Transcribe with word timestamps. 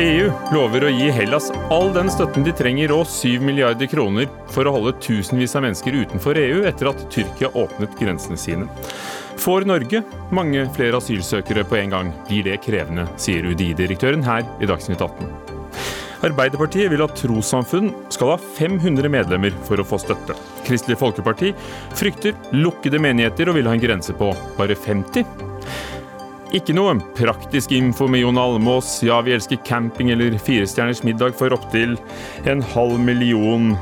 EU 0.00 0.30
lover 0.54 0.86
å 0.86 0.90
gi 0.90 1.10
Hellas 1.12 1.50
all 1.70 1.90
den 1.92 2.08
støtten 2.10 2.46
de 2.46 2.52
trenger 2.56 2.94
og 2.94 3.02
7 3.10 3.42
milliarder 3.44 3.90
kroner 3.92 4.30
for 4.48 4.64
å 4.64 4.72
holde 4.72 4.94
tusenvis 5.04 5.52
av 5.58 5.66
mennesker 5.66 5.98
utenfor 5.98 6.40
EU 6.40 6.62
etter 6.68 6.88
at 6.88 7.02
Tyrkia 7.12 7.50
åpnet 7.52 7.98
grensene 8.00 8.40
sine. 8.40 8.70
Får 9.42 9.66
Norge 9.68 10.00
mange 10.32 10.64
flere 10.72 10.96
asylsøkere 10.96 11.66
på 11.68 11.76
en 11.82 11.92
gang, 11.92 12.14
blir 12.30 12.48
det 12.48 12.62
krevende, 12.64 13.04
sier 13.20 13.44
UDI-direktøren 13.44 14.24
her 14.24 14.48
i 14.64 14.70
Dagsnytt 14.70 15.04
18. 15.04 15.28
Arbeiderpartiet 16.24 16.88
vil 16.88 17.04
at 17.04 17.16
trossamfunn 17.18 17.92
skal 18.14 18.32
ha 18.32 18.40
500 18.40 19.12
medlemmer 19.12 19.52
for 19.68 19.82
å 19.82 19.86
få 19.86 20.00
støtte. 20.00 20.38
Kristelig 20.64 21.02
Folkeparti 21.02 21.52
frykter 21.98 22.38
lukkede 22.56 23.02
menigheter 23.02 23.50
og 23.50 23.60
vil 23.60 23.68
ha 23.68 23.76
en 23.76 23.84
grense 23.84 24.16
på 24.16 24.32
bare 24.56 24.78
50. 24.78 25.26
Ikke 26.52 26.74
noe 26.76 26.98
praktisk 27.16 27.72
info 27.72 28.04
med 28.12 28.20
Jon 28.20 28.36
Almås, 28.36 28.98
ja 29.06 29.22
vi 29.24 29.32
elsker 29.32 29.56
camping 29.64 30.10
eller 30.12 30.36
firestjerners 30.36 31.00
middag 31.06 31.32
for 31.38 31.54
opptil 31.56 31.96
en 32.44 32.60
halv 32.74 33.00
million 33.00 33.72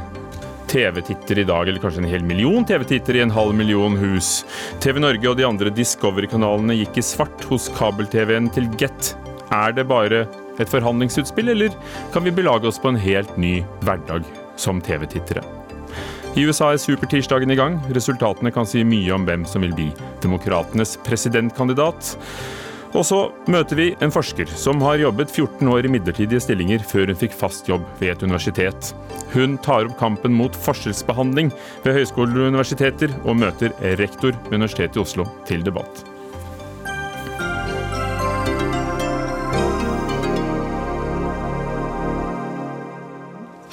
TV-titter 0.71 1.41
i 1.43 1.47
dag, 1.49 1.67
eller 1.67 1.83
kanskje 1.83 2.05
en 2.05 2.13
hel 2.13 2.23
million 2.23 2.63
TV-titter 2.63 3.19
i 3.19 3.25
en 3.25 3.35
halv 3.35 3.57
million 3.59 3.99
hus. 3.99 4.45
TV 4.79 5.03
Norge 5.03 5.33
og 5.33 5.41
de 5.41 5.49
andre 5.49 5.75
Discovery-kanalene 5.75 6.79
gikk 6.79 7.03
i 7.03 7.07
svart 7.11 7.43
hos 7.51 7.67
kabel-TV-en 7.75 8.47
til 8.55 8.71
Get. 8.79 9.17
Er 9.51 9.75
det 9.75 9.89
bare 9.91 10.29
et 10.63 10.71
forhandlingsutspill, 10.71 11.51
eller 11.57 11.75
kan 12.15 12.23
vi 12.23 12.39
belage 12.39 12.71
oss 12.71 12.79
på 12.79 12.95
en 12.95 13.03
helt 13.03 13.35
ny 13.35 13.65
hverdag 13.83 14.23
som 14.55 14.79
TV-tittere? 14.79 15.43
I 16.39 16.45
USA 16.47 16.69
er 16.71 16.79
supertirsdagen 16.79 17.51
i 17.51 17.59
gang. 17.59 17.81
Resultatene 17.91 18.53
kan 18.55 18.69
si 18.69 18.85
mye 18.87 19.11
om 19.17 19.25
hvem 19.27 19.43
som 19.51 19.65
vil 19.67 19.75
bli 19.75 19.89
demokratenes 20.23 20.95
presidentkandidat. 21.03 22.15
Og 22.95 23.05
så 23.07 23.19
møter 23.51 23.79
vi 23.79 23.89
en 24.03 24.15
forsker 24.15 24.51
som 24.59 24.83
har 24.83 25.03
jobbet 25.03 25.31
14 25.31 25.71
år 25.71 25.87
i 25.87 25.93
midlertidige 25.95 26.43
stillinger 26.43 26.83
før 26.87 27.11
hun 27.11 27.19
fikk 27.19 27.35
fast 27.39 27.71
jobb 27.71 27.87
ved 28.03 28.15
et 28.15 28.25
universitet. 28.27 28.93
Hun 29.35 29.59
tar 29.63 29.87
opp 29.87 29.99
kampen 29.99 30.35
mot 30.35 30.55
forskjellsbehandling 30.67 31.51
ved 31.85 31.99
høyskoler 31.99 32.45
og 32.45 32.55
universiteter, 32.55 33.15
og 33.25 33.39
møter 33.43 33.75
rektor 33.99 34.35
ved 34.49 34.59
Universitetet 34.59 34.99
i 34.99 35.05
Oslo 35.07 35.27
til 35.51 35.67
debatt. 35.67 36.10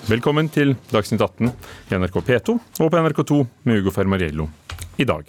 Velkommen 0.08 0.48
til 0.48 0.70
Dagsnytt 0.88 1.20
18 1.20 1.50
i 1.92 1.98
NRK 2.00 2.14
P2 2.24 2.54
og 2.56 2.92
på 2.94 3.00
NRK2 3.02 3.40
med 3.68 3.82
Ugo 3.82 3.92
Fermariello 3.92 4.46
i 4.96 5.04
dag. 5.04 5.28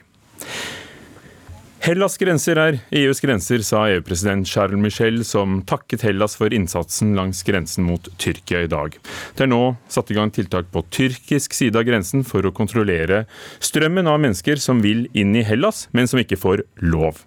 Hellas' 1.79 2.19
grenser 2.19 2.59
er 2.59 2.77
EUs 2.91 3.21
grenser, 3.23 3.63
sa 3.63 3.85
EU-president 3.87 4.49
Charles 4.51 4.81
Michel, 4.83 5.21
som 5.25 5.61
takket 5.63 6.03
Hellas 6.03 6.35
for 6.37 6.53
innsatsen 6.55 7.13
langs 7.15 7.45
grensen 7.47 7.87
mot 7.87 8.09
Tyrkia 8.19 8.65
i 8.67 8.71
dag. 8.71 8.97
Det 9.39 9.47
er 9.47 9.51
nå 9.53 9.61
satt 9.87 10.11
i 10.11 10.17
gang 10.19 10.33
tiltak 10.35 10.73
på 10.75 10.83
tyrkisk 10.91 11.55
side 11.55 11.79
av 11.79 11.87
grensen 11.87 12.27
for 12.27 12.43
å 12.43 12.53
kontrollere 12.57 13.23
strømmen 13.63 14.11
av 14.11 14.19
mennesker 14.25 14.59
som 14.59 14.83
vil 14.83 15.07
inn 15.15 15.39
i 15.39 15.47
Hellas, 15.47 15.87
men 15.95 16.11
som 16.11 16.19
ikke 16.19 16.41
får 16.41 16.67
lov. 16.83 17.23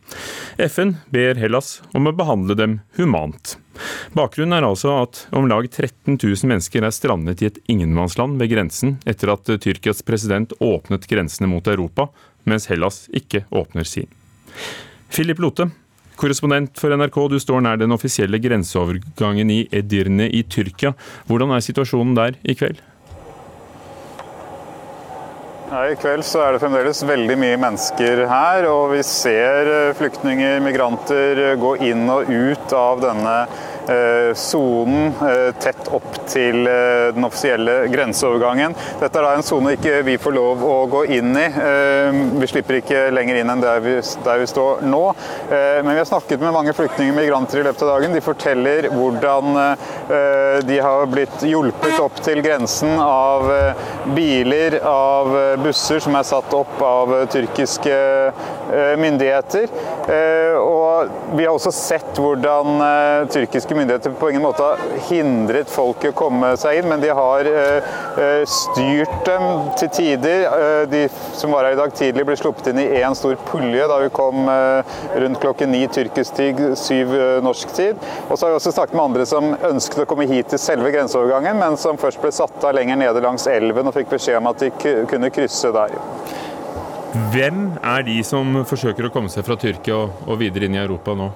FN 0.59 0.97
ber 1.15 1.39
Hellas 1.39 1.77
om 1.95 2.11
å 2.11 2.15
behandle 2.15 2.59
dem 2.59 2.79
humant. 2.99 3.55
Bakgrunnen 4.11 4.59
er 4.59 4.67
altså 4.67 4.97
at 5.07 5.25
om 5.31 5.47
lag 5.47 5.63
13 5.71 6.19
000 6.19 6.51
mennesker 6.51 6.83
er 6.83 6.91
strandet 6.91 7.39
i 7.39 7.53
et 7.53 7.61
ingenmannsland 7.71 8.35
ved 8.41 8.51
grensen 8.51 8.97
etter 9.07 9.31
at 9.31 9.47
Tyrkias 9.47 10.03
president 10.03 10.51
åpnet 10.59 11.07
grensene 11.07 11.49
mot 11.49 11.71
Europa, 11.71 12.11
mens 12.43 12.67
Hellas 12.67 13.05
ikke 13.15 13.47
åpner 13.47 13.87
sin. 13.87 14.11
Philip 15.11 15.41
Lote, 15.43 15.67
korrespondent 16.19 16.77
for 16.79 16.93
NRK, 16.95 17.17
du 17.33 17.39
står 17.41 17.65
nær 17.65 17.81
den 17.81 17.95
offisielle 17.95 18.39
grenseovergangen 18.41 19.51
i 19.51 19.65
Edirne 19.71 20.29
i 20.29 20.43
Tyrkia. 20.43 20.93
Hvordan 21.27 21.55
er 21.55 21.65
situasjonen 21.65 22.15
der 22.17 22.39
i 22.43 22.55
kveld? 22.55 22.79
I 25.71 25.95
kveld 25.95 26.25
så 26.27 26.41
er 26.43 26.51
det 26.51 26.59
fremdeles 26.59 26.99
veldig 27.07 27.35
mye 27.39 27.59
mennesker 27.59 28.25
her, 28.27 28.65
og 28.67 28.89
vi 28.91 29.03
ser 29.07 29.69
eh, 29.71 29.93
flyktninger, 29.95 30.59
migranter, 30.65 31.39
gå 31.59 31.77
inn 31.87 32.09
og 32.11 32.27
ut 32.27 32.73
av 32.75 32.99
denne 33.05 33.35
Eh, 33.45 33.70
sonen 34.35 35.13
eh, 35.21 35.53
tett 35.59 35.87
opp 35.87 36.27
til 36.29 36.67
eh, 36.67 37.09
den 37.15 37.25
offisielle 37.25 37.87
grenseovergangen. 37.91 38.75
Dette 39.01 39.19
er 39.19 39.25
da 39.25 39.33
en 39.35 39.45
sone 39.45 39.75
ikke 39.75 40.01
vi 40.05 40.17
får 40.21 40.35
lov 40.35 40.63
å 40.65 40.75
gå 40.91 41.03
inn 41.17 41.33
i. 41.37 41.47
Vi 42.41 42.49
slipper 42.49 42.79
ikke 42.79 43.03
lenger 43.13 43.41
inn 43.41 43.51
enn 43.51 43.63
der 43.63 43.81
vi, 43.83 43.95
der 44.25 44.41
vi 44.41 44.47
står 44.49 44.83
nå. 44.85 45.01
Men 45.51 45.91
vi 45.91 45.99
har 45.99 46.07
snakket 46.07 46.41
med 46.41 46.53
mange 46.55 46.73
flyktninger 46.75 47.13
og 47.13 47.19
migranter 47.19 47.61
i 47.61 47.65
løpet 47.65 47.83
av 47.85 47.91
dagen. 47.93 48.15
De 48.15 48.23
forteller 48.23 48.87
hvordan 48.93 49.57
de 50.67 50.77
har 50.83 51.05
blitt 51.11 51.45
hjulpet 51.47 51.99
opp 52.01 52.19
til 52.25 52.41
grensen 52.45 52.99
av 53.01 53.47
biler, 54.15 54.77
av 54.87 55.31
busser 55.63 56.01
som 56.03 56.17
er 56.19 56.27
satt 56.27 56.53
opp 56.57 56.81
av 56.85 57.13
tyrkiske 57.33 57.97
myndigheter. 59.01 59.71
Og 60.61 61.35
vi 61.37 61.45
har 61.45 61.53
også 61.55 61.73
sett 61.75 62.21
hvordan 62.21 62.81
tyrkiske 63.31 63.70
myndigheter 63.75 64.13
på 64.19 64.29
ingen 64.29 64.43
måte 64.43 64.63
har 64.63 64.81
hindret 65.09 65.69
folk 65.71 66.03
i 66.05 66.11
å 66.11 66.15
komme 66.17 66.53
seg 66.59 66.79
inn, 66.79 66.87
men 66.91 67.01
de 67.03 67.11
har 67.15 67.47
eh, 67.49 67.89
eh, 68.21 68.43
styrt 68.49 69.13
dem 69.27 69.45
til 69.79 69.91
tider. 69.95 70.45
Eh, 70.47 70.83
de 70.91 71.03
som 71.37 71.53
var 71.53 71.67
her 71.67 71.75
i 71.75 71.79
dag 71.79 71.93
tidlig, 71.97 72.25
ble 72.27 72.37
sluppet 72.39 72.71
inn 72.71 72.81
i 72.83 72.87
én 73.01 73.15
stor 73.17 73.37
pulje 73.47 73.87
da 73.89 73.99
vi 74.01 74.11
kom 74.15 74.49
rundt 75.21 75.41
klokken 75.43 75.71
ni 75.73 75.83
tyrkisk 75.91 76.37
tid, 76.37 76.61
syv 76.79 77.13
norsk 77.45 77.75
tid. 77.77 78.01
Og 78.27 78.35
så 78.37 78.45
har 78.45 78.53
vi 78.53 78.59
også 78.59 78.75
snakket 78.75 78.97
med 78.97 79.05
andre 79.05 79.27
som 79.29 79.53
ønsket 79.71 80.03
å 80.05 80.09
komme 80.09 80.27
hit 80.29 80.51
til 80.51 80.61
selve 80.61 80.91
grenseovergangen, 80.93 81.59
men 81.61 81.79
som 81.79 81.99
først 82.01 82.21
ble 82.23 82.33
satt 82.35 82.63
av 82.67 82.75
lenger 82.77 82.99
nede 83.01 83.23
langs 83.23 83.47
elven 83.51 83.89
og 83.89 83.95
fikk 83.97 84.13
beskjed 84.15 84.41
om 84.41 84.51
at 84.51 84.65
de 84.65 84.71
kunne 85.09 85.31
krysse 85.33 85.73
der. 85.75 85.95
Hvem 87.31 87.63
er 87.83 88.05
de 88.07 88.21
som 88.23 88.61
forsøker 88.67 89.09
å 89.09 89.13
komme 89.13 89.31
seg 89.31 89.43
fra 89.43 89.57
Tyrkia 89.59 90.05
og 90.07 90.37
videre 90.39 90.69
inn 90.69 90.77
i 90.77 90.83
Europa 90.83 91.15
nå? 91.17 91.31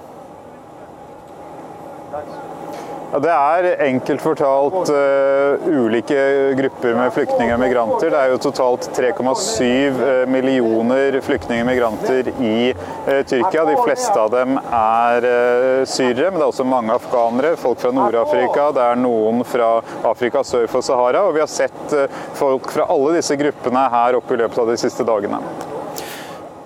Ja, 3.12 3.20
det 3.22 3.30
er 3.30 3.66
enkelt 3.86 4.22
fortalt 4.22 4.90
uh, 4.90 5.66
ulike 5.70 6.18
grupper 6.58 6.96
med 6.98 7.12
flyktninger 7.14 7.54
og 7.54 7.60
migranter. 7.62 8.10
Det 8.10 8.18
er 8.18 8.32
jo 8.32 8.38
totalt 8.42 8.88
3,7 8.96 9.62
eh, 9.62 10.22
millioner 10.30 11.18
flyktninger 11.22 11.62
og 11.62 11.68
migranter 11.70 12.30
i 12.34 12.72
uh, 12.74 13.20
Tyrkia. 13.28 13.62
De 13.68 13.76
fleste 13.84 14.16
av 14.18 14.32
dem 14.34 14.56
er 14.58 15.26
uh, 15.28 15.84
syrere, 15.86 16.32
men 16.32 16.40
det 16.40 16.48
er 16.48 16.50
også 16.50 16.66
mange 16.66 16.96
afghanere, 16.96 17.52
folk 17.60 17.78
fra 17.84 17.92
Nord-Afrika. 17.94 18.72
Det 18.74 18.88
er 18.88 18.98
noen 18.98 19.44
fra 19.46 19.70
Afrika 20.10 20.42
sør 20.46 20.66
for 20.72 20.82
Sahara. 20.86 21.22
Og 21.28 21.36
vi 21.38 21.44
har 21.44 21.52
sett 21.52 21.94
folk 22.34 22.72
fra 22.74 22.88
alle 22.90 23.20
disse 23.20 23.38
gruppene 23.38 23.86
her 23.92 24.18
oppe 24.18 24.34
i 24.34 24.42
løpet 24.42 24.64
av 24.64 24.74
de 24.74 24.80
siste 24.82 25.06
dagene. 25.06 25.38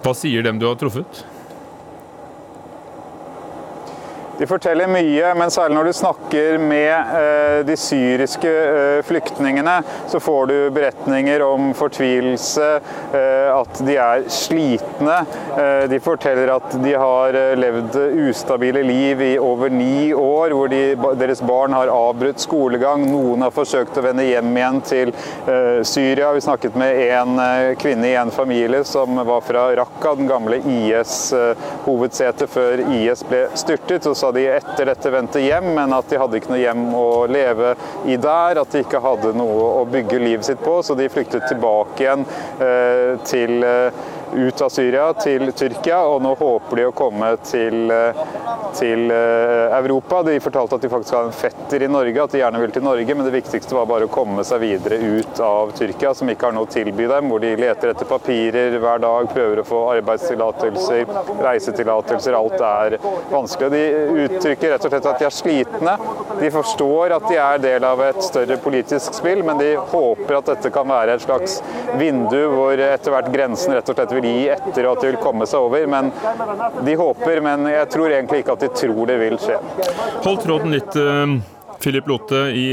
Hva 0.00 0.16
sier 0.16 0.46
dem 0.46 0.56
du 0.56 0.64
har 0.70 0.80
truffet? 0.80 1.20
De 4.40 4.46
forteller 4.48 4.88
mye, 4.88 5.34
men 5.36 5.50
særlig 5.52 5.76
når 5.76 5.88
du 5.90 5.96
snakker 5.98 6.54
med 6.64 7.10
eh, 7.12 7.58
de 7.68 7.74
syriske 7.76 8.48
eh, 8.48 9.00
flyktningene, 9.04 9.74
så 10.08 10.16
får 10.16 10.46
du 10.48 10.54
beretninger 10.72 11.42
om 11.44 11.74
fortvilelse, 11.76 12.68
eh, 13.18 13.50
at 13.52 13.82
de 13.84 13.98
er 14.00 14.24
slitne. 14.32 15.18
De 15.90 15.98
forteller 16.00 16.48
at 16.54 16.72
de 16.80 16.94
har 16.96 17.36
levd 17.58 17.98
ustabile 18.30 18.80
liv 18.86 19.20
i 19.26 19.30
over 19.42 19.68
ni 19.72 20.08
år, 20.16 20.54
hvor 20.56 20.70
de, 20.72 20.94
deres 21.20 21.42
barn 21.44 21.76
har 21.76 21.92
avbrutt 21.92 22.40
skolegang. 22.40 23.04
Noen 23.10 23.44
har 23.44 23.52
forsøkt 23.52 23.98
å 24.00 24.04
vende 24.06 24.24
hjem 24.24 24.56
igjen 24.56 24.80
til 24.86 25.12
Syria. 25.84 26.30
Vi 26.32 26.44
snakket 26.44 26.78
med 26.80 26.96
en 27.10 27.42
kvinne 27.80 28.08
i 28.08 28.16
en 28.20 28.32
familie 28.32 28.84
som 28.88 29.20
var 29.26 29.44
fra 29.44 29.66
Raqqa, 29.82 30.14
den 30.16 30.30
gamle 30.30 30.62
IS-hovedsetet 30.62 32.48
før 32.54 32.84
IS 32.96 33.26
ble 33.28 33.44
styrtet. 33.58 34.08
og 34.08 34.16
sa 34.16 34.29
de 34.36 34.46
etter 34.54 34.90
dette 34.90 35.12
vendte 35.12 35.42
hjem, 35.42 35.72
men 35.76 35.94
at 35.96 36.10
de 36.10 36.18
hadde 36.20 36.40
ikke 36.40 36.52
noe 36.52 36.62
hjem 36.62 36.86
å 36.96 37.06
leve 37.30 37.74
i 38.10 38.16
der. 38.20 38.60
At 38.62 38.74
de 38.74 38.84
ikke 38.84 39.02
hadde 39.04 39.34
noe 39.38 39.68
å 39.80 39.84
bygge 39.90 40.22
livet 40.22 40.48
sitt 40.48 40.62
på, 40.64 40.80
så 40.82 40.96
de 40.98 41.08
flyktet 41.12 41.48
tilbake 41.50 42.04
igjen 42.04 42.24
eh, 42.62 43.16
til 43.28 43.66
eh, 43.66 44.06
ut 44.34 44.60
av 44.60 44.68
Syria 44.68 45.10
til 45.18 45.50
Tyrkia, 45.56 46.00
og 46.06 46.20
nå 46.22 46.34
håper 46.38 46.80
de 46.80 46.86
å 46.88 46.94
komme 46.96 47.30
til, 47.46 47.90
eh, 47.90 48.20
til, 48.78 49.10
eh, 49.10 49.78
Europa. 49.78 50.22
De 50.22 50.38
fortalte 50.40 50.74
at 50.74 50.80
de 50.80 50.88
faktisk 50.88 51.14
har 51.14 51.24
en 51.24 51.32
fetter 51.32 51.82
i 51.82 51.88
Norge, 51.88 52.22
at 52.22 52.30
de 52.30 52.38
gjerne 52.38 52.60
vil 52.60 52.70
til 52.70 52.82
Norge, 52.82 53.14
men 53.14 53.24
det 53.24 53.42
viktigste 53.42 53.72
var 53.72 53.86
bare 53.86 54.06
å 54.06 54.10
komme 54.10 54.44
seg 54.44 54.60
videre 54.60 54.98
ut 55.00 55.40
av 55.40 55.72
Tyrkia, 55.72 56.14
som 56.14 56.28
ikke 56.28 56.46
har 56.48 56.52
noe 56.52 56.66
å 56.66 56.70
tilby 56.70 57.08
dem, 57.08 57.28
hvor 57.28 57.40
de 57.40 57.56
leter 57.56 57.90
etter 57.90 58.06
papirer 58.06 58.78
hver 58.78 59.00
dag, 59.00 59.28
prøver 59.28 59.58
å 59.58 59.66
få 59.66 59.80
arbeidstillatelser, 60.00 61.06
reisetillatelser. 61.40 62.34
Alt 62.34 62.60
er 62.60 62.98
vanskelig. 63.30 63.70
De 63.70 63.84
uttrykker 64.28 64.70
rett 64.70 64.84
og 64.84 64.90
slett 64.90 65.06
at 65.06 65.18
de 65.18 65.24
er 65.24 65.30
slitne. 65.30 65.96
De 66.40 66.50
forstår 66.50 67.16
at 67.16 67.28
de 67.28 67.36
er 67.36 67.58
del 67.58 67.84
av 67.84 68.00
et 68.00 68.22
større 68.22 68.56
politisk 68.56 69.14
spill, 69.14 69.42
men 69.42 69.58
de 69.58 69.74
håper 69.76 70.38
at 70.38 70.46
dette 70.54 70.72
kan 70.72 70.86
være 70.86 71.14
et 71.14 71.26
slags 71.26 71.60
vindu 71.98 72.38
hvor 72.54 72.78
etter 72.78 73.10
hvert 73.10 73.32
grensen 73.32 73.74
rett 73.74 73.88
og 73.88 73.96
slett 73.96 74.12
vil 74.12 74.19
vil 74.20 74.28
gi 74.30 74.48
etter 74.54 74.90
at 74.90 75.00
de 75.02 75.12
vil 75.12 75.20
komme 75.22 75.48
seg 75.48 75.66
over. 75.66 75.86
Men 75.90 76.12
de 76.86 76.98
håper, 77.00 77.40
men 77.44 77.66
jeg 77.72 77.88
tror 77.92 78.12
egentlig 78.12 78.44
ikke 78.44 78.58
at 78.58 78.66
de 78.66 78.70
tror 78.82 79.10
det 79.10 79.16
vil 79.24 79.40
skje. 79.40 79.56
Hold 80.26 80.44
tråden 80.44 80.76
litt. 80.76 81.00
Eh, 81.00 81.40
Philip 81.80 82.08
Lote 82.10 82.42
i, 82.52 82.66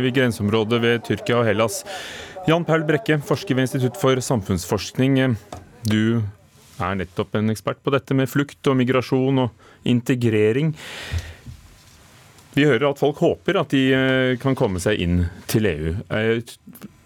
i 0.00 0.10
grenseområdet 0.16 0.78
ved 0.80 1.02
Tyrkia 1.04 1.42
og 1.42 1.48
Hellas. 1.50 1.82
Jan 2.48 2.64
Paul 2.64 2.86
Brekke, 2.88 3.18
forsker 3.20 3.58
ved 3.58 3.66
Institutt 3.66 3.98
for 4.00 4.16
samfunnsforskning. 4.24 5.18
Du 5.84 6.22
er 6.80 6.94
nettopp 6.96 7.36
en 7.36 7.52
ekspert 7.52 7.82
på 7.84 7.92
dette 7.92 8.16
med 8.16 8.30
flukt 8.30 8.70
og 8.70 8.78
migrasjon 8.78 9.42
og 9.44 9.88
integrering. 9.88 10.72
Vi 12.56 12.64
hører 12.66 12.88
at 12.88 13.00
folk 13.00 13.20
håper 13.22 13.60
at 13.60 13.74
de 13.74 13.82
eh, 13.94 14.36
kan 14.42 14.56
komme 14.58 14.80
seg 14.82 15.02
inn 15.04 15.20
til 15.50 15.68
EU. 15.68 15.92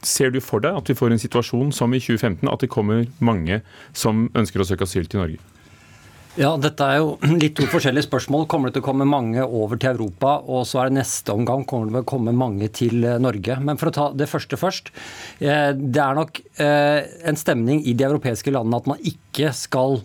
Ser 0.02 0.34
du 0.34 0.40
for 0.42 0.62
deg 0.64 0.76
at 0.76 0.90
vi 0.90 0.98
får 0.98 1.14
en 1.14 1.22
situasjon 1.22 1.72
som 1.74 1.94
i 1.94 2.02
2015, 2.02 2.48
at 2.50 2.64
det 2.64 2.70
kommer 2.72 3.06
mange 3.22 3.62
som 3.94 4.28
ønsker 4.34 4.62
å 4.62 4.66
søke 4.66 4.88
asyl 4.88 5.06
til 5.06 5.22
Norge? 5.22 5.42
Ja, 6.40 6.54
dette 6.56 6.86
er 6.88 7.02
jo 7.02 7.16
litt 7.42 7.58
to 7.58 7.66
forskjellige 7.68 8.06
spørsmål. 8.06 8.46
Kommer 8.48 8.70
det 8.70 8.78
til 8.78 8.84
å 8.84 8.86
komme 8.86 9.06
mange 9.08 9.44
over 9.44 9.76
til 9.80 9.92
Europa? 9.92 10.38
Og 10.48 10.64
så 10.68 10.80
er 10.80 10.88
det 10.88 11.02
neste 11.02 11.34
omgang 11.34 11.66
kommer 11.68 11.90
det 11.90 11.98
til 11.98 12.06
å 12.06 12.10
komme 12.14 12.32
mange 12.36 12.70
til 12.72 13.04
eh, 13.04 13.18
Norge. 13.20 13.58
Men 13.60 13.80
for 13.80 13.90
å 13.90 13.96
ta 13.96 14.06
det 14.16 14.30
første 14.30 14.56
først. 14.60 14.88
Eh, 15.44 15.70
det 15.76 16.00
er 16.00 16.16
nok 16.16 16.40
eh, 16.56 17.04
en 17.28 17.38
stemning 17.38 17.84
i 17.84 17.92
de 17.98 18.08
europeiske 18.08 18.54
landene 18.54 18.80
at 18.80 18.88
man 18.88 19.04
ikke 19.04 19.20
skal 19.56 20.00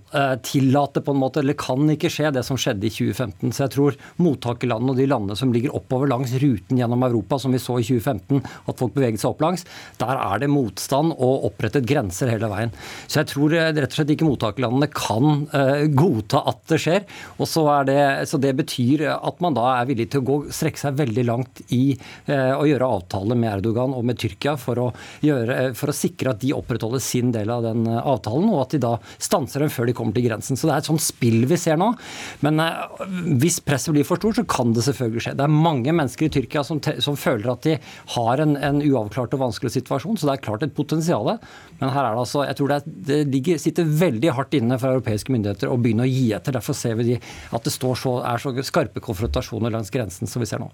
tillate 0.46 1.02
på 1.04 1.12
en 1.12 1.20
måte, 1.20 1.42
eller 1.42 1.58
kan 1.60 1.90
ikke 1.92 2.12
skje 2.12 2.32
det 2.36 2.44
som 2.48 2.60
skjedde 2.60 2.88
i 2.88 2.92
2015. 2.94 3.52
Så 3.52 3.64
jeg 3.66 3.74
tror 3.76 3.98
mottakerlandene 4.24 4.94
og 4.94 5.02
de 5.02 5.08
landene 5.10 5.38
som 5.40 5.52
ligger 5.54 5.76
oppover 5.76 6.10
langs 6.12 6.32
ruten 6.40 6.80
gjennom 6.80 7.04
Europa, 7.08 7.40
som 7.42 7.56
vi 7.56 7.62
så 7.62 7.80
i 7.82 7.86
2015, 7.88 8.40
at 8.72 8.80
folk 8.80 8.96
beveget 8.96 9.22
seg 9.22 9.34
opp 9.34 9.44
langs, 9.44 9.66
der 10.00 10.16
er 10.16 10.44
det 10.44 10.52
motstand 10.52 11.16
og 11.18 11.50
opprettet 11.50 11.88
grenser 11.88 12.32
hele 12.32 12.50
veien. 12.52 12.74
Så 13.08 13.22
jeg 13.22 13.32
tror 13.34 13.58
rett 13.58 13.90
og 13.90 13.98
slett 14.00 14.16
ikke 14.16 14.30
mottakerlandene 14.30 14.90
kan 14.96 15.48
godta 15.98 16.18
godta 16.28 16.44
at 16.50 16.62
det 16.72 16.80
skjer. 16.82 17.06
Og 17.38 17.50
så, 17.50 17.64
det, 17.88 18.28
så 18.30 18.38
Det 18.38 18.54
betyr 18.58 19.06
at 19.16 19.42
man 19.44 19.56
da 19.58 19.66
er 19.78 19.88
villig 19.90 20.10
til 20.12 20.22
å 20.22 20.28
gå, 20.28 20.38
strekke 20.54 20.82
seg 20.82 20.98
veldig 21.00 21.26
langt 21.28 21.62
i 21.74 21.98
eh, 22.26 22.54
å 22.54 22.66
gjøre 22.68 22.90
avtaler 22.98 23.40
med 23.40 23.58
Erdogan 23.58 23.96
og 23.96 24.06
med 24.08 24.20
Tyrkia 24.20 24.58
for 24.60 24.82
å, 24.82 24.88
gjøre, 25.26 25.74
for 25.78 25.92
å, 25.92 25.98
sikre 25.98 26.34
at 26.34 26.42
de 26.42 26.54
opprettholder 26.56 27.04
sin 27.04 27.32
del 27.36 27.52
av 27.54 27.66
den 27.66 27.86
eh, 27.88 28.00
avtalen, 28.00 28.50
og 28.52 28.66
at 28.66 28.76
de 28.76 28.82
da 28.84 28.94
stanser 29.24 29.64
dem 29.64 29.72
før 29.74 29.90
de 29.90 29.96
kommer 29.98 30.16
til 30.16 30.28
grensen. 30.28 30.58
Så 30.58 30.68
Det 30.68 30.76
er 30.76 30.84
et 30.84 30.90
sånt 30.90 31.04
spill 31.04 31.46
vi 31.50 31.60
ser 31.60 31.80
nå. 31.80 31.92
Men 32.46 32.62
eh, 32.64 33.06
hvis 33.42 33.60
presset 33.66 33.94
blir 33.96 34.08
for 34.08 34.22
stort, 34.22 34.40
så 34.40 34.46
kan 34.48 34.74
det 34.76 34.86
selvfølgelig 34.88 35.26
skje. 35.26 35.36
Det 35.40 35.46
er 35.46 35.56
mange 35.68 35.94
mennesker 35.96 36.28
i 36.28 36.34
Tyrkia 36.34 36.64
som, 36.68 36.82
som 36.82 37.20
føler 37.20 37.52
at 37.54 37.68
de 37.68 37.78
har 38.16 38.44
en, 38.44 38.58
en, 38.58 38.84
uavklart 38.88 39.34
og 39.36 39.44
vanskelig 39.48 39.74
situasjon, 39.74 40.20
så 40.20 40.30
det 40.30 40.36
er 40.38 40.46
klart 40.46 40.66
et 40.66 40.76
potensial. 40.78 41.34
Men 41.80 41.94
her 41.94 42.04
er 42.04 42.14
det 42.14 42.24
altså, 42.24 42.44
jeg 42.48 42.60
tror 42.60 42.72
det, 42.74 42.78
er, 42.78 43.00
det 43.10 43.20
ligger, 43.34 43.62
sitter 43.62 43.96
veldig 44.04 44.36
hardt 44.38 44.58
inne 44.58 44.78
for 44.82 44.98
europeiske 44.98 45.34
myndigheter 45.34 45.72
å 45.72 45.80
begynne 45.82 46.06
å 46.06 46.12
gi 46.12 46.30
etter. 46.38 46.56
Derfor 46.56 46.78
ser 46.78 47.00
vi 47.00 47.18
at 47.18 47.68
det 47.68 47.74
så, 47.74 47.94
er 48.22 48.42
så 48.42 48.54
skarpe 48.68 49.04
konfrontasjoner 49.04 49.74
langs 49.74 49.94
grensen 49.94 50.30
som 50.30 50.44
vi 50.44 50.50
ser 50.50 50.62
nå. 50.64 50.72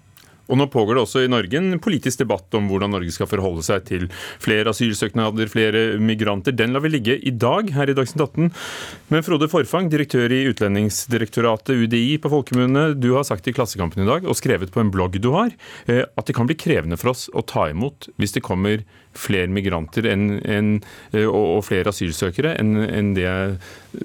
Og 0.48 0.58
Nå 0.60 0.66
pågår 0.72 0.98
det 0.98 1.04
også 1.04 1.24
i 1.24 1.30
Norge 1.30 1.58
en 1.60 1.80
politisk 1.82 2.20
debatt 2.20 2.54
om 2.56 2.68
hvordan 2.70 2.92
Norge 2.94 3.12
skal 3.14 3.28
forholde 3.30 3.64
seg 3.64 3.86
til 3.88 4.08
flere 4.42 4.72
asylsøknader, 4.74 5.48
flere 5.52 5.84
migranter. 6.02 6.54
Den 6.56 6.74
lar 6.74 6.84
vi 6.84 6.92
ligge 6.92 7.16
i 7.16 7.32
dag 7.32 7.70
her 7.74 7.90
i 7.90 7.96
Dagsnytt 7.96 8.24
18. 8.26 8.50
Men 9.12 9.24
Frode 9.26 9.48
Forfang, 9.52 9.88
direktør 9.92 10.32
i 10.34 10.44
Utlendingsdirektoratet, 10.50 11.78
UDI 11.84 12.18
på 12.22 12.32
folkemunne, 12.32 12.90
du 12.98 13.14
har 13.16 13.24
sagt 13.28 13.48
i 13.48 13.54
Klassekampen 13.56 14.04
i 14.04 14.08
dag, 14.08 14.28
og 14.28 14.36
skrevet 14.38 14.72
på 14.74 14.82
en 14.82 14.92
blogg 14.92 15.16
du 15.22 15.30
har, 15.36 15.54
eh, 15.86 16.04
at 16.04 16.28
det 16.28 16.36
kan 16.36 16.48
bli 16.50 16.58
krevende 16.58 16.98
for 17.00 17.14
oss 17.14 17.28
å 17.32 17.44
ta 17.46 17.68
imot 17.72 18.10
hvis 18.20 18.36
det 18.36 18.44
kommer 18.44 18.84
flere 19.14 19.48
migranter 19.48 20.08
enn, 20.10 20.40
enn, 20.42 20.74
og, 21.24 21.40
og, 21.58 21.62
flere 21.68 21.92
asylsøkere 21.94 22.56
enn, 22.58 22.76
enn 22.84 23.14
det 23.16 23.30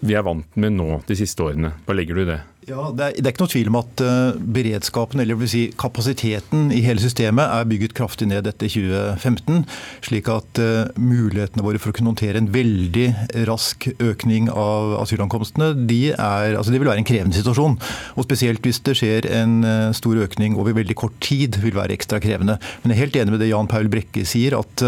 vi 0.06 0.16
er 0.16 0.26
vant 0.26 0.60
med 0.60 0.78
nå 0.78 1.02
de 1.10 1.18
siste 1.18 1.44
årene. 1.46 1.74
Hva 1.86 1.98
legger 1.98 2.20
du 2.20 2.24
i 2.24 2.30
det? 2.30 2.40
Ja, 2.68 2.90
det 2.92 3.06
er, 3.06 3.14
det 3.16 3.24
er, 3.24 3.32
ikke 3.32 3.46
noe 3.46 3.52
tvil 3.54 3.70
om 3.72 3.78
at 3.80 4.02
uh, 4.04 4.36
beredskapen, 4.36 5.22
eller 5.24 5.40
si 5.48 5.62
kapasiteten 5.80 6.74
i 6.76 6.82
hele 6.84 7.00
systemet 7.00 7.48
er 7.48 7.68
bygget 7.70 7.94
kraftig 7.96 8.28
ned 8.28 8.50
etter 8.50 8.68
2015. 8.68 9.62
Slik 10.04 10.28
at 10.28 10.60
uh, 10.60 10.92
mulighetene 11.00 11.64
våre 11.64 11.80
for 11.80 11.94
å 11.94 11.96
kunne 11.96 12.12
håndtere 12.12 12.42
en 12.42 12.50
veldig 12.52 13.06
rask 13.48 13.88
økning 14.04 14.50
av 14.52 14.98
asylankomstene, 15.00 15.72
de, 15.88 16.12
er, 16.12 16.58
altså 16.60 16.74
det 16.76 16.82
vil 16.84 16.92
være 16.92 17.00
en 17.06 17.08
krevende 17.08 17.38
situasjon. 17.40 17.78
Og 18.20 18.28
Spesielt 18.28 18.68
hvis 18.68 18.82
det 18.86 18.98
skjer 19.00 19.30
en 19.40 19.56
uh, 19.64 19.96
stor 19.96 20.20
økning 20.28 20.60
over 20.60 20.76
veldig 20.76 21.00
kort 21.00 21.16
tid, 21.24 21.62
vil 21.64 21.80
være 21.80 21.96
ekstra 21.96 22.20
krevende. 22.20 22.60
Men 22.84 22.92
jeg 22.92 23.00
er 23.00 23.04
helt 23.06 23.22
enig 23.24 23.38
med 23.38 23.44
det 23.46 23.50
Jan 23.54 23.72
Paul 23.72 23.88
Brekke 23.94 24.26
sier, 24.28 24.58
at 24.60 24.84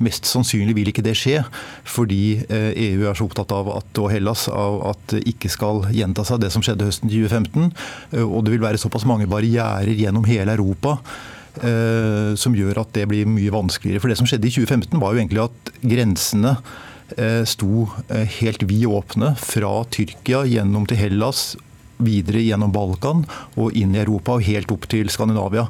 mest 0.00 0.24
sannsynlig 0.24 0.78
vil 0.78 0.88
ikke 0.88 1.04
det 1.04 1.14
skje. 1.20 1.44
Fordi 1.84 2.40
EU 2.48 3.04
er 3.04 3.16
så 3.18 3.28
opptatt 3.28 3.52
av 3.54 3.68
at, 3.76 3.92
og 4.00 4.08
Hellas 4.12 4.46
av 4.48 4.80
at 4.94 5.04
det 5.12 5.22
ikke 5.28 5.50
skal 5.52 5.84
gjenta 5.94 6.24
seg 6.26 6.40
det 6.42 6.52
som 6.54 6.64
skjedde 6.64 6.88
høsten 6.88 7.09
2015 7.10 7.40
2015. 7.40 7.72
Eh, 8.12 8.24
og 8.24 8.44
det 8.44 8.54
vil 8.54 8.64
være 8.64 8.80
såpass 8.80 9.06
mange 9.08 9.28
barrierer 9.30 9.90
gjennom 9.94 10.26
hele 10.28 10.54
Europa 10.56 10.98
eh, 11.62 12.36
som 12.36 12.54
gjør 12.56 12.82
at 12.84 12.94
det 12.96 13.08
blir 13.10 13.28
mye 13.28 13.52
vanskeligere. 13.52 14.00
For 14.02 14.10
det 14.12 14.18
som 14.20 14.28
skjedde 14.28 14.48
i 14.48 14.54
2015 14.54 15.00
var 15.00 15.14
jo 15.14 15.22
egentlig 15.22 15.44
at 15.46 15.72
grensene 15.82 16.56
eh, 17.16 17.42
sto 17.48 17.88
helt 18.10 18.66
vid 18.68 18.86
åpne 18.90 19.34
fra 19.40 19.80
Tyrkia 19.90 20.44
gjennom 20.48 20.86
til 20.88 21.00
Hellas 21.00 21.54
videre 22.04 22.42
gjennom 22.42 22.72
Balkan 22.74 23.24
og 23.60 23.76
inn 23.76 23.94
i 23.94 24.02
Europa 24.02 24.36
og 24.36 24.46
helt 24.46 24.72
opp 24.72 24.86
til 24.90 25.10
Skandinavia. 25.12 25.66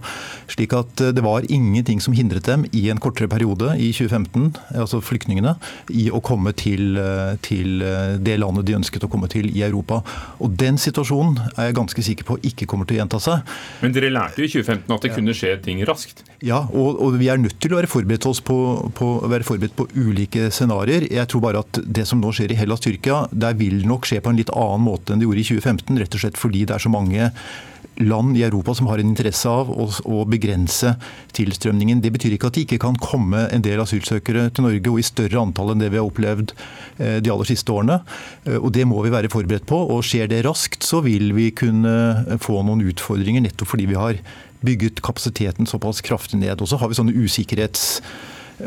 Slik 0.50 0.75
at 0.77 1.03
eh, 1.05 1.12
det 1.17 1.25
var 1.25 1.47
ingenting 1.49 2.00
som 2.03 2.15
hindret 2.17 2.49
dem 2.49 2.67
i 2.77 2.87
en 2.93 3.00
kortere 3.03 3.31
periode 3.31 3.75
i 3.79 3.91
2015, 3.97 4.50
altså 4.81 5.03
flyktningene, 5.05 5.56
i 5.91 6.09
å 6.11 6.23
komme 6.25 6.55
til, 6.56 6.97
eh, 7.00 7.37
til 7.44 7.85
eh, 7.87 8.17
det 8.21 8.38
landet 8.43 8.69
de 8.69 8.79
ønsket 8.81 9.06
å 9.06 9.11
komme 9.12 9.31
til 9.31 9.50
i 9.53 9.65
Europa. 9.67 10.03
Og 10.41 10.56
den 10.61 10.81
situasjonen 10.81 11.38
er 11.56 11.71
jeg 11.71 11.79
ganske 11.79 12.06
sikker 12.11 12.29
på 12.29 12.38
ikke 12.50 12.69
kommer 12.71 12.88
til 12.88 12.99
å 12.99 13.03
gjenta 13.03 13.21
seg. 13.23 13.47
Men 13.85 13.94
dere 13.97 14.12
lærte 14.12 14.43
jo 14.43 14.49
i 14.49 14.53
2015 14.53 14.97
at 14.97 15.06
det 15.06 15.15
kunne 15.15 15.37
skje 15.37 15.55
ting 15.65 15.83
raskt? 15.88 16.25
Ja, 16.44 16.62
og, 16.73 17.00
og 17.03 17.19
vi 17.21 17.29
er 17.29 17.41
nødt 17.41 17.59
til 17.61 17.75
å 17.75 17.81
være 17.81 17.91
forberedt, 17.91 18.26
oss 18.31 18.41
på, 18.44 18.56
på, 18.97 19.09
være 19.29 19.44
forberedt 19.47 19.76
på 19.76 19.87
ulike 19.97 20.49
scenarioer. 20.55 21.06
Jeg 21.12 21.29
tror 21.31 21.44
bare 21.44 21.62
at 21.65 21.81
det 21.85 22.06
som 22.09 22.21
nå 22.23 22.33
skjer 22.37 22.55
i 22.55 22.59
Hellas 22.59 22.83
Tyrkia, 22.85 23.25
der 23.33 23.56
vil 23.59 23.83
nok 23.88 24.09
skje 24.09 24.21
på 24.25 24.33
en 24.33 24.41
litt 24.41 24.53
annen 24.55 24.85
måte 24.85 25.12
enn 25.12 25.21
det 25.21 25.29
gjorde 25.29 25.43
i 25.43 25.49
2015. 25.50 26.00
rett 26.00 26.17
og 26.17 26.20
slett 26.25 26.41
fordi 26.41 26.67
det 26.69 26.77
er 26.77 26.85
så 26.87 26.93
mange 26.93 27.33
land 28.01 28.37
i 28.37 28.43
Europa 28.43 28.75
som 28.75 28.89
har 28.89 29.01
en 29.01 29.11
interesse 29.11 29.49
av 29.49 29.71
å, 29.71 30.19
begrense 30.31 30.95
tilstrømningen. 31.37 32.01
Det 32.01 32.13
betyr 32.15 32.37
ikke 32.37 32.51
at 32.51 32.57
det 32.57 32.65
ikke 32.67 32.81
kan 32.87 32.99
komme 33.01 33.47
en 33.53 33.65
del 33.65 33.83
asylsøkere 33.83 34.49
til 34.55 34.67
Norge, 34.67 34.93
og 34.93 35.01
i 35.01 35.07
større 35.07 35.41
antall 35.43 35.75
enn 35.75 35.83
det 35.83 35.91
vi 35.93 36.01
har 36.01 36.09
opplevd 36.09 36.55
eh, 36.55 37.19
de 37.21 37.33
aller 37.33 37.51
siste 37.51 37.73
årene. 37.75 38.01
Eh, 38.47 38.59
og 38.59 38.71
Det 38.77 38.87
må 38.89 39.03
vi 39.05 39.13
være 39.13 39.33
forberedt 39.33 39.69
på. 39.69 39.83
og 39.95 40.05
Skjer 40.07 40.31
det 40.31 40.45
raskt, 40.49 40.87
så 40.87 41.03
vil 41.05 41.33
vi 41.37 41.50
kunne 41.53 42.39
få 42.43 42.62
noen 42.65 42.85
utfordringer, 42.89 43.45
nettopp 43.45 43.75
fordi 43.75 43.91
vi 43.91 44.00
har 44.00 44.21
bygget 44.65 45.00
kapasiteten 45.05 45.69
såpass 45.69 46.03
kraftig 46.05 46.41
ned. 46.41 46.61
Og 46.61 46.69
så 46.69 46.81
har 46.81 46.91
vi 46.91 46.99
sånne 46.99 47.17
usikkerhets 47.17 48.00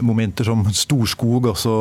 momenter 0.01 0.47
som 0.47 0.63
Storskog, 0.73 1.49
altså 1.51 1.73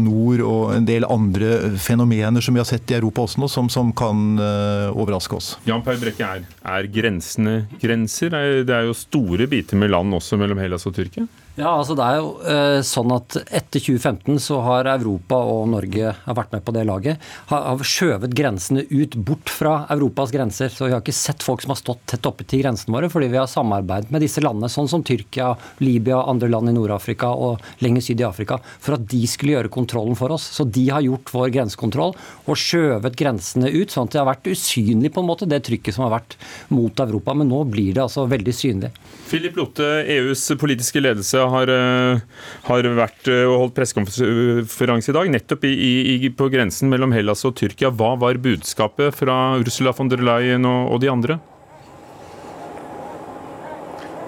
nord, 0.00 0.42
og 0.46 0.72
en 0.76 0.88
del 0.88 1.06
andre 1.08 1.76
fenomener 1.82 2.44
som 2.44 2.56
vi 2.56 2.62
har 2.62 2.68
sett 2.68 2.90
i 2.90 2.98
Europa 2.98 3.26
også 3.26 3.42
nå, 3.42 3.50
som, 3.52 3.70
som 3.72 3.92
kan 3.96 4.24
uh, 4.40 4.90
overraske 4.94 5.38
oss. 5.38 5.52
Jan 5.68 5.84
Per 5.86 6.00
Brekke, 6.00 6.28
er, 6.38 6.46
er 6.74 6.90
grensene 6.92 7.56
grenser? 7.82 8.34
Det 8.66 8.74
er 8.76 8.88
jo 8.88 8.96
store 8.96 9.48
biter 9.50 9.78
med 9.80 9.92
land 9.92 10.18
også 10.18 10.40
mellom 10.40 10.60
Hellas 10.62 10.88
og 10.88 10.96
Tyrkia? 10.96 11.28
Ja, 11.52 11.68
altså 11.68 11.92
det 11.92 12.04
er 12.06 12.16
jo 12.16 12.28
eh, 12.48 12.78
sånn 12.86 13.12
at 13.12 13.34
Etter 13.42 13.82
2015 13.82 14.38
så 14.40 14.56
har 14.64 14.88
Europa 14.88 15.36
og 15.36 15.66
Norge 15.68 16.14
har 16.16 16.36
vært 16.38 16.54
med 16.54 16.62
på 16.64 16.72
det 16.72 16.86
laget. 16.88 17.26
Har, 17.50 17.82
skjøvet 17.84 18.32
grensene 18.32 18.86
ut, 18.88 19.18
bort 19.20 19.52
fra 19.52 19.82
Europas 19.92 20.32
grenser. 20.32 20.70
Så 20.72 20.86
vi 20.86 20.94
har 20.94 21.02
ikke 21.02 21.12
sett 21.12 21.44
folk 21.44 21.60
som 21.60 21.74
har 21.74 21.80
stått 21.80 22.06
tett 22.08 22.28
oppe 22.28 22.46
til 22.48 22.62
grensene 22.62 22.94
våre, 22.96 23.10
fordi 23.12 23.28
vi 23.34 23.40
har 23.40 23.50
samarbeidet 23.52 24.08
med 24.14 24.24
disse 24.24 24.40
landene, 24.40 24.70
sånn 24.72 24.88
som 24.88 25.04
Tyrkia, 25.04 25.50
Libya, 25.84 26.22
andre 26.24 26.48
land 26.48 26.72
i 26.72 26.74
Nord-Afrika 26.78 27.34
og 27.36 27.60
lenger 27.84 28.06
syd 28.08 28.24
i 28.24 28.26
Afrika, 28.30 28.56
for 28.80 28.96
at 28.96 29.04
de 29.12 29.20
skulle 29.28 29.58
gjøre 29.58 29.74
kontrollen 29.76 30.16
for 30.16 30.32
oss. 30.32 30.48
Så 30.56 30.64
de 30.64 30.86
har 30.88 31.04
gjort 31.04 31.34
vår 31.36 31.52
grensekontroll 31.58 32.16
og 32.16 32.62
skjøvet 32.62 33.18
grensene 33.20 33.68
ut, 33.68 33.92
sånn 33.92 34.08
at 34.08 34.16
det 34.16 34.22
har 34.22 34.30
vært 34.30 34.48
usynlig 34.54 35.12
på 35.12 35.20
en 35.20 35.28
måte, 35.28 35.50
det 35.52 35.60
trykket 35.68 35.98
som 35.98 36.06
har 36.08 36.16
vært 36.16 36.38
mot 36.72 37.04
Europa. 37.04 37.36
Men 37.36 37.52
nå 37.52 37.60
blir 37.68 37.92
det 37.92 38.06
altså 38.06 38.24
veldig 38.32 38.56
synlig. 38.56 38.94
Philip 39.28 39.60
Lotte, 39.60 39.92
EUs 40.16 40.48
politiske 40.60 41.00
ledelse 41.04 41.41
har, 41.50 41.70
eh, 41.72 42.20
har 42.68 42.88
vært 42.98 43.30
eh, 43.30 43.44
og 43.48 43.58
holdt 43.64 43.76
pressekonferanse 43.78 45.12
i 45.12 45.16
dag, 45.16 45.30
nettopp 45.34 45.64
i, 45.68 45.72
i, 46.16 46.30
på 46.30 46.50
grensen 46.52 46.92
mellom 46.92 47.14
Hellas 47.16 47.44
og 47.48 47.56
Tyrkia. 47.58 47.92
Hva 47.94 48.14
var 48.20 48.40
budskapet 48.42 49.16
fra 49.16 49.56
Ursula 49.60 49.94
von 49.96 50.12
der 50.12 50.22
Leyen 50.22 50.68
og, 50.68 50.92
og 50.94 51.02
de 51.02 51.12
andre? 51.12 51.38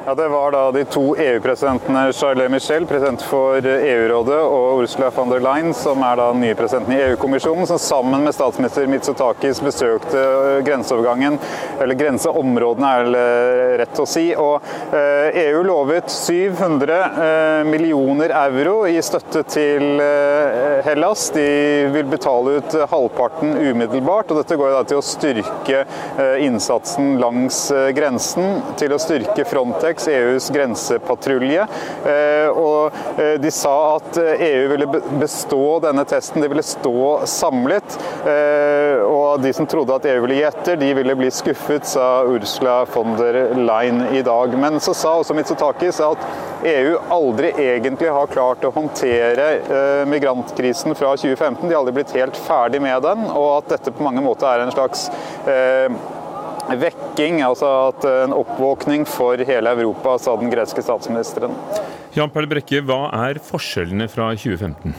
Ja, 0.07 0.15
Det 0.15 0.29
var 0.29 0.51
da 0.53 0.73
de 0.73 0.85
to 0.85 1.17
EU-presidentene 1.17 2.13
Charles 2.13 2.51
Michel, 2.51 2.85
president 2.87 3.23
for 3.25 3.57
EU-rådet, 3.67 4.37
og 4.37 4.83
Ursula 4.83 5.09
von 5.11 5.31
der 5.33 5.41
Leyen, 5.41 5.71
som 5.75 6.03
er 6.05 6.19
da 6.21 6.27
nye 6.37 6.57
presidenten 6.59 6.93
i 6.93 6.99
EU-kommisjonen, 7.07 7.65
som 7.67 7.79
sammen 7.81 8.27
med 8.27 8.37
statsminister 8.37 8.85
Mitsotakis 8.85 9.63
besøkte 9.65 10.25
grenseovergangen, 10.67 11.39
eller 11.81 11.97
grenseområdene 11.97 12.91
er 12.99 13.09
det 13.15 13.23
rett 13.81 14.03
å 14.03 14.05
si. 14.05 14.27
Og 14.37 14.67
EU 14.93 15.63
e 15.63 15.65
lovet 15.65 16.13
700 16.13 17.01
eh, 17.01 17.65
millioner 17.65 18.37
euro 18.43 18.77
i 18.85 19.01
støtte 19.01 19.47
til 19.49 20.05
eh, 20.05 20.85
Hellas. 20.85 21.31
De 21.33 21.49
vil 21.97 22.13
betale 22.13 22.59
ut 22.59 22.77
halvparten 22.93 23.57
umiddelbart, 23.57 24.29
og 24.29 24.43
dette 24.43 24.61
går 24.61 24.77
da 24.77 24.85
til 24.85 25.01
å 25.01 25.09
styrke 25.15 25.81
eh, 25.81 26.45
innsatsen 26.45 27.17
langs 27.25 27.65
grensen, 27.97 28.61
til 28.77 28.93
å 28.93 29.01
styrke 29.01 29.49
Frontex 29.49 29.94
Frontex, 29.95 30.09
EUs 30.09 30.51
grensepatrulje. 30.51 31.67
Og 32.55 32.93
de 33.41 33.51
sa 33.51 33.97
at 33.97 34.19
EU 34.19 34.69
ville 34.69 34.87
bestå 35.21 35.81
denne 35.85 36.05
testen, 36.05 36.43
de 36.43 36.49
ville 36.49 36.63
stå 36.63 37.27
samlet. 37.27 37.99
Og 39.05 39.43
de 39.43 39.53
som 39.53 39.67
trodde 39.67 39.95
at 39.95 40.07
EU 40.07 40.21
ville 40.25 40.39
gi 40.41 40.47
etter, 40.49 40.77
de 40.77 40.95
ville 40.95 41.17
bli 41.17 41.31
skuffet, 41.31 41.87
sa 41.87 42.25
Ursula 42.25 42.85
von 42.95 43.17
der 43.19 43.55
Lein 43.55 44.05
i 44.13 44.23
dag. 44.23 44.57
Men 44.59 44.81
så 44.81 44.95
sa 44.95 45.17
også 45.19 45.35
Mitsotakis 45.35 46.01
at 46.01 46.19
EU 46.65 46.97
aldri 47.13 47.53
egentlig 47.61 48.11
har 48.11 48.31
klart 48.33 48.65
å 48.65 48.73
håndtere 48.75 50.05
migrantkrisen 50.09 50.95
fra 50.97 51.15
2015. 51.17 51.69
De 51.69 51.75
har 51.75 51.83
aldri 51.83 51.99
blitt 52.01 52.17
helt 52.17 52.37
ferdig 52.37 52.83
med 52.83 53.03
den, 53.05 53.27
og 53.31 53.61
at 53.61 53.75
dette 53.77 53.95
på 53.95 54.05
mange 54.05 54.25
måter 54.25 54.49
er 54.49 54.65
en 54.65 54.75
slags 54.75 55.09
eh, 55.51 55.93
vekking, 56.81 57.41
altså 57.45 57.71
at 57.91 58.07
en 58.09 58.35
oppvåkning 58.37 59.07
for 59.09 59.41
hele 59.41 59.75
Europa, 59.77 60.19
sa 60.19 60.37
den 60.41 60.53
greske 60.53 60.85
statsministeren. 60.85 61.57
Jan 62.15 62.31
Perle 62.31 62.51
Brekke, 62.51 62.83
hva 62.87 63.09
er 63.27 63.43
forskjellene 63.43 64.09
fra 64.11 64.31
2015? 64.39 64.95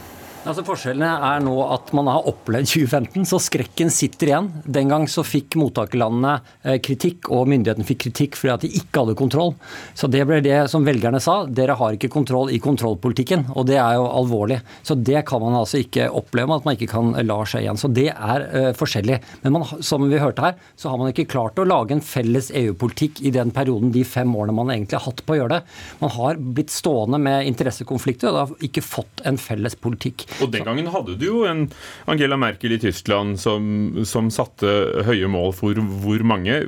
Altså 0.46 0.62
Forskjellene 0.62 1.08
er 1.26 1.40
nå 1.42 1.54
at 1.74 1.88
man 1.96 2.06
har 2.06 2.26
opplevd 2.30 2.68
2015, 2.76 3.24
så 3.26 3.38
skrekken 3.42 3.90
sitter 3.90 4.30
igjen. 4.30 4.50
Den 4.62 4.92
gang 4.92 5.06
så 5.10 5.24
fikk 5.26 5.56
mottakerlandene 5.58 6.36
eh, 6.62 6.76
kritikk, 6.84 7.32
og 7.34 7.48
myndighetene 7.50 7.86
fikk 7.86 8.04
kritikk 8.04 8.38
fordi 8.38 8.52
at 8.54 8.62
de 8.62 8.70
ikke 8.78 9.02
hadde 9.02 9.16
kontroll. 9.18 9.54
Så 9.98 10.06
det 10.12 10.22
ble 10.28 10.38
det 10.44 10.60
som 10.70 10.86
velgerne 10.86 11.18
sa, 11.22 11.40
dere 11.50 11.74
har 11.80 11.96
ikke 11.96 12.12
kontroll 12.14 12.52
i 12.54 12.60
kontrollpolitikken. 12.62 13.48
Og 13.58 13.66
det 13.66 13.80
er 13.82 13.96
jo 13.98 14.06
alvorlig. 14.06 14.60
Så 14.86 14.94
det 14.94 15.24
kan 15.26 15.42
man 15.42 15.56
altså 15.58 15.80
ikke 15.82 16.06
oppleve, 16.14 16.60
at 16.60 16.68
man 16.68 16.78
ikke 16.78 16.92
kan 16.94 17.10
la 17.26 17.40
seg 17.48 17.64
igjen. 17.64 17.80
Så 17.80 17.90
det 17.90 18.08
er 18.12 18.46
uh, 18.52 18.70
forskjellig. 18.76 19.18
Men 19.42 19.56
man, 19.56 19.66
som 19.84 20.06
vi 20.06 20.20
hørte 20.22 20.44
her, 20.44 20.54
så 20.78 20.92
har 20.92 21.00
man 21.00 21.10
ikke 21.10 21.26
klart 21.32 21.58
å 21.58 21.66
lage 21.66 21.96
en 21.96 22.04
felles 22.04 22.52
EU-politikk 22.54 23.24
i 23.26 23.34
den 23.34 23.50
perioden, 23.56 23.90
de 23.94 24.04
fem 24.06 24.30
årene 24.36 24.54
man 24.56 24.70
egentlig 24.74 25.00
har 25.00 25.08
hatt 25.08 25.24
på 25.26 25.34
å 25.34 25.40
gjøre 25.40 25.56
det. 25.56 25.76
Man 26.04 26.14
har 26.20 26.38
blitt 26.38 26.74
stående 26.74 27.20
med 27.22 27.50
interessekonflikter 27.50 28.30
og 28.30 28.40
har 28.44 28.68
ikke 28.68 28.84
fått 28.84 29.24
en 29.26 29.40
felles 29.40 29.78
politikk. 29.80 30.26
Og 30.42 30.52
den 30.52 30.66
gangen 30.66 30.90
hadde 30.92 31.16
du 31.18 31.26
jo 31.28 31.42
en 31.48 31.66
Angela 32.10 32.38
Merkel 32.40 32.76
i 32.76 32.80
Tyskland 32.82 33.40
som, 33.40 34.04
som 34.08 34.30
satte 34.34 35.04
høye 35.06 35.28
mål 35.30 35.54
for 35.56 35.78
hvor 36.02 36.24
mange, 36.26 36.60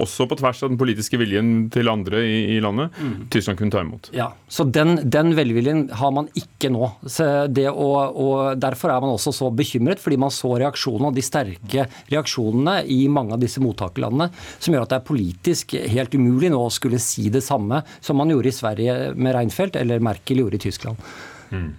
også 0.00 0.26
på 0.28 0.38
tvers 0.40 0.62
av 0.64 0.72
den 0.72 0.78
politiske 0.80 1.18
viljen 1.20 1.68
til 1.72 1.90
andre 1.92 2.22
i, 2.24 2.38
i 2.56 2.58
landet, 2.64 2.94
mm. 2.96 3.26
Tyskland 3.32 3.58
kunne 3.60 3.74
ta 3.74 3.82
imot. 3.84 4.10
Ja, 4.16 4.30
så 4.48 4.64
den, 4.64 4.96
den 5.04 5.34
velviljen 5.36 5.84
har 5.98 6.12
man 6.14 6.30
ikke 6.38 6.70
nå. 6.72 6.88
Å, 7.02 7.88
og 8.24 8.60
Derfor 8.62 8.94
er 8.94 9.02
man 9.04 9.14
også 9.14 9.34
så 9.36 9.50
bekymret, 9.54 10.00
fordi 10.02 10.18
man 10.20 10.32
så 10.34 10.54
reaksjonene, 10.62 11.10
og 11.10 11.18
de 11.18 11.24
sterke 11.26 11.86
reaksjonene 12.12 12.78
i 12.92 13.02
mange 13.12 13.36
av 13.36 13.42
disse 13.42 13.62
mottakerlandene, 13.64 14.30
som 14.58 14.74
gjør 14.74 14.86
at 14.86 14.94
det 14.94 15.00
er 15.00 15.08
politisk 15.12 15.76
helt 15.94 16.16
umulig 16.16 16.52
nå 16.52 16.60
å 16.66 16.72
skulle 16.72 17.00
si 17.02 17.28
det 17.32 17.44
samme 17.44 17.82
som 18.00 18.20
man 18.20 18.32
gjorde 18.32 18.52
i 18.52 18.60
Sverige 18.62 19.00
med 19.16 19.36
Reinfeldt, 19.36 19.80
eller 19.80 20.04
Merkel 20.04 20.44
gjorde 20.44 20.60
i 20.60 20.64
Tyskland. 20.68 21.12
Mm. 21.52 21.72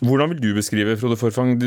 Hvordan 0.00 0.32
vil 0.32 0.40
du 0.40 0.54
beskrive 0.56 0.96
Frode 0.96 1.18
Forfang, 1.20 1.58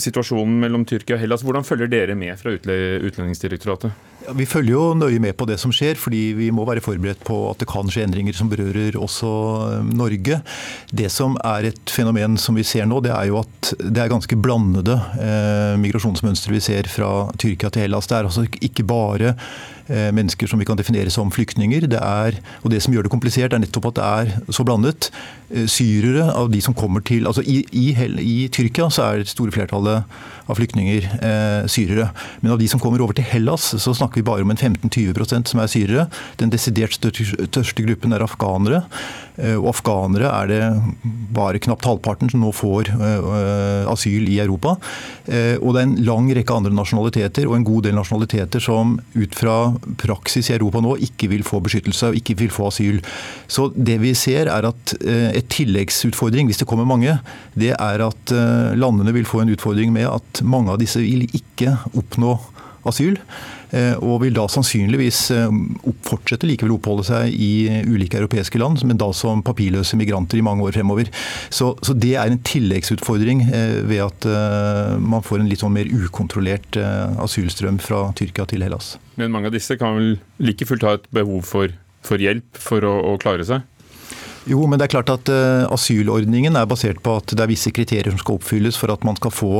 situasjonen 0.00 0.62
mellom 0.62 0.86
Tyrkia 0.88 1.18
og 1.18 1.20
Hellas? 1.20 1.44
Hvordan 1.44 1.66
følger 1.66 1.90
dere 1.92 2.16
med 2.16 2.38
fra 2.40 2.54
Utlendingsdirektoratet? 2.56 3.92
Ja, 4.22 4.32
vi 4.38 4.44
følger 4.46 4.76
jo 4.76 4.82
nøye 4.94 5.18
med 5.22 5.34
på 5.34 5.46
det 5.50 5.56
som 5.58 5.72
skjer, 5.74 5.96
fordi 5.98 6.20
vi 6.38 6.50
må 6.54 6.62
være 6.68 6.82
forberedt 6.84 7.24
på 7.26 7.36
at 7.48 7.58
det 7.62 7.66
kan 7.70 7.88
skje 7.90 8.04
endringer 8.06 8.36
som 8.36 8.50
berører 8.50 8.94
også 9.00 9.30
eh, 9.80 9.90
Norge. 9.98 10.38
Det 10.94 11.08
som 11.10 11.34
er 11.42 11.72
et 11.72 11.90
fenomen 11.90 12.38
som 12.38 12.54
vi 12.58 12.62
ser 12.66 12.86
nå, 12.86 13.00
det 13.02 13.10
er 13.14 13.32
jo 13.32 13.40
at 13.40 13.72
det 13.82 14.04
er 14.04 14.12
ganske 14.12 14.38
blandede 14.38 14.94
eh, 15.18 15.74
migrasjonsmønstre 15.82 16.54
vi 16.54 16.62
ser 16.62 16.90
fra 16.92 17.10
Tyrkia 17.34 17.72
til 17.72 17.86
Hellas. 17.86 18.06
Det 18.10 18.18
er 18.18 18.28
altså 18.28 18.46
ikke 18.62 18.86
bare 18.86 19.32
eh, 19.88 20.10
mennesker 20.14 20.50
som 20.50 20.62
vi 20.62 20.68
kan 20.68 20.78
definere 20.78 21.10
som 21.10 21.32
flyktninger. 21.34 21.88
Det 21.90 21.98
er, 21.98 22.38
og 22.62 22.70
det 22.70 22.82
som 22.84 22.94
gjør 22.94 23.08
det 23.08 23.14
komplisert, 23.14 23.56
er 23.56 23.64
nettopp 23.64 23.90
at 23.90 23.98
det 23.98 24.10
er 24.10 24.54
så 24.54 24.66
blandet. 24.66 25.10
Eh, 25.50 25.66
syrere 25.70 26.28
av 26.30 26.52
de 26.52 26.62
som 26.62 26.76
kommer 26.78 27.02
til 27.06 27.26
altså 27.26 27.42
i, 27.42 27.62
i, 27.74 27.90
i 28.22 28.36
Tyrkia 28.54 28.86
så 28.92 29.08
er 29.08 29.22
det 29.22 29.32
store 29.32 29.54
flertallet 29.54 30.06
av 30.50 30.58
flyktninger 30.58 31.04
syrere. 31.70 32.08
Men 32.42 32.52
av 32.54 32.58
de 32.60 32.66
som 32.68 32.80
kommer 32.82 33.00
over 33.00 33.14
til 33.16 33.24
Hellas, 33.24 33.68
så 33.78 33.92
snakker 33.94 34.11
vi 34.16 34.24
bare 34.26 34.44
om 34.44 34.52
en 34.52 34.60
15-20% 34.60 35.52
som 35.52 35.62
er 35.62 35.70
syrere. 35.70 36.06
Den 36.40 36.52
desidert 36.52 36.96
største 36.96 37.84
gruppen 37.86 38.14
er 38.14 38.24
afghanere. 38.24 38.82
Eh, 39.40 39.56
og 39.56 39.70
afghanere 39.72 40.28
er 40.28 40.50
det 40.50 40.60
bare 41.32 41.60
knapt 41.62 41.86
halvparten 41.88 42.30
som 42.32 42.42
nå 42.42 42.50
får 42.52 42.90
uh, 42.92 43.88
asyl 43.92 44.26
i 44.28 44.38
Europa. 44.42 44.74
Og 45.24 45.72
det 45.72 45.80
er 45.80 45.86
en 45.86 45.94
lang 46.04 46.28
rekke 46.34 46.54
andre 46.54 46.72
nasjonaliteter 46.74 47.46
og 47.48 47.54
en 47.56 47.64
god 47.66 47.86
del 47.86 47.94
nasjonaliteter 47.96 48.62
som 48.62 48.96
ut 49.14 49.36
fra 49.38 49.54
praksis 50.00 50.50
i 50.50 50.56
Europa 50.56 50.82
nå 50.82 50.96
ikke 51.06 51.30
vil 51.32 51.44
få 51.46 51.62
beskyttelse 51.64 52.10
og 52.10 52.18
ikke 52.18 52.36
vil 52.42 52.52
få 52.52 52.68
asyl. 52.68 53.00
Så 53.48 53.68
det 53.74 53.98
vi 54.02 54.12
ser 54.18 54.50
er 54.52 54.66
at 54.68 54.94
et 55.00 55.48
tilleggsutfordring, 55.52 56.50
hvis 56.50 56.60
det 56.60 56.68
kommer 56.68 56.88
mange, 56.88 57.16
det 57.54 57.72
er 57.76 58.04
at 58.04 58.34
landene 58.76 59.14
vil 59.16 59.28
få 59.28 59.44
en 59.44 59.54
utfordring 59.54 59.94
med 59.94 60.10
at 60.10 60.42
mange 60.44 60.74
av 60.74 60.82
disse 60.82 61.00
vil 61.00 61.24
ikke 61.32 61.76
oppnå 61.96 62.36
asyl. 62.88 63.18
Eh, 63.72 63.94
og 64.04 64.20
vil 64.22 64.34
da 64.36 64.44
sannsynligvis 64.52 65.20
eh, 65.32 65.54
fortsette 66.04 66.48
likevel 66.48 66.74
oppholde 66.76 67.06
seg 67.08 67.32
i 67.32 67.80
ulike 67.88 68.20
europeiske 68.20 68.60
land, 68.60 68.82
men 68.84 69.00
da 69.00 69.08
som 69.16 69.40
papirløse 69.44 69.96
migranter 70.00 70.40
i 70.40 70.44
mange 70.44 70.66
år 70.66 70.76
fremover. 70.76 71.08
Så, 71.48 71.72
så 71.84 71.96
det 71.96 72.14
er 72.20 72.28
en 72.28 72.42
tilleggsutfordring 72.44 73.46
eh, 73.48 73.78
ved 73.88 74.04
at 74.04 74.28
man 75.02 75.24
får 75.24 75.40
en 75.42 75.48
litt 75.50 75.62
sånn 75.62 75.74
mer 75.74 75.88
ukontrollert 75.90 76.76
asylstrøm 77.22 77.78
fra 77.82 78.04
Tyrkia 78.18 78.44
til 78.50 78.64
Hellas. 78.64 78.94
Men 79.20 79.32
mange 79.34 79.50
av 79.50 79.56
disse 79.56 79.76
kan 79.80 79.96
vel 79.96 80.12
like 80.42 80.66
fullt 80.68 80.86
ha 80.86 80.94
et 80.98 81.08
behov 81.14 81.42
for, 81.48 81.72
for 82.04 82.22
hjelp 82.22 82.60
for 82.60 82.84
å, 82.86 82.92
å 83.12 83.16
klare 83.22 83.46
seg? 83.48 83.64
Jo, 84.50 84.64
men 84.66 84.80
det 84.80 84.88
er 84.88 84.92
klart 84.96 85.10
at 85.12 85.28
uh, 85.30 85.70
Asylordningen 85.70 86.56
er 86.58 86.66
basert 86.66 86.98
på 87.04 87.14
at 87.20 87.30
det 87.30 87.44
er 87.44 87.50
visse 87.50 87.70
kriterier 87.74 88.10
som 88.10 88.18
skal 88.18 88.40
oppfylles 88.40 88.78
for 88.80 88.90
at 88.90 89.04
man 89.06 89.14
skal 89.18 89.30
få 89.34 89.50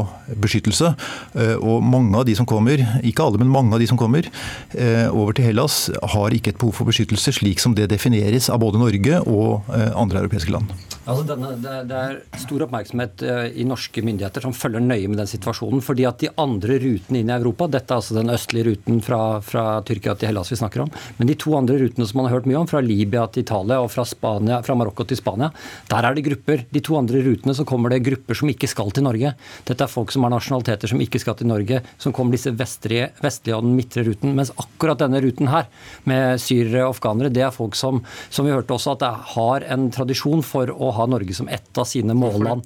beskyttelse. 0.43 0.91
Uh, 1.37 1.55
og 1.61 1.85
mange 1.87 2.19
av 2.19 2.27
de 2.27 2.35
som 2.39 2.49
kommer, 2.49 2.83
ikke 3.07 3.23
alle, 3.23 3.39
men 3.39 3.53
mange 3.53 3.77
av 3.77 3.83
de 3.83 3.87
som 3.91 4.01
kommer 4.01 4.27
uh, 4.27 5.09
over 5.15 5.39
til 5.39 5.47
Hellas, 5.53 5.85
har 6.17 6.35
ikke 6.35 6.55
et 6.55 6.59
behov 6.59 6.75
for 6.81 6.91
beskyttelse 6.91 7.37
slik 7.39 7.63
som 7.63 7.77
det 7.79 7.93
defineres 7.93 8.51
av 8.51 8.63
både 8.63 8.81
Norge 8.83 9.23
og 9.31 9.71
andre 9.71 10.25
europeiske 10.25 10.53
land. 10.55 10.71
Altså 11.03 11.25
denne, 11.27 11.49
det, 11.59 11.71
det, 11.91 11.99
er 11.99 12.43
stor 12.45 12.63
oppmerksomhet 12.69 13.23
uh, 13.27 13.47
i 13.59 13.65
norske 13.67 14.05
myndigheter 14.07 14.45
som 14.45 14.55
følger 14.55 14.85
nøye 14.85 15.09
med 15.11 15.19
den 15.19 15.31
situasjonen. 15.31 15.83
fordi 15.83 16.05
at 16.07 16.21
de 16.23 16.31
andre 16.39 16.77
rutene 16.79 17.23
inn 17.23 17.33
i 17.33 17.35
Europa, 17.35 17.67
dette 17.67 17.91
er 17.91 17.99
altså 17.99 18.15
den 18.15 18.31
østlige 18.31 18.69
ruten 18.69 19.01
fra, 19.03 19.41
fra, 19.43 19.65
Tyrkia 19.83 20.15
til 20.15 20.31
Hellas 20.31 20.53
vi 20.53 20.61
snakker 20.61 20.85
om, 20.85 20.93
men 21.19 21.27
de 21.27 21.35
to 21.35 21.57
andre 21.59 21.81
rutene 21.81 22.07
som 22.07 22.21
man 22.21 22.29
har 22.29 22.37
hørt 22.37 22.47
mye 22.47 22.61
om, 22.61 22.69
fra 22.71 22.83
Libya 22.85 23.25
til 23.35 23.43
Italia 23.43 23.81
og 23.83 23.91
fra, 23.91 24.05
Spania, 24.07 24.61
fra 24.63 24.77
Marokko 24.79 25.07
til 25.11 25.19
Spania, 25.19 25.51
der 25.91 26.07
er 26.07 26.15
det 26.15 26.25
grupper. 26.29 26.63
De 26.71 26.85
to 26.87 26.95
andre 27.01 27.25
rutene 27.27 27.57
så 27.59 27.67
kommer 27.67 27.91
det 27.91 28.05
grupper 28.07 28.39
som 28.39 28.55
ikke 28.55 28.71
skal 28.71 28.95
til 28.95 29.07
Norge. 29.09 29.35
Dette 29.67 29.83
er 29.83 29.91
folk 29.91 30.15
som 30.15 30.29
har 30.29 30.35
nasjonaliteter 30.37 30.95
som 30.95 31.03
ikke 31.03 31.23
skal 31.23 31.39
til 31.41 31.51
Norge, 31.51 31.83
som 31.99 32.15
kommer 32.15 32.39
disse 32.39 32.55
vestlige, 32.55 33.11
vestlige 33.25 33.59
og 33.59 33.67
den 33.67 33.75
midtre 33.75 34.07
ruten. 34.07 34.37
Mens 34.39 34.55
akkurat 34.55 35.03
denne 35.03 35.19
ruten 35.25 35.51
her, 35.51 35.67
med 36.07 36.39
syrere 36.43 36.87
og 36.87 36.95
afghanere, 36.95 37.35
det 37.35 37.43
er 37.43 37.55
folk 37.55 37.75
som, 37.79 38.01
som 38.31 38.47
vi 38.47 38.55
hørte 38.55 38.79
også, 38.79 38.95
at 38.95 39.03
det 39.03 39.13
har 39.35 39.69
en 39.75 39.91
tradisjon 39.95 40.47
for 40.47 40.71
å 40.71 40.92
ha 40.93 41.07
Norge 41.07 41.35
som 41.35 41.49
ett 41.49 41.79
av 41.79 41.85
sine 41.85 42.15
målland. 42.15 42.63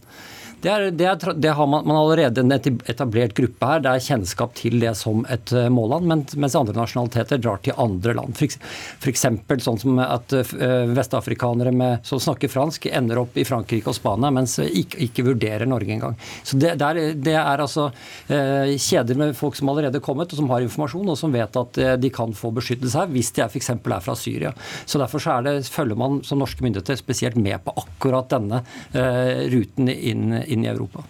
Det, 0.66 0.72
er, 0.72 0.90
det, 0.90 1.06
er, 1.06 1.34
det 1.38 1.52
har 1.54 1.66
man, 1.66 1.84
man 1.86 1.94
har 1.94 2.04
allerede 2.04 2.42
en 2.42 2.50
etablert 2.90 3.34
gruppe 3.38 3.66
her. 3.70 3.82
Det 3.84 3.90
er 3.90 4.02
kjennskap 4.02 4.54
til 4.58 4.80
det 4.82 4.96
som 4.98 5.22
et 5.30 5.52
eh, 5.54 5.68
målland, 5.70 6.34
mens 6.34 6.56
andre 6.58 6.74
nasjonaliteter 6.74 7.38
drar 7.38 7.60
til 7.62 7.76
andre 7.78 8.16
land. 8.18 8.34
F.eks. 8.34 9.22
sånn 9.62 9.78
som 9.78 10.00
at 10.02 10.34
eh, 10.34 10.90
vestafrikanere 10.90 11.70
med, 11.70 12.02
som 12.08 12.18
snakker 12.22 12.50
fransk, 12.50 12.88
ender 12.90 13.20
opp 13.22 13.38
i 13.38 13.44
Frankrike 13.46 13.92
og 13.92 13.94
Spania, 13.94 14.32
mens 14.34 14.56
ikke, 14.64 14.98
ikke 15.06 15.26
vurderer 15.28 15.70
Norge 15.70 15.94
engang. 15.94 16.16
Så 16.42 16.58
det, 16.58 16.74
det, 16.82 16.88
er, 16.88 17.14
det 17.28 17.36
er 17.38 17.62
altså 17.62 17.86
eh, 18.26 18.74
kjeder 18.74 19.22
med 19.22 19.36
folk 19.38 19.54
som 19.60 19.70
allerede 19.70 20.02
er 20.02 20.06
kommet, 20.08 20.34
og 20.34 20.42
som 20.42 20.50
har 20.50 20.66
informasjon, 20.66 21.14
og 21.14 21.20
som 21.20 21.36
vet 21.36 21.60
at 21.62 21.80
de 22.02 22.10
kan 22.10 22.34
få 22.34 22.50
beskyttelse 22.58 23.04
her, 23.04 23.14
hvis 23.14 23.30
de 23.38 23.46
f.eks. 23.46 23.70
er 23.76 24.02
fra 24.02 24.18
Syria. 24.18 24.50
Så 24.82 24.98
Derfor 24.98 25.22
så 25.22 25.38
det, 25.46 25.54
følger 25.70 26.02
man 26.02 26.18
som 26.26 26.42
norske 26.42 26.66
myndigheter 26.66 26.98
spesielt 26.98 27.38
med 27.38 27.62
på 27.62 27.78
akkurat 27.84 28.34
denne 28.34 28.64
ruten 29.52 29.94
inn 29.94 30.55
inn 30.55 30.55
i 30.64 30.72
Europa. 30.72 31.04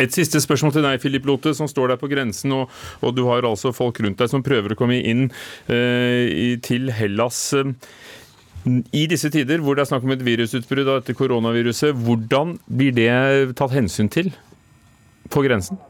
Et 0.00 0.12
siste 0.14 0.40
spørsmål 0.40 0.72
til 0.74 0.84
deg, 0.86 1.00
Filip 1.02 1.26
Lote, 1.28 1.52
som 1.56 1.68
står 1.68 1.92
der 1.92 2.00
på 2.00 2.08
grensen. 2.10 2.52
Og, 2.56 2.70
og, 3.02 3.14
du 3.16 3.24
har 3.28 3.46
altså 3.46 3.72
folk 3.76 4.00
rundt 4.00 4.20
deg 4.20 4.30
som 4.32 4.44
prøver 4.44 4.74
å 4.74 4.78
komme 4.78 5.00
inn 5.00 5.26
eh, 5.68 6.56
til 6.64 6.92
Hellas. 6.94 7.42
I 8.66 9.04
disse 9.10 9.30
tider 9.32 9.62
hvor 9.64 9.76
det 9.76 9.84
er 9.84 9.90
snakk 9.92 10.06
om 10.06 10.14
et 10.14 10.24
virusutbrudd 10.24 10.88
av 10.88 11.00
dette 11.00 11.16
koronaviruset, 11.16 11.96
hvordan 11.96 12.58
blir 12.68 12.96
det 12.96 13.12
tatt 13.58 13.76
hensyn 13.76 14.10
til 14.12 14.32
på 15.32 15.44
grensen? 15.46 15.80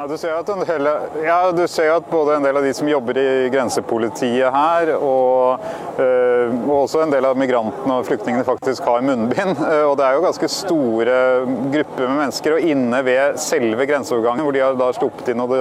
Ja, 0.00 0.06
du 0.06 0.18
ser, 0.18 0.66
del, 0.66 0.86
ja, 1.24 1.52
du 1.52 1.66
ser 1.68 1.90
at 1.92 2.06
både 2.08 2.38
en 2.38 2.44
del 2.46 2.56
av 2.56 2.64
de 2.64 2.70
som 2.72 2.88
jobber 2.88 3.18
i 3.20 3.50
grensepolitiet 3.52 4.48
her, 4.54 4.94
og, 4.96 5.66
øh, 6.00 6.54
og, 6.54 6.70
også 6.78 7.02
en 7.02 7.12
del 7.12 7.26
av 7.28 7.36
migrantene 7.36 7.98
og 8.00 8.06
flyktningene 8.08 8.46
faktisk 8.48 8.88
har 8.88 9.04
munnbind. 9.04 9.60
Eh, 9.70 9.84
og 9.84 9.98
Det 10.00 10.06
er 10.06 10.16
jo 10.16 10.22
ganske 10.24 10.48
store 10.50 11.16
grupper 11.74 12.06
med 12.08 12.16
mennesker. 12.16 12.54
Og 12.56 12.64
inne 12.72 13.02
ved 13.04 13.36
selve 13.38 13.84
grenseovergangen, 13.86 14.42
hvor 14.46 14.56
de 14.56 14.62
har 14.64 14.78
da 14.78 14.88
sluppet 14.96 15.28
inn 15.30 15.42
og 15.44 15.52
det, 15.52 15.58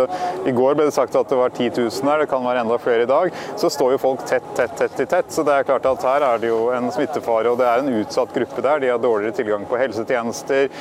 I 0.48 0.53
går 0.55 0.77
ble 0.77 0.88
det 0.88 0.96
sagt 0.96 1.17
at 1.19 1.29
det 1.29 1.38
var 1.38 1.51
10 1.51 1.67
000 1.75 2.10
her, 2.10 2.24
det 2.24 2.29
kan 2.31 2.46
være 2.48 2.63
enda 2.63 2.79
flere 2.79 3.03
i 3.03 3.10
dag. 3.12 3.36
Så 3.60 3.69
står 3.75 3.98
jo 3.98 4.01
folk 4.05 4.24
tett, 4.29 4.48
tett, 4.55 4.77
tett 4.79 5.03
i 5.03 5.08
tett. 5.17 5.29
Så 5.36 5.43
det 5.43 5.58
er 5.58 5.67
klart 5.67 5.86
at 5.91 6.08
her 6.08 6.25
er 6.29 6.39
det 6.39 6.53
jo 6.53 6.62
en 6.77 6.88
smittefare, 6.96 7.51
og 7.51 7.60
det 7.60 7.67
er 7.67 7.84
en 7.84 7.91
utsatt 8.00 8.31
gruppe 8.39 8.63
der. 8.65 8.81
De 8.86 8.93
har 8.93 9.03
dårligere 9.03 9.36
tilgang 9.41 9.67
på 9.67 9.81
helsetjenester. 9.84 10.72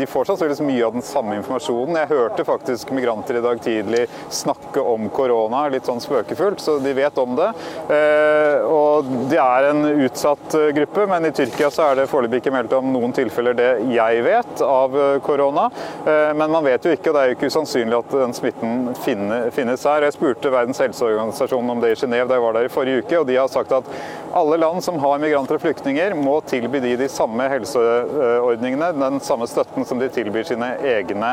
De 0.00 0.10
får 0.10 0.30
sannsynligvis 0.32 0.64
mye 0.64 0.88
av 0.88 0.96
den 0.96 1.06
samme 1.06 1.36
informasjonen. 1.42 2.00
Jeg 2.00 2.14
hørte 2.16 2.48
faktisk 2.48 2.85
faktisk 2.86 2.90
migranter 2.90 3.36
i 3.36 3.40
dag 3.40 3.60
tidlig 3.60 4.06
snakke 4.30 4.80
om 4.80 5.08
korona, 5.08 5.68
litt 5.68 5.86
sånn 5.86 6.00
spøkefullt, 6.00 6.60
så 6.60 6.78
de 6.78 6.92
vet 6.94 7.18
om 7.18 7.36
det. 7.36 7.48
Eh, 7.90 8.62
og 8.66 9.04
det 9.30 9.38
er 9.38 9.70
en 9.70 9.84
utsatt 10.06 10.54
eh, 10.54 10.72
gruppe, 10.74 11.06
men 11.06 11.26
i 11.26 11.32
Tyrkia 11.32 11.70
så 11.70 11.90
er 11.90 11.96
det 11.96 12.08
foreløpig 12.10 12.40
ikke 12.40 12.52
meldt 12.54 12.72
om 12.76 12.92
noen 12.92 13.12
tilfeller 13.12 13.56
det 13.56 13.70
jeg 13.92 14.22
vet 14.24 14.62
av 14.62 14.96
eh, 14.96 15.18
korona. 15.20 15.68
Men 16.06 16.50
man 16.50 16.64
vet 16.64 16.84
jo 16.84 16.92
ikke, 16.94 17.10
og 17.10 17.16
det 17.16 17.22
er 17.22 17.30
jo 17.30 17.34
ikke 17.36 17.48
usannsynlig 17.50 17.96
at 17.98 18.12
den 18.12 18.34
smitten 18.36 18.92
finnes 19.02 19.86
her. 19.86 20.04
Jeg 20.06 20.14
spurte 20.14 20.52
Verdens 20.52 20.80
helseorganisasjon 20.82 21.72
om 21.72 21.82
det 21.82 21.92
i 21.92 21.98
Genéve 21.98 22.28
da 22.30 22.36
jeg 22.36 22.44
var 22.44 22.56
der 22.56 22.68
i 22.68 22.72
forrige 22.72 23.02
uke, 23.02 23.18
og 23.20 23.26
de 23.28 23.38
har 23.38 23.50
sagt 23.50 23.74
at 23.74 23.88
alle 24.36 24.58
land 24.60 24.84
som 24.84 24.98
har 25.02 25.18
migranter 25.22 25.58
og 25.58 25.64
flyktninger, 25.64 26.14
må 26.18 26.38
tilby 26.46 26.80
de 26.84 26.94
de 27.00 27.08
samme 27.10 27.46
helseordningene, 27.50 28.92
den 29.00 29.18
samme 29.24 29.48
støtten 29.50 29.86
som 29.88 30.00
de 30.00 30.10
tilbyr 30.12 30.46
sine 30.48 30.70
egne 30.86 31.32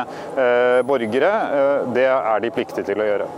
borgere. 0.88 1.32
Eh, 1.44 1.92
det 1.96 2.06
er 2.10 2.44
de 2.44 2.52
pliktige 2.54 2.86
til 2.88 3.02
å 3.02 3.08
gjøre. 3.08 3.28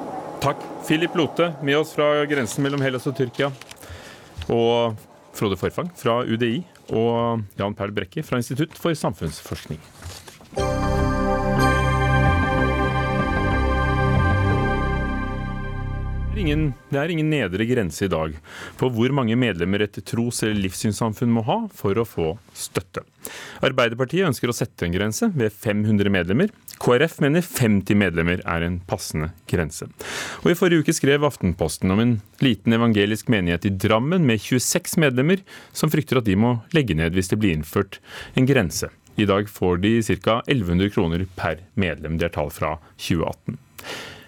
Takk. 0.45 0.63
Philip 0.87 1.17
Lote 1.19 1.51
med 1.65 1.79
oss 1.81 1.95
fra 1.97 2.11
grensen 2.29 2.65
mellom 2.67 2.83
Hellas 2.85 3.07
og 3.09 3.17
Tyrkia. 3.19 3.51
Og 4.53 4.97
Frode 5.37 5.59
Forfang 5.61 5.91
fra 5.99 6.21
UDI 6.25 6.61
og 6.95 7.43
Jan 7.59 7.75
Perl 7.77 7.93
Brekke 7.97 8.23
fra 8.25 8.39
Institutt 8.41 8.77
for 8.79 8.97
samfunnsforskning. 8.97 9.81
Ingen, 16.40 16.69
det 16.90 16.99
er 17.00 17.12
ingen 17.12 17.28
nedre 17.31 17.66
grense 17.69 18.07
i 18.07 18.11
dag 18.12 18.35
på 18.81 18.88
hvor 18.93 19.12
mange 19.14 19.37
medlemmer 19.38 19.85
et 19.85 19.99
tros- 20.07 20.43
eller 20.45 20.59
livssynssamfunn 20.64 21.33
må 21.33 21.45
ha 21.47 21.59
for 21.75 21.99
å 21.99 22.07
få 22.09 22.33
støtte. 22.57 23.05
Arbeiderpartiet 23.66 24.28
ønsker 24.28 24.50
å 24.50 24.57
sette 24.57 24.87
en 24.87 24.95
grense 24.95 25.28
ved 25.35 25.55
500 25.55 26.12
medlemmer. 26.12 26.52
KrF 26.83 27.19
mener 27.25 27.45
50 27.47 27.99
medlemmer 27.99 28.43
er 28.45 28.66
en 28.66 28.81
passende 28.87 29.31
grense. 29.50 29.88
Og 30.45 30.52
I 30.52 30.59
forrige 30.59 30.85
uke 30.85 30.95
skrev 30.97 31.25
Aftenposten 31.26 31.93
om 31.95 32.02
en 32.02 32.14
liten 32.45 32.76
evangelisk 32.76 33.31
menighet 33.33 33.66
i 33.69 33.75
Drammen 33.87 34.26
med 34.28 34.43
26 34.45 34.99
medlemmer, 35.02 35.43
som 35.73 35.93
frykter 35.93 36.21
at 36.21 36.28
de 36.28 36.37
må 36.38 36.59
legge 36.76 36.97
ned 36.99 37.16
hvis 37.16 37.33
det 37.33 37.40
blir 37.40 37.57
innført 37.57 38.00
en 38.37 38.49
grense. 38.49 38.93
I 39.16 39.25
dag 39.25 39.49
får 39.49 39.81
de 39.81 39.95
ca. 40.21 40.43
1100 40.45 40.93
kroner 40.93 41.25
per 41.38 41.64
medlem. 41.75 42.19
Det 42.21 42.28
er 42.28 42.37
tall 42.37 42.52
fra 42.52 42.76
2018. 43.00 43.57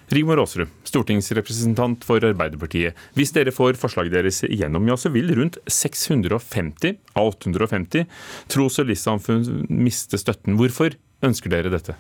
Rigmor 0.09 0.41
Aasrud, 0.41 0.71
stortingsrepresentant 0.89 2.05
for 2.09 2.25
Arbeiderpartiet. 2.25 2.97
Hvis 3.17 3.35
dere 3.37 3.53
får 3.53 3.77
forslaget 3.81 4.15
deres 4.17 4.41
igjennom, 4.49 4.87
ja, 4.89 4.97
så 4.97 5.13
vil 5.13 5.35
rundt 5.37 5.59
650 5.69 6.97
av 7.13 7.35
850 7.35 8.07
tros- 8.49 8.81
og 8.81 8.89
livssamfunn 8.89 9.67
miste 9.69 10.21
støtten. 10.21 10.57
Hvorfor 10.57 10.97
ønsker 11.25 11.53
dere 11.53 11.73
dette? 11.75 11.99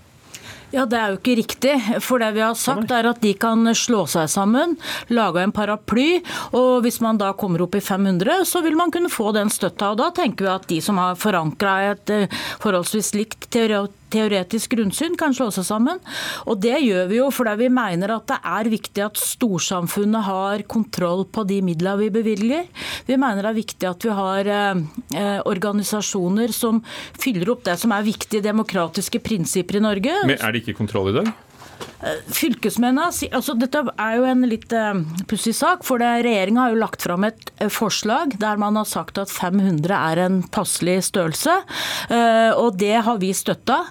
Ja, 0.71 0.85
Det 0.85 0.99
er 0.99 1.12
jo 1.12 1.17
ikke 1.17 1.37
riktig. 1.38 1.75
For 2.05 2.21
det 2.21 2.35
vi 2.37 2.43
har 2.45 2.57
sagt 2.59 2.91
er 2.93 3.09
at 3.09 3.23
de 3.25 3.33
kan 3.41 3.65
slå 3.73 4.03
seg 4.09 4.29
sammen, 4.29 4.77
lage 5.09 5.41
en 5.41 5.53
paraply. 5.53 6.23
og 6.53 6.83
Hvis 6.85 7.00
man 7.00 7.17
da 7.17 7.33
kommer 7.33 7.62
opp 7.65 7.75
i 7.75 7.81
500, 7.81 8.45
så 8.45 8.62
vil 8.62 8.77
man 8.77 8.91
kunne 8.91 9.09
få 9.09 9.33
den 9.33 9.49
støtta. 9.49 9.93
og 9.93 9.97
Da 9.99 10.11
tenker 10.11 10.45
vi 10.45 10.53
at 10.53 10.69
de 10.69 10.81
som 10.81 10.99
har 10.99 11.17
forankra 11.17 11.93
et 11.93 12.11
eh, 12.11 12.29
forholdsvis 12.61 13.15
likt 13.17 13.49
teoretisk 13.50 13.97
grunnsyn 14.11 15.17
kan 15.19 15.35
slå 15.35 15.50
seg 15.55 15.67
sammen. 15.67 16.00
Og 16.47 16.61
det 16.61 16.77
gjør 16.83 17.09
vi 17.11 17.19
jo 17.21 17.29
fordi 17.35 17.57
vi 17.65 17.71
mener 17.73 18.15
at 18.15 18.27
det 18.31 18.38
er 18.43 18.71
viktig 18.73 19.05
at 19.05 19.21
storsamfunnet 19.21 20.27
har 20.29 20.64
kontroll 20.71 21.27
på 21.27 21.44
de 21.49 21.61
midlene 21.62 21.99
vi 21.99 22.11
bevilger. 22.11 22.68
Vi 23.07 23.16
mener 23.16 23.42
det 23.42 23.53
er 23.53 23.61
viktig 23.61 23.88
at 23.88 24.05
vi 24.05 24.14
har 24.18 24.53
eh, 24.53 24.85
eh, 25.14 25.40
organisasjoner 25.49 26.53
som 26.55 26.83
fyller 27.18 27.53
opp 27.55 27.64
det 27.68 27.79
som 27.81 27.92
er 27.94 28.07
viktige 28.07 28.44
demokratiske 28.44 29.21
prinsipper 29.25 29.79
i 29.79 29.85
Norge. 29.85 30.16
Men 30.27 30.38
Er 30.38 30.53
det 30.53 30.64
ikke 30.64 30.79
kontroll 30.81 31.12
i 31.12 31.18
dag? 31.21 31.33
Eh, 31.99 32.21
fylkesmennene, 32.31 33.11
altså 33.35 33.55
Dette 33.59 33.83
er 33.99 34.19
jo 34.19 34.27
en 34.29 34.45
litt 34.47 34.73
uh, 34.75 35.01
pussig 35.31 35.55
sak. 35.59 35.85
for 35.87 35.99
Regjeringa 35.99 36.67
har 36.67 36.75
jo 36.75 36.83
lagt 36.83 37.03
fram 37.03 37.27
et 37.27 37.51
uh, 37.62 37.69
forslag 37.73 38.37
der 38.38 38.61
man 38.61 38.79
har 38.79 38.87
sagt 38.88 39.19
at 39.19 39.33
500 39.33 39.95
er 39.95 40.23
en 40.27 40.43
passelig 40.55 41.01
størrelse. 41.11 41.55
Og 42.59 42.77
Det 42.79 42.95
har 43.05 43.19
vi 43.21 43.33
støtta. 43.35 43.83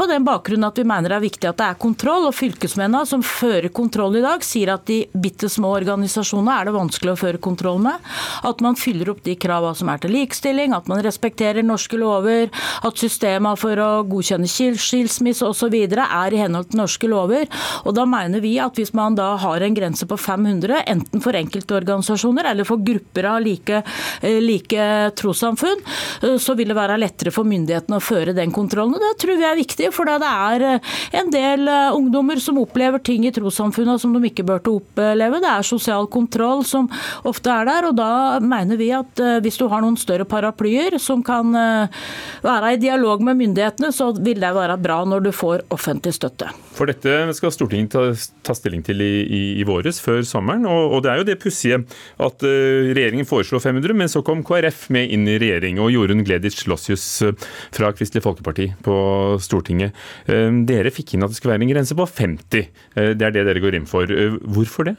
På 0.00 0.06
den 0.08 0.24
bakgrunn 0.24 0.64
at 0.64 0.78
vi 0.80 0.84
mener 0.88 1.12
det 1.12 1.16
er 1.18 1.22
viktig 1.26 1.48
at 1.50 1.58
det 1.60 1.64
er 1.68 1.76
kontroll. 1.80 2.24
Og 2.30 2.32
fylkesmennene 2.32 3.04
som 3.04 3.20
fører 3.20 3.68
kontroll 3.68 4.14
i 4.16 4.22
dag, 4.24 4.40
sier 4.40 4.70
at 4.72 4.86
de 4.88 5.02
bitte 5.12 5.50
små 5.52 5.74
organisasjonene 5.76 6.54
er 6.56 6.70
det 6.70 6.72
vanskelig 6.72 7.12
å 7.12 7.18
føre 7.20 7.40
kontroll 7.44 7.82
med. 7.84 8.06
At 8.48 8.62
man 8.64 8.78
fyller 8.80 9.10
opp 9.12 9.20
de 9.26 9.34
kravene 9.36 9.76
som 9.76 9.90
er 9.92 10.00
til 10.00 10.14
likestilling, 10.16 10.72
at 10.72 10.88
man 10.88 11.02
respekterer 11.04 11.66
norske 11.68 12.00
lover, 12.00 12.48
at 12.80 13.02
systemet 13.02 13.60
for 13.60 13.82
å 13.84 13.90
godkjenne 14.08 14.48
skilsmisse 14.48 15.44
osv. 15.44 15.76
er 15.76 16.32
i 16.32 16.40
henhold 16.40 16.70
til 16.70 16.80
norske 16.80 17.12
lover. 17.12 17.44
Og 17.84 17.92
da 17.98 18.08
mener 18.08 18.40
vi 18.40 18.54
at 18.56 18.80
hvis 18.80 18.94
man 18.96 19.20
da 19.20 19.34
har 19.44 19.60
en 19.60 19.76
grense 19.76 20.08
på 20.08 20.16
500, 20.16 20.80
enten 20.94 21.20
for 21.20 21.36
enkeltorganisasjoner 21.36 22.48
eller 22.54 22.64
for 22.64 22.80
grupper 22.80 23.28
av 23.34 23.44
like, 23.44 23.82
eh, 24.22 24.40
like 24.40 24.88
trossamfunn, 25.20 25.84
eh, 26.22 26.40
så 26.40 26.56
vil 26.56 26.72
det 26.72 26.80
være 26.80 26.96
lettere 27.04 27.36
for 27.36 27.44
myndighetene 27.44 28.00
å 28.00 28.08
føre 28.08 28.32
den 28.32 28.56
kontrollen. 28.56 28.96
og 28.96 29.04
Det 29.04 29.14
tror 29.20 29.36
vi 29.36 29.50
er 29.52 29.60
viktig 29.60 29.89
for 29.94 30.08
det 30.08 30.18
er 30.26 30.64
eh, 30.66 30.92
en 31.20 31.30
del 31.32 31.68
eh, 31.70 31.96
ungdommer 31.96 32.40
som 32.42 32.58
opplever 32.60 33.02
ting 33.04 33.26
i 33.26 33.32
trossamfunnet 33.34 34.00
som 34.02 34.14
de 34.14 34.22
ikke 34.28 34.46
burde 34.46 34.72
oppleve. 34.72 35.40
Det 35.42 35.50
er 35.50 35.66
sosial 35.66 36.08
kontroll 36.12 36.64
som 36.68 36.88
ofte 37.28 37.52
er 37.52 37.68
der. 37.68 37.90
og 37.90 37.98
Da 37.98 38.12
mener 38.42 38.80
vi 38.80 38.90
at 38.96 39.20
eh, 39.20 39.38
hvis 39.44 39.60
du 39.60 39.66
har 39.70 39.84
noen 39.84 39.98
større 40.00 40.26
paraplyer 40.28 40.98
som 41.00 41.24
kan 41.26 41.52
være 42.44 42.74
i 42.74 42.78
dialog 42.80 43.22
med 43.24 43.38
myndighetene, 43.38 43.90
så 43.94 44.10
vil 44.16 44.40
det 44.40 44.50
være 44.54 44.76
bra 44.80 45.00
når 45.08 45.24
du 45.24 45.30
får 45.34 45.64
offentlig 45.74 46.12
støtte. 46.16 46.50
For 46.76 46.88
dette 46.88 47.34
skal 47.36 47.52
Stortinget 47.54 47.92
ta, 47.92 48.04
ta 48.46 48.54
stilling 48.56 48.82
til 48.86 49.02
i, 49.04 49.10
i, 49.24 49.42
i, 49.60 49.66
våres, 49.68 50.00
før 50.02 50.22
sommeren. 50.26 50.64
Og, 50.68 50.96
og 50.96 51.04
det 51.04 51.12
er 51.12 51.20
jo 51.20 51.26
det 51.28 51.38
pussige 51.42 51.80
at 51.80 52.46
uh, 52.46 52.90
regjeringen 52.96 53.28
foreslo 53.28 53.60
500, 53.60 53.96
men 53.96 54.12
så 54.12 54.22
kom 54.26 54.44
KrF 54.46 54.86
med 54.94 55.12
inn 55.12 55.26
i 55.28 55.38
regjering. 55.40 55.80
Og 55.82 55.92
Jorunn 55.94 56.24
Gleditsch 56.26 56.68
Lossius 56.70 57.06
fra 57.74 57.92
Kristelig 57.96 58.24
Folkeparti 58.24 58.70
på 58.84 58.96
Stortinget 59.42 59.79
Stortinget. 59.80 59.92
Eh, 60.26 60.50
dere 60.66 60.92
fikk 60.92 61.14
inn 61.14 61.24
at 61.24 61.32
det 61.32 61.38
skulle 61.38 61.56
være 61.56 61.66
en 61.66 61.74
grense 61.74 61.96
på 61.96 62.06
50. 62.06 62.68
Eh, 62.96 63.14
det 63.14 63.22
er 63.22 63.32
det 63.32 63.46
dere 63.48 63.62
går 63.62 63.78
inn 63.78 63.88
for. 63.88 64.04
Eh, 64.04 64.36
hvorfor 64.44 64.90
det? 64.90 64.96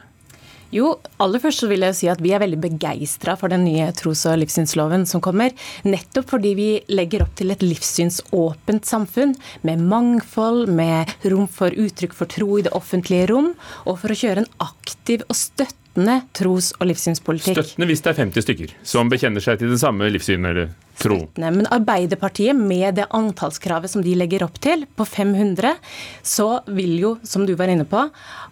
Jo, 0.71 0.93
aller 1.19 1.41
først 1.43 1.65
så 1.65 1.67
vil 1.67 1.83
jeg 1.83 1.95
si 1.97 2.07
at 2.07 2.21
vi 2.23 2.31
er 2.31 2.39
veldig 2.39 2.61
begeistra 2.63 3.35
for 3.35 3.51
den 3.51 3.65
nye 3.65 3.89
tros- 3.91 4.23
og 4.31 4.37
livssynsloven 4.39 5.03
som 5.05 5.19
kommer. 5.19 5.51
Nettopp 5.83 6.29
fordi 6.31 6.53
vi 6.55 6.69
legger 6.87 7.25
opp 7.25 7.35
til 7.35 7.51
et 7.51 7.59
livssynsåpent 7.59 8.87
samfunn 8.87 9.35
med 9.67 9.83
mangfold, 9.83 10.71
med 10.71 11.11
rom 11.27 11.49
for 11.51 11.75
uttrykk 11.75 12.15
for 12.15 12.31
tro 12.31 12.55
i 12.55 12.63
det 12.63 12.71
offentlige 12.71 13.27
rom, 13.33 13.51
og 13.83 13.99
for 13.99 14.15
å 14.15 14.19
kjøre 14.23 14.45
en 14.45 14.51
aktiv 14.63 15.27
og 15.27 15.35
støttende 15.35 15.75
tros- 15.93 16.71
og 16.79 16.87
livssynspolitikk. 16.87 17.57
Støttende 17.57 17.87
hvis 17.89 18.01
det 18.03 18.13
er 18.13 18.21
50 18.23 18.45
stykker 18.45 18.73
som 18.83 19.09
bekjenner 19.11 19.43
seg 19.43 19.59
til 19.59 19.71
den 19.73 19.79
samme 19.81 20.07
livssyn 20.11 20.45
eller 20.47 20.71
tro? 21.01 21.17
Støttende, 21.17 21.51
men 21.51 21.67
Arbeiderpartiet, 21.71 22.55
med 22.55 22.95
det 22.95 23.07
antallskravet 23.11 23.91
som 23.91 24.03
de 24.05 24.15
legger 24.15 24.45
opp 24.45 24.59
til, 24.63 24.85
på 24.95 25.05
500, 25.05 25.75
så 26.23 26.61
vil 26.71 26.95
jo, 26.99 27.11
som 27.23 27.45
du 27.45 27.55
var 27.59 27.71
inne 27.73 27.87
på, 27.89 28.05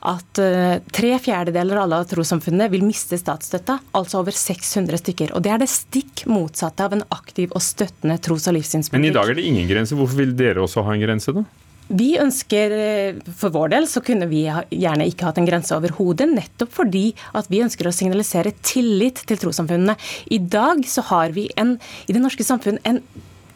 at 0.09 0.41
uh, 0.43 0.79
tre 0.91 1.13
fjerdedeler 1.19 1.79
av 1.79 1.87
alle 1.87 2.01
trossamfunnene 2.09 2.69
vil 2.73 2.83
miste 2.87 3.19
statsstøtta, 3.19 3.79
altså 3.97 4.21
over 4.23 4.35
600 4.35 5.03
stykker. 5.03 5.33
Og 5.35 5.45
Det 5.45 5.53
er 5.53 5.63
det 5.63 5.69
stikk 5.71 6.25
motsatte 6.29 6.85
av 6.85 6.97
en 6.97 7.05
aktiv 7.15 7.53
og 7.53 7.63
støttende 7.63 8.19
tros- 8.23 8.49
og 8.49 8.57
livssynspolitikk. 8.59 8.99
Men 8.99 9.11
i 9.11 9.15
dag 9.15 9.31
er 9.31 9.39
det 9.39 9.47
ingen 9.47 9.69
grense. 9.69 9.97
Hvorfor 9.97 10.23
vil 10.23 10.35
dere 10.37 10.63
også 10.63 10.83
ha 10.87 10.95
en 10.95 11.03
grense, 11.03 11.35
da? 11.35 11.45
Vi 11.89 12.19
ønsker, 12.21 12.71
eh, 12.71 13.15
For 13.35 13.49
vår 13.49 13.69
del 13.73 13.87
så 13.89 14.03
kunne 14.05 14.27
vi 14.29 14.43
gjerne 14.45 15.07
ikke 15.09 15.25
hatt 15.25 15.39
en 15.41 15.47
grense 15.47 15.73
overhodet, 15.73 16.29
nettopp 16.29 16.71
fordi 16.71 17.15
at 17.33 17.49
vi 17.49 17.63
ønsker 17.65 17.87
å 17.87 17.93
signalisere 17.93 18.53
tillit 18.61 19.25
til 19.25 19.37
trossamfunnene. 19.37 19.97
I 20.29 20.37
dag 20.37 20.85
så 20.85 21.01
har 21.09 21.33
vi 21.33 21.49
en, 21.57 21.79
i 22.07 22.13
det 22.13 22.21
norske 22.21 22.45
samfunn 22.45 22.77
en 22.85 23.01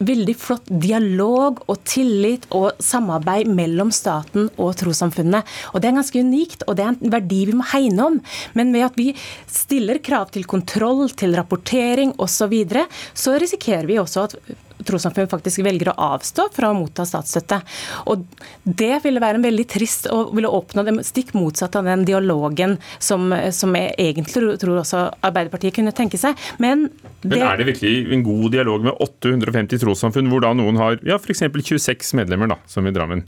veldig 0.04 0.34
flott 0.38 0.66
dialog 0.66 1.60
og 1.70 1.82
tillit 1.86 2.46
og 2.54 2.80
samarbeid 2.82 3.46
mellom 3.54 3.92
staten 3.94 4.48
og 4.58 4.74
trossamfunnene. 4.80 5.44
Og 5.72 5.80
Det 5.80 5.88
er 5.88 5.98
ganske 6.00 6.20
unikt, 6.20 6.64
og 6.66 6.76
det 6.76 6.84
er 6.84 6.88
en 6.88 7.14
verdi 7.14 7.44
vi 7.46 7.56
må 7.56 7.64
hegne 7.70 8.04
om. 8.04 8.20
Men 8.54 8.72
ved 8.72 8.88
at 8.88 8.96
vi 8.96 9.14
stiller 9.46 10.02
krav 10.02 10.32
til 10.32 10.44
kontroll, 10.44 11.08
til 11.10 11.36
rapportering 11.36 12.14
osv., 12.18 12.54
så, 12.74 12.86
så 13.14 13.38
risikerer 13.38 13.86
vi 13.86 14.00
også 14.00 14.24
at 14.24 14.36
trossamfunn 14.88 15.30
faktisk 15.30 15.62
velger 15.64 15.92
å 15.92 15.96
avstå 16.14 16.48
fra 16.54 16.70
å 16.70 16.78
motta 16.78 17.06
statsstøtte. 17.08 17.60
Og 18.12 18.24
Det 18.64 18.98
ville 19.04 19.22
være 19.22 19.40
en 19.40 19.46
veldig 19.46 19.66
trist 19.70 20.08
og 20.12 20.34
ville 20.36 20.50
åpne 20.50 20.86
det 20.86 20.96
stikk 21.06 21.34
motsatt 21.36 21.76
av 21.78 21.88
den 21.88 22.04
dialogen 22.08 22.78
som, 22.98 23.32
som 23.54 23.74
jeg 23.78 23.94
egentlig 23.98 24.58
tror 24.60 24.80
også 24.80 25.04
Arbeiderpartiet 25.24 25.76
kunne 25.76 25.94
tenke 25.96 26.20
seg. 26.20 26.38
Men, 26.62 26.88
det, 27.22 27.36
Men 27.36 27.46
er 27.48 27.60
det 27.60 27.68
virkelig 27.72 28.14
en 28.14 28.26
god 28.26 28.50
dialog 28.54 28.84
med 28.88 29.00
850 29.04 29.82
trossamfunn, 29.84 30.30
hvor 30.32 30.44
da 30.44 30.52
noen 30.56 30.80
har 30.80 31.00
ja, 31.06 31.20
f.eks. 31.20 31.46
26 31.54 32.14
medlemmer, 32.18 32.50
da, 32.54 32.60
som 32.70 32.86
i 32.86 32.92
Drammen? 32.94 33.24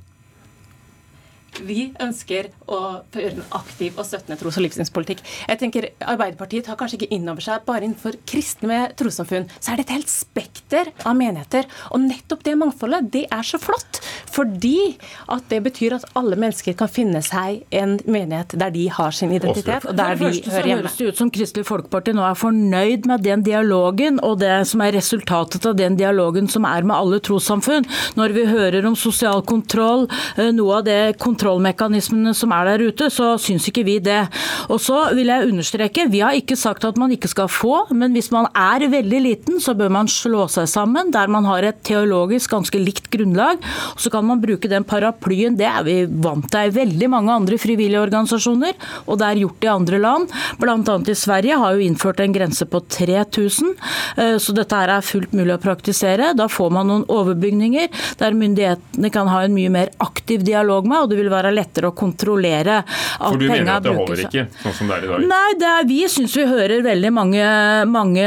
Vi 1.64 1.92
ønsker 2.02 2.50
å 2.68 2.80
føre 3.14 3.32
en 3.32 3.44
aktiv 3.56 3.96
og 3.96 4.06
støttende 4.06 4.38
tros- 4.40 4.58
og 4.58 4.66
livssynspolitikk. 4.66 5.22
Jeg 5.48 5.60
tenker 5.60 5.88
Arbeiderpartiet 6.02 6.66
tar 6.66 6.78
kanskje 6.78 7.00
ikke 7.00 7.14
inn 7.16 7.28
over 7.30 7.44
seg 7.44 7.64
bare 7.66 7.86
innenfor 7.86 8.18
kristne 8.28 8.80
trossamfunn, 8.98 9.48
så 9.60 9.72
er 9.72 9.80
det 9.80 9.86
et 9.86 9.94
helt 9.96 10.12
spekter 10.12 10.90
av 11.06 11.16
menigheter. 11.18 11.68
Og 11.94 12.02
nettopp 12.04 12.44
det 12.46 12.56
mangfoldet, 12.60 13.10
det 13.14 13.24
er 13.32 13.46
så 13.46 13.60
flott. 13.62 14.00
Fordi 14.32 14.96
at 15.32 15.46
det 15.52 15.62
betyr 15.64 15.96
at 15.96 16.06
alle 16.18 16.36
mennesker 16.38 16.76
kan 16.78 16.90
finne 16.92 17.22
seg 17.24 17.62
en 17.74 17.96
menighet 18.04 18.56
der 18.58 18.74
de 18.74 18.86
har 18.92 19.14
sin 19.16 19.32
identitet, 19.32 19.86
og 19.86 19.96
der 19.96 20.18
de 20.18 20.28
hører 20.28 20.70
hjemme. 20.70 20.82
høres 20.82 20.98
det 20.98 21.08
ut 21.10 21.22
som 21.22 21.32
Kristelig 21.32 21.66
Folkeparti 21.68 22.14
nå 22.16 22.24
er 22.26 22.36
fornøyd 22.38 23.08
med 23.08 23.24
den 23.24 23.44
dialogen, 23.46 24.20
og 24.26 24.40
det 24.42 24.58
som 24.68 24.82
er 24.84 24.94
resultatet 24.96 25.64
av 25.66 25.76
den 25.78 25.96
dialogen 25.98 26.50
som 26.52 26.66
er 26.68 26.84
med 26.86 26.96
alle 26.96 27.20
trossamfunn. 27.24 27.86
Når 28.18 28.36
vi 28.36 28.46
hører 28.50 28.86
om 28.88 28.96
sosial 28.98 29.42
kontroll, 29.46 30.06
eh, 30.36 30.52
noe 30.52 30.80
av 30.80 30.86
det 30.88 31.16
kontroll 31.22 31.45
kontrollmekanismene 31.46 32.34
som 32.34 32.52
er 32.54 32.66
der 32.70 32.84
ute, 32.90 33.08
så 33.12 33.34
syns 33.40 33.68
ikke 33.70 33.84
vi 33.86 33.98
det. 34.02 34.26
Og 34.72 34.80
så 34.82 35.12
vil 35.16 35.30
jeg 35.30 35.50
understreke, 35.50 36.08
vi 36.10 36.22
har 36.24 36.36
ikke 36.36 36.56
sagt 36.58 36.84
at 36.84 36.98
man 36.98 37.12
ikke 37.14 37.30
skal 37.30 37.48
få, 37.48 37.86
men 37.94 38.14
hvis 38.16 38.32
man 38.34 38.48
er 38.50 38.86
veldig 38.90 39.20
liten, 39.22 39.60
så 39.62 39.76
bør 39.78 39.92
man 39.92 40.10
slå 40.10 40.46
seg 40.50 40.68
sammen 40.70 41.12
der 41.14 41.30
man 41.30 41.46
har 41.46 41.64
et 41.66 41.82
teologisk 41.86 42.50
ganske 42.50 42.80
likt 42.80 43.08
grunnlag. 43.12 43.62
Og 43.94 44.02
så 44.02 44.10
kan 44.12 44.26
man 44.26 44.42
bruke 44.42 44.70
den 44.70 44.86
paraplyen, 44.86 45.56
det 45.58 45.68
er 45.68 45.86
vi 45.86 45.98
vant 46.06 46.48
til 46.50 46.66
i 46.66 46.74
veldig 46.74 47.10
mange 47.12 47.34
andre 47.34 47.58
frivillige 47.60 48.02
organisasjoner, 48.02 48.74
og 49.06 49.20
det 49.20 49.28
er 49.28 49.42
gjort 49.44 49.66
i 49.66 49.72
andre 49.72 50.00
land. 50.02 50.34
Bl.a. 50.60 50.96
i 51.06 51.16
Sverige 51.16 51.60
har 51.60 51.76
jo 51.76 51.86
innført 51.86 52.22
en 52.24 52.34
grense 52.34 52.66
på 52.70 52.82
3000, 52.82 53.72
eh, 54.16 54.34
så 54.42 54.56
dette 54.56 54.80
her 54.80 54.96
er 54.96 55.06
fullt 55.06 55.34
mulig 55.36 55.54
å 55.54 55.62
praktisere. 55.62 56.32
Da 56.36 56.48
får 56.50 56.74
man 56.74 56.90
noen 56.90 57.06
overbygninger 57.12 57.92
der 58.20 58.36
myndighetene 58.36 59.12
kan 59.14 59.30
ha 59.30 59.44
en 59.44 59.54
mye 59.56 59.72
mer 59.72 59.92
aktiv 60.02 60.44
dialog 60.46 60.88
med, 60.88 61.04
og 61.04 61.12
det 61.12 61.20
vil 61.20 61.30
være 61.30 61.35
være 61.36 61.52
lettere 61.54 61.90
å 61.90 61.94
kontrollere 61.96 62.80
For 62.88 63.38
du 63.40 63.46
mener 63.48 63.76
at 63.76 63.84
det 63.86 63.94
holder 63.96 64.22
ikke, 64.26 64.46
sånn 64.62 64.74
som 64.76 64.90
det 64.90 64.98
er 64.98 65.06
i 65.06 65.10
dag? 65.10 65.26
Nei, 65.30 65.50
er, 65.56 65.86
vi 65.88 66.00
syns 66.10 66.36
vi 66.36 66.46
hører 66.48 66.84
veldig 66.84 67.12
mange, 67.14 67.46
mange, 67.90 68.26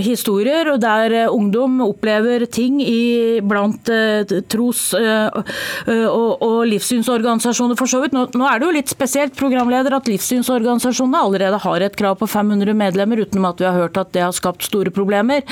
historier 0.00 0.72
og 0.72 0.80
der 0.82 1.14
eh, 1.24 1.32
ungdom 1.32 1.80
opplever 1.84 2.46
ting 2.50 2.80
i, 2.82 3.40
blant 3.44 3.90
uh, 3.92 4.22
tros- 4.50 4.92
og, 4.96 6.42
og, 6.44 6.58
livssynsorganisasjoner 6.70 7.78
for 7.78 7.90
så 7.90 8.00
vidt. 8.02 8.14
Nå, 8.16 8.26
nå, 8.36 8.46
er 8.46 8.60
det 8.60 8.68
jo 8.68 8.74
litt 8.74 8.92
spesielt, 8.92 9.36
programleder, 9.38 9.94
at 9.96 10.08
livssynsorganisasjonene 10.10 11.22
allerede 11.26 11.60
har 11.62 11.84
et 11.84 11.96
krav 11.98 12.18
på 12.20 12.28
500 12.30 12.76
medlemmer, 12.76 13.22
utenom 13.24 13.50
at 13.50 13.62
vi 13.62 13.68
har 13.68 13.78
hørt 13.78 14.00
at 14.00 14.12
det 14.16 14.24
har 14.24 14.34
skapt 14.36 14.66
store 14.66 14.92
problemer. 14.94 15.44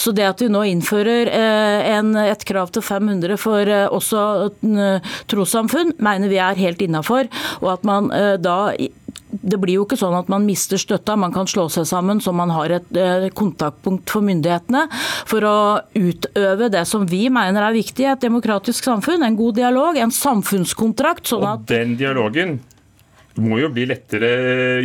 Så 0.00 0.14
det 0.16 0.26
at 0.28 0.42
vi 0.42 0.50
nå 0.52 0.64
innfører 0.70 1.30
en, 1.30 2.14
et 2.24 2.46
krav 2.46 2.72
til 2.74 2.84
500 2.84 3.38
for 3.40 3.70
også 3.94 4.24
trossamfunn, 5.30 5.94
mener 6.02 6.30
vi 6.32 6.33
vi 6.34 6.42
er 6.42 6.60
helt 6.60 6.82
innafor. 6.84 7.30
Og 7.62 7.72
at 7.78 7.88
man 7.88 8.10
eh, 8.14 8.34
da 8.42 8.74
det 9.42 9.58
blir 9.60 9.78
jo 9.78 9.84
ikke 9.86 9.98
sånn 9.98 10.14
at 10.16 10.28
man 10.30 10.44
mister 10.46 10.78
støtta, 10.80 11.16
man 11.18 11.32
kan 11.34 11.48
slå 11.50 11.66
seg 11.72 11.88
sammen 11.88 12.20
så 12.22 12.32
man 12.36 12.52
har 12.54 12.76
et 12.76 12.98
eh, 12.98 13.26
kontaktpunkt 13.34 14.12
for 14.12 14.24
myndighetene 14.26 14.84
for 15.26 15.46
å 15.48 15.56
utøve 15.98 16.70
det 16.72 16.84
som 16.88 17.06
vi 17.10 17.26
mener 17.32 17.66
er 17.66 17.74
viktig 17.74 18.06
i 18.06 18.12
et 18.12 18.22
demokratisk 18.24 18.86
samfunn. 18.86 19.26
En 19.26 19.38
god 19.38 19.58
dialog, 19.58 19.98
en 19.98 20.14
samfunnskontrakt. 20.14 21.26
Sånn 21.30 21.48
at 21.48 21.64
og 21.64 21.72
den 21.72 21.96
dialogen 22.00 22.58
det 23.34 23.42
må 23.42 23.56
jo 23.58 23.68
bli 23.74 23.82
lettere 23.90 24.28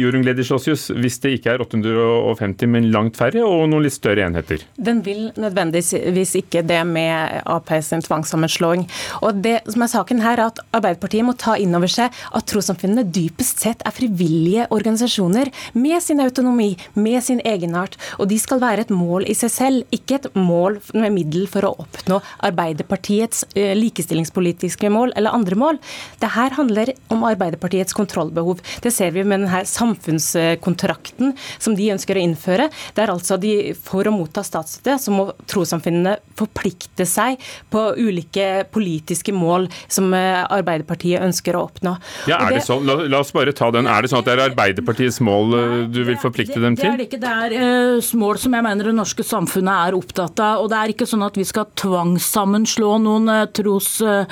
Jorunn 0.02 0.24
Gledisjåsius, 0.26 0.88
hvis 0.98 1.20
det 1.22 1.36
ikke 1.38 1.52
er 1.54 1.62
850, 1.62 2.66
men 2.74 2.88
langt 2.90 3.20
færre 3.20 3.44
og 3.46 3.68
noen 3.70 3.84
litt 3.86 3.94
større 3.94 4.24
enheter? 4.26 4.64
Den 4.74 5.04
vil 5.06 5.28
nødvendigvis 5.38 6.34
ikke 6.40 6.64
det 6.66 6.80
med 6.90 7.44
Ap 7.46 7.70
sin 7.86 8.02
tvangssammenslåing. 8.02 8.88
Og 9.22 9.44
det 9.44 9.60
som 9.70 9.86
er 9.86 9.92
saken 9.92 10.24
her, 10.24 10.40
er 10.40 10.50
at 10.50 10.62
Arbeiderpartiet 10.74 11.28
må 11.28 11.36
ta 11.38 11.54
inn 11.62 11.78
over 11.78 11.92
seg 11.92 12.10
at 12.10 12.48
trossamfunnene 12.50 13.06
dypest 13.06 13.62
sett 13.62 13.86
er 13.86 13.94
frivillige 13.94 14.66
organisasjoner 14.74 15.54
med 15.78 16.02
sin 16.02 16.24
autonomi, 16.24 16.72
med 16.98 17.22
sin 17.26 17.44
egenart. 17.46 18.00
Og 18.18 18.32
de 18.34 18.40
skal 18.42 18.64
være 18.64 18.88
et 18.88 18.94
mål 18.94 19.30
i 19.30 19.38
seg 19.38 19.54
selv, 19.54 19.94
ikke 19.94 20.18
et 20.18 20.30
mål 20.34 20.80
med 20.98 21.14
middel 21.20 21.46
for 21.52 21.70
å 21.70 21.76
oppnå 21.86 22.18
Arbeiderpartiets 22.50 23.46
eh, 23.54 23.76
likestillingspolitiske 23.78 24.90
mål 24.90 25.14
eller 25.20 25.38
andre 25.38 25.62
mål. 25.68 25.82
Det 26.18 26.34
her 26.34 26.58
handler 26.58 26.96
om 27.14 27.28
Arbeiderpartiets 27.30 27.94
kontrollbehov 27.94 28.39
behov. 28.40 28.64
Det 28.84 28.94
ser 28.96 29.14
vi 29.16 29.26
med 29.28 29.44
denne 29.44 29.64
samfunnskontrakten 29.68 31.36
som 31.60 31.78
de 31.78 31.92
ønsker 31.94 32.18
å 32.18 32.24
innføre. 32.24 32.70
Det 32.96 33.06
er 33.06 33.14
altså 33.14 33.38
de, 33.42 33.54
For 33.78 34.08
å 34.08 34.16
motta 34.16 34.44
statsstøtte 34.46 34.98
så 35.02 35.14
må 35.14 35.30
trossamfunnene 35.50 36.18
forplikte 36.40 37.06
seg 37.08 37.40
på 37.72 37.84
ulike 38.00 38.66
politiske 38.72 39.34
mål 39.36 39.68
som 39.92 40.14
eh, 40.16 40.42
Arbeiderpartiet 40.46 41.24
ønsker 41.24 41.58
å 41.58 41.66
oppnå. 41.68 41.96
Ja, 42.30 42.40
er 42.40 42.54
det, 42.54 42.62
det 42.62 42.68
sånn? 42.68 42.86
La, 42.88 42.98
la, 43.04 43.22
oss 43.22 43.34
bare 43.36 43.54
ta 43.56 43.70
den. 43.76 43.90
Er 43.90 44.04
det 44.04 44.12
sånn 44.12 44.24
at 44.24 44.30
det 44.30 44.36
er 44.36 44.44
Arbeiderpartiets 44.50 45.20
mål 45.26 45.56
eh, 45.58 45.76
du 45.92 46.02
vil 46.08 46.20
forplikte 46.22 46.60
dem 46.62 46.78
til? 46.80 46.88
Det 46.88 46.94
er 46.94 47.02
det 47.02 47.08
ikke. 47.10 47.22
Det 47.24 47.34
er 47.46 47.56
uh, 48.00 48.12
mål 48.20 48.42
som 48.42 48.56
jeg 48.56 48.66
mener 48.66 48.90
det 48.90 48.96
norske 48.98 49.26
samfunnet 49.26 49.90
er 49.90 49.98
opptatt 49.98 50.44
av. 50.44 50.64
Og 50.64 50.72
det 50.72 50.80
er 50.80 50.94
ikke 50.94 51.10
sånn 51.10 51.26
at 51.26 51.40
vi 51.40 51.48
skal 51.48 51.70
tvangssammenslå 51.80 52.94
noen 53.06 53.32
uh, 53.32 53.44
tros- 53.56 54.00
uh, 54.06 54.26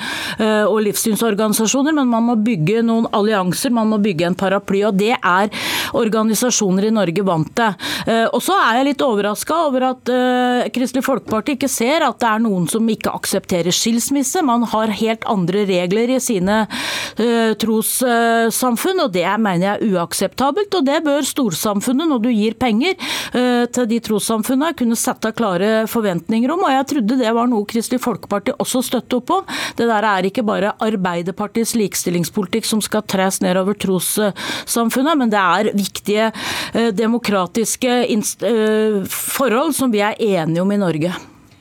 og 0.68 0.80
livssynsorganisasjoner, 0.86 1.96
men 1.96 2.10
man 2.10 2.26
må 2.30 2.38
bygge 2.44 2.82
noen 2.86 3.08
allianser. 3.16 3.74
Man 3.74 3.90
må 3.92 3.97
bygge 4.02 4.28
en 4.28 4.38
paraply. 4.38 4.82
og 4.88 4.98
Det 4.98 5.14
er 5.16 5.50
organisasjoner 5.96 6.88
i 6.88 6.94
Norge 6.94 7.24
vant 7.26 7.50
til. 7.56 7.88
Eh, 8.08 8.26
og 8.32 8.42
så 8.44 8.56
er 8.62 8.80
jeg 8.80 8.88
litt 8.90 9.04
overraska 9.04 9.58
over 9.68 9.86
at 9.90 10.12
uh, 10.12 10.68
Kristelig 10.74 11.04
Folkeparti 11.06 11.56
ikke 11.56 11.70
ser 11.70 12.04
at 12.06 12.18
det 12.20 12.28
er 12.28 12.42
noen 12.44 12.66
som 12.70 12.86
ikke 12.88 13.12
aksepterer 13.14 13.74
skilsmisse. 13.74 14.42
Man 14.46 14.66
har 14.70 14.92
helt 15.00 15.26
andre 15.28 15.64
regler 15.68 16.14
i 16.14 16.20
sine 16.22 16.60
uh, 16.68 17.52
trossamfunn, 17.60 19.04
og 19.04 19.12
det 19.14 19.26
mener 19.40 19.66
jeg 19.66 19.74
er 19.74 19.96
uakseptabelt. 19.96 20.78
Og 20.78 20.86
det 20.86 21.00
bør 21.06 21.26
storsamfunnet, 21.26 22.10
når 22.10 22.24
du 22.24 22.30
gir 22.32 22.56
penger 22.58 22.96
til 23.74 23.86
de 23.90 23.98
trossamfunnene, 24.04 24.74
kunne 24.78 24.96
sette 24.98 25.30
klare 25.36 25.86
forventninger 25.90 26.50
om. 26.52 26.64
Og 26.66 26.72
jeg 26.72 26.86
trodde 26.92 27.18
det 27.20 27.32
var 27.34 27.48
noe 27.50 27.66
Kristelig 27.68 28.00
Folkeparti 28.04 28.54
også 28.62 28.82
støtte 28.86 29.18
opp 29.18 29.32
om. 29.38 29.56
Det 29.78 29.88
der 29.88 30.06
er 30.06 30.28
ikke 30.28 30.44
bare 30.46 30.74
Arbeiderpartiets 30.84 31.74
likestillingspolitikk 31.78 32.68
som 32.68 32.82
skal 32.84 33.04
tres 33.08 33.40
nedover 33.44 33.78
trossamfunnet, 33.88 35.18
men 35.18 35.32
det 35.32 35.40
er 35.40 35.72
viktige 35.76 36.30
eh, 36.30 36.92
demokratiske 36.94 37.98
eh, 38.04 39.02
forhold 39.08 39.74
som 39.76 39.92
vi 39.94 40.04
er 40.04 40.18
enige 40.20 40.62
om 40.62 40.72
i 40.72 40.80
Norge. 40.80 41.16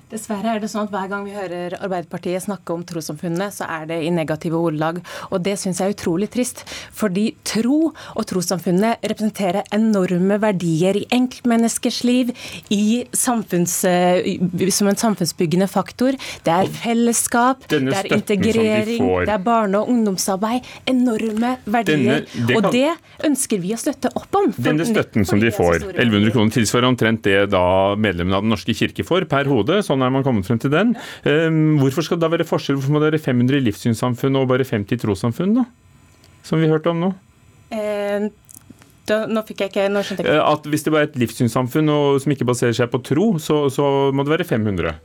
Dessverre 0.08 0.54
er 0.56 0.62
det 0.64 0.70
sånn 0.72 0.86
at 0.86 0.92
hver 0.94 1.10
gang 1.12 1.26
vi 1.28 1.34
hører 1.36 1.74
Arbeiderpartiet 1.84 2.46
snakke 2.46 2.72
om 2.72 2.84
trossamfunnene, 2.88 3.50
så 3.52 3.66
er 3.68 3.90
det 3.90 3.98
i 4.06 4.12
negative 4.16 4.56
ordelag. 4.56 5.02
Og 5.36 5.42
det 5.44 5.58
syns 5.60 5.82
jeg 5.82 5.92
er 5.92 5.96
utrolig 5.98 6.30
trist. 6.32 6.62
Fordi 6.96 7.26
tro 7.44 7.90
og 7.90 8.28
trossamfunnene 8.30 8.94
representerer 9.02 9.68
enorme 9.76 10.38
verdier 10.40 11.02
i 11.02 11.04
enkeltmenneskers 11.12 12.00
liv, 12.08 12.32
i 12.72 13.04
samfunns, 13.12 13.74
eh, 13.90 14.40
som 14.72 14.88
en 14.88 15.02
samfunnsbyggende 15.02 15.68
faktor. 15.68 16.16
Det 16.48 16.56
er 16.56 16.72
fellesskap, 16.72 17.68
det 17.68 17.82
er 17.92 18.08
integrering, 18.16 19.04
de 19.04 19.28
det 19.28 19.36
er 19.36 19.44
barne- 19.44 19.84
og 19.84 19.92
ungdomsarbeid. 19.92 20.64
Enorme 20.88 21.58
verdier. 21.66 22.24
Denne, 22.24 22.48
det 22.48 22.56
kan... 22.56 22.62
Og 22.62 22.72
det 22.72 23.28
ønsker 23.28 23.60
vi 23.60 23.76
å 23.76 23.82
støtte 23.84 24.14
opp 24.16 24.40
om. 24.40 24.54
Denne 24.56 24.88
støtten 24.88 25.28
som 25.28 25.44
de 25.44 25.52
får, 25.52 25.84
1100 25.98 26.32
kroner, 26.32 26.56
tilsvarer 26.56 26.88
omtrent 26.94 27.28
det 27.28 27.50
da 27.52 27.68
medlemmene 28.00 28.40
av 28.40 28.48
Den 28.48 28.56
norske 28.56 28.72
kirke 28.72 29.04
får 29.04 29.28
per 29.28 29.52
hode. 29.52 29.84
sånn 29.84 29.97
sånn 29.98 30.06
er 30.06 30.14
man 30.14 30.26
kommet 30.26 30.48
frem 30.48 30.62
til 30.62 30.74
den. 30.74 30.96
Ehm, 31.28 31.78
hvorfor 31.82 32.06
skal 32.06 32.20
det 32.20 32.28
da 32.28 32.34
være 32.38 32.48
forskjell? 32.48 32.78
Hvorfor 32.78 32.96
må 32.96 33.02
det 33.02 33.12
være 33.12 33.24
500 33.26 33.64
livssynssamfunn 33.66 34.38
og 34.38 34.50
bare 34.52 34.68
50 34.68 35.02
trossamfunn, 35.02 35.58
da? 35.58 35.66
Som 36.46 36.62
vi 36.62 36.70
hørte 36.70 36.94
om 36.94 37.02
nå? 37.02 37.12
Eh, 37.74 38.30
da, 39.08 39.24
nå 39.28 39.44
fikk 39.48 39.66
jeg 39.66 39.74
ikke, 39.74 39.90
nå 39.92 40.04
skjønte 40.06 40.24
jeg 40.24 40.30
ikke. 40.30 40.40
Eh, 40.40 40.54
at 40.54 40.72
Hvis 40.72 40.86
det 40.86 40.94
bare 40.94 41.08
er 41.08 41.12
et 41.12 41.20
livssynssamfunn 41.26 41.92
og, 41.92 42.22
som 42.24 42.34
ikke 42.36 42.48
baserer 42.48 42.78
seg 42.78 42.92
på 42.94 43.02
tro, 43.04 43.34
så, 43.44 43.66
så 43.74 43.92
må 44.14 44.28
det 44.28 44.38
være 44.38 44.48
500. 44.48 44.98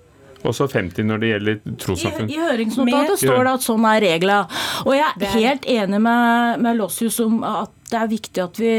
Også 0.42 0.66
50 0.66 1.06
når 1.06 1.20
det 1.22 1.28
gjelder 1.30 1.58
trossamfunn. 1.78 2.30
I, 2.30 2.34
I, 2.34 2.40
høringsnotatet 2.42 3.20
står 3.22 3.44
det 3.46 3.52
at 3.58 3.66
sånn 3.66 3.84
er 3.86 4.00
regla. 4.02 4.38
Og 4.82 4.96
jeg 4.98 5.06
er 5.06 5.36
helt 5.36 5.68
enig 5.70 6.00
med, 6.02 6.64
med 6.64 6.80
Lossius 6.80 7.20
om 7.22 7.44
at 7.46 7.70
det 7.92 8.00
er 8.00 8.10
viktig 8.10 8.42
at 8.42 8.58
vi 8.58 8.72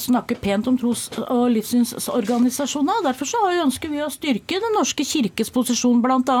snakke 0.00 0.36
pent 0.40 0.68
om 0.70 0.76
tros- 0.78 1.10
og 1.28 1.46
livssynsorganisasjonene. 1.54 3.04
Derfor 3.06 3.28
så 3.28 3.42
ønsker 3.62 3.92
vi 3.92 4.02
å 4.02 4.10
styrke 4.12 4.60
Den 4.62 4.76
norske 4.76 5.04
kirkes 5.04 5.50
posisjon, 5.54 6.00
bl.a. 6.02 6.38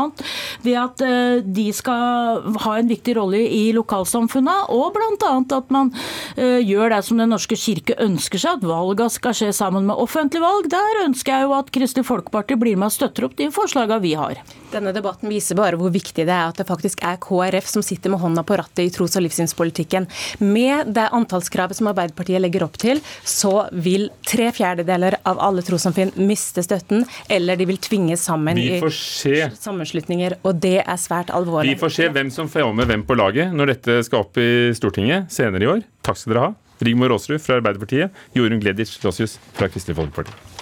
ved 0.64 0.78
at 0.80 1.04
eh, 1.04 1.42
de 1.44 1.66
skal 1.74 2.42
ha 2.64 2.74
en 2.78 2.90
viktig 2.90 3.16
rolle 3.18 3.42
i 3.44 3.72
lokalsamfunnet, 3.76 4.70
og 4.74 4.94
bl.a. 4.96 5.32
at 5.58 5.72
man 5.74 5.92
eh, 6.36 6.60
gjør 6.64 6.94
det 6.96 7.02
som 7.06 7.20
Den 7.20 7.32
norske 7.34 7.58
kirke 7.58 7.98
ønsker 8.00 8.40
seg, 8.40 8.58
at 8.60 8.68
valgene 8.68 9.12
skal 9.12 9.36
skje 9.36 9.52
sammen 9.56 9.88
med 9.88 10.00
offentlig 10.00 10.42
valg. 10.44 10.70
Der 10.72 11.04
ønsker 11.04 11.36
jeg 11.36 11.48
jo 11.48 11.56
at 11.58 11.72
Kristelig 11.74 12.08
Folkeparti 12.08 12.58
blir 12.60 12.78
med 12.80 12.92
og 12.92 12.96
støtter 12.96 13.28
opp 13.28 13.36
de 13.38 13.50
forslagene 13.54 14.02
vi 14.04 14.14
har. 14.18 14.40
Denne 14.74 14.92
debatten 14.94 15.30
viser 15.30 15.58
bare 15.58 15.78
hvor 15.78 15.92
viktig 15.94 16.24
det 16.26 16.34
er 16.34 16.50
at 16.50 16.58
det 16.58 16.66
faktisk 16.66 17.02
er 17.06 17.20
KrF 17.22 17.68
som 17.70 17.84
sitter 17.84 18.12
med 18.12 18.22
hånda 18.22 18.42
på 18.46 18.58
rattet 18.58 18.82
i 18.84 18.92
tros- 18.94 19.14
og 19.18 19.24
livssynspolitikken. 19.26 20.08
Med 20.42 20.90
det 20.96 21.06
antallskravet 21.14 21.78
som 21.78 21.90
Arbeiderpartiet 21.92 22.42
legger 22.42 22.66
opp 22.66 22.78
til, 22.80 23.02
så 23.34 23.52
vil 23.72 24.08
tre 24.26 24.50
fjerdedeler 24.54 25.18
av 25.26 25.40
alle 25.42 25.64
trossamfunn 25.66 26.14
miste 26.22 26.62
støtten, 26.64 27.04
eller 27.32 27.58
de 27.58 27.66
vil 27.68 27.80
tvinges 27.82 28.24
sammen 28.28 28.60
i 28.60 28.78
sammenslutninger, 28.78 30.38
og 30.46 30.60
det 30.62 30.78
er 30.84 31.00
svært 31.00 31.34
alvorlig. 31.34 31.74
Vi 31.74 31.80
får 31.82 31.96
se 31.98 32.10
hvem 32.14 32.30
som 32.34 32.50
får 32.50 32.70
med 32.78 32.90
hvem 32.90 33.06
på 33.06 33.18
laget 33.18 33.54
når 33.54 33.74
dette 33.74 34.00
skal 34.06 34.26
opp 34.26 34.38
i 34.40 34.70
Stortinget 34.76 35.32
senere 35.34 35.66
i 35.66 35.72
år. 35.76 35.86
Takk 36.06 36.20
skal 36.20 36.34
dere 36.34 36.48
ha. 36.48 36.54
Rigmor 36.84 37.14
Aasrud 37.14 37.42
fra 37.42 37.60
Arbeiderpartiet, 37.60 38.14
Jorunn 38.36 38.62
Gleditsch 38.62 39.02
Lossius 39.06 39.38
fra 39.54 39.70
Kristelig 39.70 39.98
Folkeparti. 39.98 40.53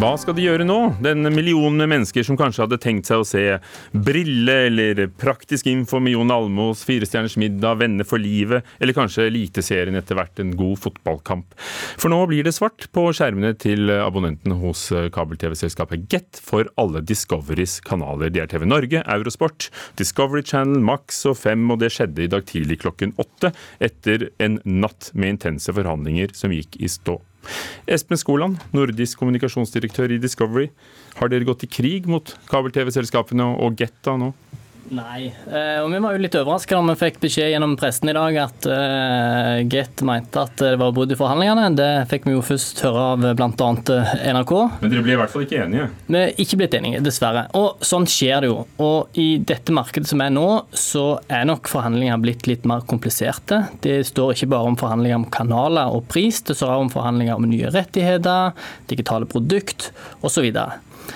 Hva 0.00 0.14
skal 0.16 0.32
de 0.32 0.46
gjøre 0.46 0.64
nå? 0.64 0.76
Den 1.04 1.28
millionen 1.34 1.84
mennesker 1.90 2.24
som 2.24 2.36
kanskje 2.40 2.62
hadde 2.62 2.78
tenkt 2.80 3.10
seg 3.10 3.20
å 3.20 3.26
se 3.28 3.42
Brille 3.92 4.54
eller 4.70 5.02
Praktisk 5.20 5.68
info 5.68 5.98
med 6.00 6.14
Jon 6.14 6.32
Almås, 6.32 6.86
Firestjerners 6.88 7.34
middag, 7.36 7.76
Venner 7.82 8.08
for 8.08 8.22
livet, 8.22 8.64
eller 8.80 8.96
kanskje 8.96 9.26
Eliteserien 9.28 9.98
etter 10.00 10.16
hvert, 10.16 10.40
en 10.40 10.54
god 10.56 10.80
fotballkamp. 10.80 11.52
For 12.00 12.08
nå 12.08 12.22
blir 12.30 12.48
det 12.48 12.54
svart 12.56 12.88
på 12.96 13.10
skjermene 13.12 13.52
til 13.60 13.92
abonnentene 13.98 14.56
hos 14.62 14.86
kabel-TV-selskapet 15.12 16.08
Get 16.08 16.40
for 16.40 16.72
alle 16.80 17.04
Discoverys 17.04 17.76
kanaler. 17.84 18.32
Det 18.32 18.46
er 18.46 18.52
TV 18.54 18.64
Norge, 18.72 19.04
Eurosport, 19.04 19.68
Discovery 20.00 20.46
Channel, 20.48 20.80
Max 20.80 21.26
og 21.28 21.36
Fem, 21.42 21.68
og 21.68 21.84
det 21.84 21.92
skjedde 21.92 22.24
i 22.24 22.32
dag 22.32 22.48
tidlig 22.48 22.80
klokken 22.86 23.12
åtte, 23.20 23.52
etter 23.84 24.30
en 24.40 24.62
natt 24.64 25.12
med 25.12 25.36
intense 25.36 25.76
forhandlinger 25.76 26.32
som 26.40 26.56
gikk 26.56 26.80
i 26.80 26.88
stå. 26.88 27.20
Espen 27.90 28.20
Skoland, 28.20 28.60
nordisk 28.76 29.20
kommunikasjonsdirektør 29.20 30.12
i 30.14 30.20
Discovery. 30.22 30.68
Har 31.18 31.32
dere 31.32 31.48
gått 31.48 31.64
i 31.66 31.70
krig 31.70 32.08
mot 32.10 32.34
kabel-TV-selskapene 32.50 33.46
og 33.60 33.80
Getta 33.80 34.16
nå? 34.20 34.32
Nei, 34.90 35.28
eh, 35.46 35.78
og 35.78 35.92
vi 35.92 35.98
var 36.02 36.16
jo 36.16 36.20
litt 36.24 36.34
overraska 36.34 36.74
da 36.74 36.82
vi 36.88 36.98
fikk 36.98 37.20
beskjed 37.22 37.52
gjennom 37.52 37.76
pressen 37.78 38.10
i 38.10 38.14
dag 38.16 38.38
at 38.42 38.66
eh, 38.66 39.60
Get 39.70 40.02
mente 40.06 40.42
at 40.42 40.56
det 40.58 40.72
var 40.80 40.90
brudd 40.96 41.14
i 41.14 41.18
forhandlingene. 41.18 41.68
Det 41.78 41.90
fikk 42.10 42.26
vi 42.26 42.34
jo 42.34 42.42
først 42.42 42.82
høre 42.82 43.04
av 43.12 43.22
bl.a. 43.38 43.68
NRK. 44.34 44.52
Men 44.80 44.90
dere 44.90 45.04
ble 45.06 45.14
i 45.14 45.20
hvert 45.20 45.30
fall 45.30 45.46
ikke 45.46 45.62
enige? 45.62 45.86
Vi 46.10 46.18
er 46.18 46.34
ikke 46.42 46.58
blitt 46.58 46.74
enige, 46.80 47.04
dessverre. 47.06 47.46
Og 47.60 47.86
sånn 47.86 48.08
skjer 48.10 48.42
det 48.42 48.50
jo. 48.50 48.64
Og 48.82 49.20
i 49.20 49.28
dette 49.46 49.74
markedet 49.76 50.10
som 50.10 50.24
er 50.26 50.34
nå, 50.34 50.48
så 50.74 51.06
er 51.30 51.46
nok 51.46 51.70
forhandlingene 51.70 52.18
blitt 52.26 52.50
litt 52.50 52.66
mer 52.66 52.82
kompliserte. 52.90 53.62
Det 53.86 54.00
står 54.10 54.34
ikke 54.34 54.50
bare 54.56 54.74
om 54.74 54.80
forhandlinger 54.80 55.22
om 55.22 55.30
kanaler 55.30 55.94
og 55.94 56.08
pris, 56.10 56.42
det 56.42 56.58
står 56.58 56.74
også 56.74 56.88
om 56.88 56.94
forhandlinger 56.98 57.38
om 57.38 57.46
nye 57.46 57.70
rettigheter, 57.70 58.58
digitale 58.90 59.30
produkt 59.30 59.92
osv. 60.26 60.50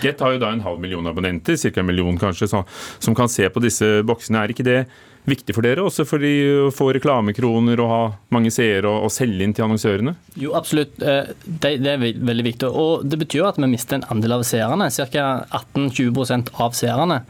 Get 0.03 0.21
har 0.25 0.35
jo 0.35 0.43
da 0.43 0.53
en 0.53 0.65
halv 0.65 0.81
million 0.83 1.07
abonnenter, 1.07 1.57
ca. 1.57 1.81
en 1.81 1.87
million 1.87 2.19
kanskje, 2.19 2.49
så, 2.51 2.65
som 2.99 3.15
kan 3.15 3.29
se 3.29 3.49
på 3.51 3.63
disse 3.65 4.01
boksene. 4.07 4.45
Er 4.45 4.55
ikke 4.55 4.67
det 4.67 4.79
viktig 5.25 5.55
for 5.57 5.65
dere, 5.65 5.81
også 5.85 6.05
for 6.05 6.21
å 6.21 6.69
få 6.75 6.91
reklamekroner 6.97 7.81
og 7.81 7.89
ha 7.89 8.01
mange 8.35 8.51
seere 8.53 8.91
og, 8.91 9.07
og 9.07 9.13
selge 9.15 9.47
inn 9.47 9.55
til 9.57 9.65
annonsørene? 9.67 10.17
Jo, 10.41 10.53
absolutt. 10.59 10.99
Eh, 11.01 11.33
Det, 11.45 11.77
det 11.85 11.95
er 11.95 12.03
veldig 12.03 12.47
viktig. 12.51 12.69
Og 12.69 13.07
det 13.09 13.21
betyr 13.23 13.49
at 13.49 13.61
vi 13.61 13.71
mister 13.73 14.01
en 14.01 14.09
andel 14.13 14.39
av 14.39 14.45
seerne. 14.49 14.91
Ca. 14.93 15.29
18-20 15.49 16.53
av 16.61 16.77
seerne. 16.77 17.23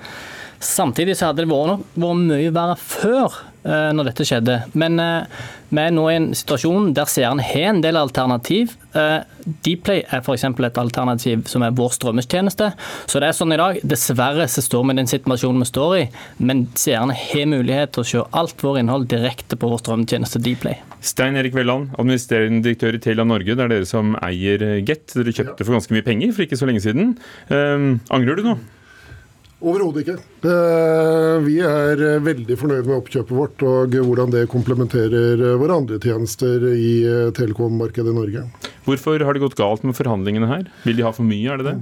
Samtidig 0.64 1.18
så 1.18 1.30
hadde 1.30 1.44
det 1.44 1.50
vært, 1.52 1.84
vært 1.94 2.24
mye 2.24 2.54
verre 2.54 2.78
før 2.80 3.42
når 3.64 4.10
dette 4.10 4.26
skjedde. 4.28 4.58
Men 4.76 4.98
eh, 5.00 5.44
vi 5.74 5.82
er 5.82 5.94
nå 5.94 6.04
i 6.10 6.16
en 6.18 6.26
situasjon 6.36 6.92
der 6.94 7.08
seerne 7.10 7.44
har 7.44 7.70
en 7.72 7.80
del 7.82 7.96
alternativ. 7.98 8.74
Eh, 8.94 9.22
Dplay 9.64 10.04
er 10.04 10.20
f.eks. 10.20 10.44
et 10.44 10.78
alternativ 10.80 11.44
som 11.50 11.64
er 11.66 11.74
vår 11.76 11.94
strømmetjeneste. 11.96 12.70
Så 13.10 13.20
det 13.20 13.30
er 13.30 13.36
sånn 13.36 13.54
i 13.56 13.60
dag, 13.60 13.80
dessverre 13.82 14.46
så 14.50 14.64
står 14.64 14.84
vi 14.84 14.94
i 14.94 15.00
den 15.00 15.10
situasjonen 15.10 15.64
vi 15.64 15.68
står 15.68 15.96
i, 15.98 16.04
men 16.44 16.66
seerne 16.78 17.16
har 17.18 17.50
mulighet 17.50 17.94
til 17.96 18.04
å 18.04 18.08
se 18.12 18.22
alt 18.40 18.64
vår 18.64 18.82
innhold 18.82 19.08
direkte 19.10 19.58
på 19.60 19.72
vår 19.72 19.82
strømmetjeneste 19.82 20.42
Dplay. 20.44 20.78
Stein 21.04 21.36
Erik 21.40 21.56
Velland, 21.56 21.90
administrerende 21.98 22.64
direktør 22.64 22.96
i 22.96 23.02
Telia 23.02 23.26
Norge. 23.28 23.56
Det 23.56 23.66
er 23.66 23.74
dere 23.74 23.88
som 23.88 24.14
eier 24.24 24.62
Get. 24.86 25.10
Dere 25.12 25.34
kjøpte 25.34 25.66
for 25.66 25.76
ganske 25.76 25.96
mye 25.96 26.06
penger 26.06 26.32
for 26.32 26.46
ikke 26.46 26.60
så 26.60 26.70
lenge 26.70 26.84
siden. 26.84 27.16
Um, 27.50 27.98
angrer 28.14 28.40
du 28.40 28.46
nå? 28.46 28.56
Overhodet 29.64 30.04
ikke. 30.04 30.18
Eh, 30.44 31.38
Vi 31.46 31.56
er 31.64 32.02
eh, 32.04 32.20
veldig 32.24 32.56
fornøyd 32.60 32.84
med 32.88 32.98
oppkjøpet 32.98 33.32
vårt 33.32 33.64
og 33.64 33.96
hvordan 33.96 34.34
det 34.34 34.44
komplementerer 34.52 35.40
eh, 35.40 35.56
våre 35.60 35.80
andre 35.80 36.00
tjenester 36.02 36.68
i 36.74 36.94
telekommarkedet 37.36 38.12
i 38.12 38.16
Norge. 38.18 38.46
Hvorfor 38.84 39.24
har 39.24 39.32
det 39.32 39.44
gått 39.46 39.56
galt 39.56 39.84
med 39.86 39.96
forhandlingene 39.96 40.50
her? 40.50 40.66
Vil 40.84 40.98
de 41.00 41.06
ha 41.06 41.14
for 41.16 41.24
mye, 41.24 41.48
er 41.48 41.62
det 41.62 41.70
det? 41.72 41.78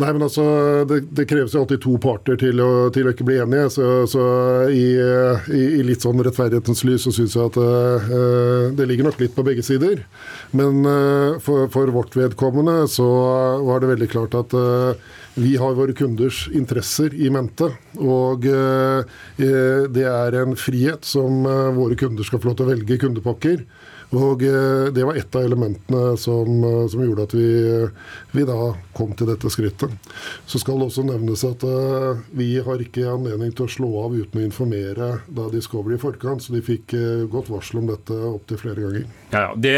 Nei, 0.00 0.10
men 0.12 0.24
altså, 0.26 0.44
Det, 0.88 1.00
det 1.16 1.26
kreves 1.28 1.54
jo 1.54 1.62
alltid 1.62 1.80
to 1.82 1.94
parter 2.02 2.36
til 2.40 2.60
å, 2.62 2.88
til 2.94 3.06
å 3.06 3.12
ikke 3.14 3.26
bli 3.28 3.38
enige. 3.42 3.70
Så, 3.74 3.86
så 4.10 4.24
i, 4.72 4.84
i, 4.96 5.62
i 5.80 5.84
litt 5.86 6.04
sånn 6.04 6.20
rettferdighetens 6.24 6.82
lys 6.88 7.06
så 7.06 7.14
syns 7.14 7.36
jeg 7.36 7.50
at 7.50 7.58
uh, 7.60 8.70
det 8.76 8.86
ligger 8.88 9.08
nok 9.08 9.20
litt 9.22 9.34
på 9.36 9.44
begge 9.46 9.64
sider. 9.66 10.02
Men 10.56 10.84
uh, 10.84 11.38
for, 11.42 11.68
for 11.72 11.92
vårt 11.94 12.16
vedkommende 12.16 12.82
så 12.92 13.08
var 13.66 13.80
det 13.82 13.92
veldig 13.94 14.10
klart 14.12 14.36
at 14.38 14.54
eh, 14.56 15.10
vi 15.34 15.56
har 15.56 15.76
våre 15.78 15.94
kunders 15.94 16.48
interesser 16.52 17.14
i 17.14 17.30
mente. 17.30 17.70
Og 18.02 18.46
eh, 18.50 19.06
eh, 19.38 19.86
det 19.92 20.06
er 20.10 20.36
en 20.42 20.56
frihet 20.58 21.06
som 21.06 21.44
eh, 21.46 21.70
våre 21.76 21.98
kunder 21.98 22.26
skal 22.26 22.42
få 22.42 22.50
lov 22.50 22.58
til 22.58 22.66
å 22.66 22.72
velge 22.72 22.98
kundepakker. 23.04 23.64
Og 24.16 24.42
eh, 24.42 24.90
Det 24.92 25.04
var 25.06 25.14
ett 25.14 25.34
av 25.34 25.44
elementene 25.44 26.16
som, 26.18 26.64
eh, 26.64 26.86
som 26.90 27.02
gjorde 27.04 27.26
at 27.28 27.34
vi, 27.34 27.50
vi 28.34 28.44
da 28.46 28.72
kom 28.96 29.12
til 29.14 29.28
dette 29.30 29.50
skrittet. 29.52 29.92
Så 30.50 30.58
skal 30.58 30.80
det 30.80 30.88
også 30.88 31.04
nevnes 31.06 31.44
at 31.46 31.62
eh, 31.66 32.22
vi 32.34 32.48
har 32.64 32.82
ikke 32.82 33.06
anledning 33.12 33.54
til 33.54 33.68
å 33.68 33.70
slå 33.70 33.90
av 34.04 34.16
uten 34.16 34.42
å 34.42 34.46
informere 34.46 35.10
da 35.30 35.46
Discovery 35.52 35.98
i 35.98 36.02
forkant, 36.02 36.42
så 36.42 36.56
de 36.56 36.62
fikk 36.64 36.96
eh, 36.98 37.26
godt 37.30 37.52
varsel 37.52 37.82
om 37.82 37.90
dette 37.92 38.16
opptil 38.32 38.60
flere 38.60 38.86
ganger. 38.86 39.06
Ja, 39.30 39.44
ja. 39.46 39.52
Det, 39.54 39.76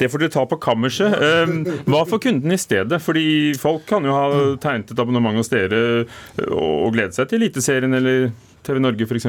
det 0.00 0.08
får 0.08 0.24
dere 0.24 0.34
ta 0.38 0.46
på 0.48 0.60
kammerset. 0.62 1.12
Um, 1.20 1.60
hva 1.90 2.06
får 2.08 2.22
kunden 2.24 2.54
i 2.54 2.60
stedet? 2.60 3.00
Fordi 3.04 3.26
folk 3.60 3.84
kan 3.90 4.06
jo 4.08 4.14
ha 4.16 4.24
tegnet 4.62 4.94
et 4.94 5.02
abonnement 5.02 5.36
hos 5.36 5.52
dere 5.52 6.06
og 6.48 6.94
glede 6.94 7.12
seg 7.16 7.28
til 7.28 7.42
Eliteserien 7.42 7.92
eller 7.96 8.30
TV 8.64 8.80
Norge 8.80 9.04
f.eks. 9.04 9.28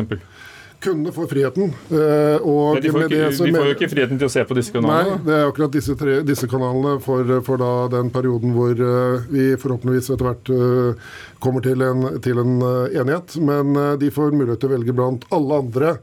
Kundene 0.81 1.11
får 1.13 1.27
friheten. 1.29 1.73
eh, 1.93 2.37
Og 2.41 2.81
De, 2.81 2.89
får 2.89 3.03
ikke- 3.05 3.29
de 3.29 3.53
får 3.53 3.65
jo 3.69 3.73
ikke 3.75 3.89
friheten 3.91 4.17
til 4.17 4.27
å 4.27 4.31
se 4.33 4.43
på 4.49 4.55
disse 4.57 4.71
kanalene? 4.73 5.15
Nei, 5.15 5.25
det 5.25 5.33
er 5.37 5.45
akkurat 5.51 5.71
disse, 5.71 5.95
tre, 5.95 6.21
disse 6.25 6.47
kanalene 6.49 6.95
for, 7.01 7.23
for 7.45 7.57
da 7.61 7.87
den 7.87 8.09
perioden 8.09 8.53
hvor 8.55 8.71
eh, 8.73 9.21
vi 9.29 9.51
forhåpentligvis 9.61 10.09
etter 10.15 10.25
hvert 10.25 10.49
eh, 10.49 11.11
kommer 11.39 11.61
til 11.61 11.81
en, 11.85 12.07
til 12.21 12.39
en 12.41 12.55
enighet. 12.97 13.37
Men 13.41 13.73
de 13.99 14.09
får 14.09 14.31
mulighet 14.33 14.59
til 14.59 14.69
å 14.69 14.75
velge 14.77 14.93
blant 14.97 15.25
alle 15.31 15.53
andre 15.61 15.93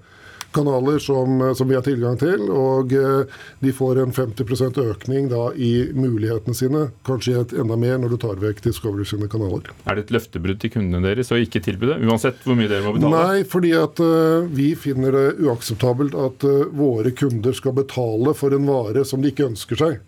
kanaler 0.53 0.99
som, 0.99 1.41
eh, 1.43 1.55
som 1.55 1.69
vi 1.69 1.75
har 1.75 1.83
tilgang 1.83 2.19
til. 2.19 2.49
Og 2.51 2.93
eh, 2.93 3.41
de 3.61 3.73
får 3.73 4.03
en 4.03 4.13
50% 4.13 4.81
økning 4.83 5.29
da 5.33 5.51
i 5.55 5.73
mulighetene 5.95 6.57
sine. 6.57 6.89
Kanskje 7.07 7.39
et 7.43 7.55
enda 7.59 7.77
mer 7.77 7.99
når 8.01 8.15
du 8.15 8.19
tar 8.25 8.41
vekk 8.43 8.63
Discovery 8.65 9.07
sine 9.09 9.31
kanaler. 9.31 9.71
Er 9.85 9.99
det 9.99 10.09
et 10.09 10.15
løftebrudd 10.17 10.61
til 10.63 10.75
kundene 10.77 11.05
deres 11.05 11.33
å 11.35 11.41
ikke 11.41 11.63
tilby 11.65 11.93
det? 11.93 12.01
Uansett 12.09 12.43
hvor 12.47 12.59
mye 12.59 12.71
dere 12.71 12.87
må 12.87 12.97
betale? 12.97 13.23
Nei, 13.29 13.47
fordi 13.49 13.75
at 13.79 14.03
eh, 14.05 14.49
vi 14.49 14.73
finner 14.79 15.15
det 15.15 15.27
uakseptabelt 15.45 16.17
at 16.19 16.45
våre 16.75 17.11
kunder 17.17 17.55
skal 17.57 17.75
betale 17.77 18.35
for 18.37 18.55
en 18.55 18.69
vare 18.69 19.05
som 19.09 19.23
de 19.23 19.33
ikke 19.33 19.51
ønsker 19.51 19.81
seg. 19.81 19.99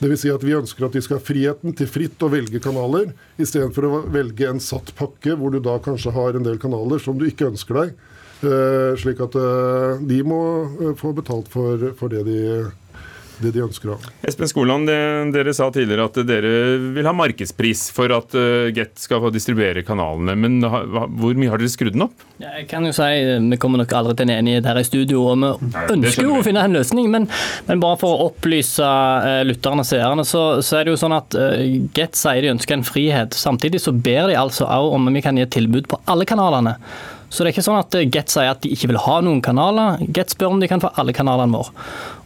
Det 0.00 0.08
vil 0.08 0.16
si 0.16 0.30
at 0.32 0.44
Vi 0.44 0.56
ønsker 0.56 0.86
at 0.86 0.94
de 0.96 1.02
skal 1.04 1.18
ha 1.18 1.24
friheten 1.24 1.74
til 1.76 1.88
fritt 1.90 2.22
å 2.24 2.30
velge 2.32 2.62
kanaler, 2.64 3.10
istedenfor 3.36 3.84
å 3.84 3.98
velge 4.08 4.48
en 4.48 4.62
satt 4.62 4.94
pakke 4.96 5.34
hvor 5.36 5.52
du 5.52 5.60
da 5.60 5.76
kanskje 5.82 6.14
har 6.16 6.38
en 6.38 6.46
del 6.46 6.56
kanaler 6.62 7.02
som 7.04 7.18
du 7.20 7.26
ikke 7.28 7.50
ønsker 7.50 7.76
deg. 7.76 7.92
Eh, 8.40 8.96
slik 8.96 9.20
at 9.20 9.34
eh, 9.36 9.98
de 10.08 10.22
må 10.24 10.42
eh, 10.80 10.94
få 10.96 11.12
betalt 11.16 11.50
for, 11.52 11.90
for 11.98 12.12
det 12.12 12.24
de 12.28 12.38
det 13.40 13.54
de 13.54 13.62
ønsker 13.64 13.94
å. 13.94 13.94
Espen 14.28 14.50
Skoland, 14.50 14.90
dere 15.32 15.54
sa 15.56 15.70
tidligere 15.72 16.04
at 16.10 16.18
dere 16.28 16.50
vil 16.92 17.06
ha 17.08 17.12
markedspris 17.16 17.86
for 17.96 18.12
at 18.12 18.34
Get 18.76 19.00
skal 19.00 19.22
få 19.22 19.30
distribuere 19.32 19.80
kanalene. 19.80 20.34
Men 20.36 20.58
hvor 20.60 21.38
mye 21.40 21.48
har 21.48 21.56
dere 21.56 21.72
skrudd 21.72 21.94
den 21.94 22.04
opp? 22.04 22.20
Jeg 22.44 22.66
kan 22.68 22.84
jo 22.84 22.92
si 22.92 23.06
Vi 23.40 23.58
kommer 23.62 23.80
nok 23.80 23.94
aldri 23.96 24.18
til 24.18 24.28
en 24.28 24.34
enighet 24.34 24.68
her 24.68 24.82
i 24.82 24.84
studio, 24.84 25.22
og 25.32 25.40
vi 25.40 25.80
ønsker 25.94 26.28
jo 26.28 26.34
å 26.36 26.42
finne 26.44 26.66
en 26.68 26.76
løsning. 26.76 27.08
Men, 27.14 27.30
men 27.70 27.80
bare 27.80 27.96
for 28.02 28.12
å 28.12 28.26
opplyse 28.28 28.84
uh, 28.84 29.40
lytterne 29.48 29.86
og 29.86 29.88
seerne, 29.88 30.26
så, 30.28 30.42
så, 30.60 30.76
er 30.76 30.84
det 30.84 30.92
jo 30.92 31.00
sånn 31.00 31.16
at 31.16 31.38
uh, 31.40 31.64
Get 31.96 32.20
sier 32.20 32.44
de 32.44 32.52
ønsker 32.52 32.76
en 32.76 32.84
frihet. 32.84 33.40
Samtidig 33.40 33.80
så 33.80 33.96
ber 33.96 34.28
de 34.28 34.36
altså 34.36 34.68
òg 34.68 34.98
om 34.98 35.08
vi 35.16 35.24
kan 35.24 35.40
gi 35.40 35.48
et 35.48 35.56
tilbud 35.56 35.88
på 35.88 36.02
alle 36.12 36.28
kanalene. 36.28 36.76
Så 37.30 37.44
det 37.44 37.50
er 37.50 37.54
ikke 37.54 37.62
sånn 37.62 37.78
at 37.78 37.94
Get 38.10 38.32
sier 38.32 38.50
at 38.50 38.62
de 38.64 38.72
ikke 38.74 38.90
vil 38.90 38.98
ha 39.04 39.20
noen 39.22 39.38
kanaler. 39.44 40.00
Get 40.10 40.32
spør 40.34 40.56
om 40.56 40.62
de 40.62 40.68
kan 40.70 40.82
få 40.82 40.90
alle 40.98 41.14
kanalene 41.14 41.54
våre. 41.54 41.70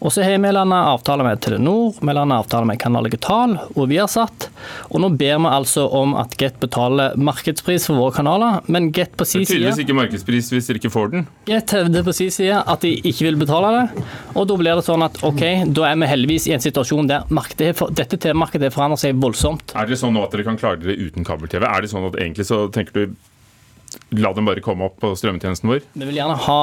Og 0.04 0.12
så 0.12 0.24
har 0.24 0.38
vi 0.40 0.52
landet 0.52 0.88
avtale 0.88 1.24
med 1.24 1.40
Telenor, 1.44 1.94
vi 2.00 2.12
landet 2.12 2.40
avtale 2.40 2.68
med 2.68 2.80
Kanal 2.80 3.06
Digital 3.08 3.54
og 3.74 3.88
Viasat. 3.88 4.48
Og 4.90 5.00
nå 5.00 5.10
ber 5.12 5.38
vi 5.44 5.52
altså 5.52 5.86
om 6.00 6.16
at 6.20 6.36
Get 6.40 6.56
betaler 6.60 7.16
markedspris 7.20 7.88
for 7.88 8.00
våre 8.00 8.16
kanaler, 8.16 8.58
men 8.68 8.90
Get 8.96 9.12
på 9.16 9.26
sin 9.28 9.44
side 9.44 9.60
Tydeligvis 9.60 9.82
ikke 9.84 9.96
markedspris 9.96 10.50
hvis 10.52 10.68
dere 10.70 10.80
ikke 10.80 10.92
får 10.92 11.12
den? 11.14 11.26
Get 11.48 11.76
hevder 11.76 12.04
på 12.06 12.16
sin 12.16 12.32
side 12.34 12.60
at 12.60 12.84
de 12.84 12.94
ikke 13.00 13.28
vil 13.28 13.40
betale 13.40 13.74
det. 13.76 14.06
Og 14.34 14.48
da 14.48 14.58
blir 14.60 14.80
det 14.80 14.86
sånn 14.88 15.04
at 15.04 15.20
OK, 15.24 15.44
da 15.76 15.88
er 15.90 16.00
vi 16.00 16.10
heldigvis 16.10 16.48
i 16.48 16.56
en 16.56 16.64
situasjon 16.64 17.08
der 17.12 17.28
markedet, 17.32 17.76
dette 17.96 18.20
TV-markedet 18.20 18.72
forandrer 18.74 19.04
seg 19.04 19.20
voldsomt. 19.20 19.76
Er 19.76 19.88
det 19.88 20.00
sånn 20.00 20.16
nå 20.16 20.24
at 20.24 20.32
dere 20.32 20.48
kan 20.48 20.60
klare 20.60 20.80
dere 20.80 20.96
uten 21.00 21.28
kabel-TV? 21.28 21.64
Er 21.68 21.84
det 21.84 21.92
sånn 21.92 22.08
at 22.08 22.20
egentlig 22.20 22.48
så 22.48 22.66
tenker 22.72 22.96
du 22.96 23.16
la 24.16 24.32
dem 24.36 24.48
bare 24.48 24.64
komme 24.64 24.88
opp 24.88 25.00
på 25.02 25.14
strømmetjenesten 25.18 25.70
vår? 25.70 25.84
Vi 25.94 26.08
vil 26.08 26.20
gjerne 26.20 26.38
ha 26.46 26.60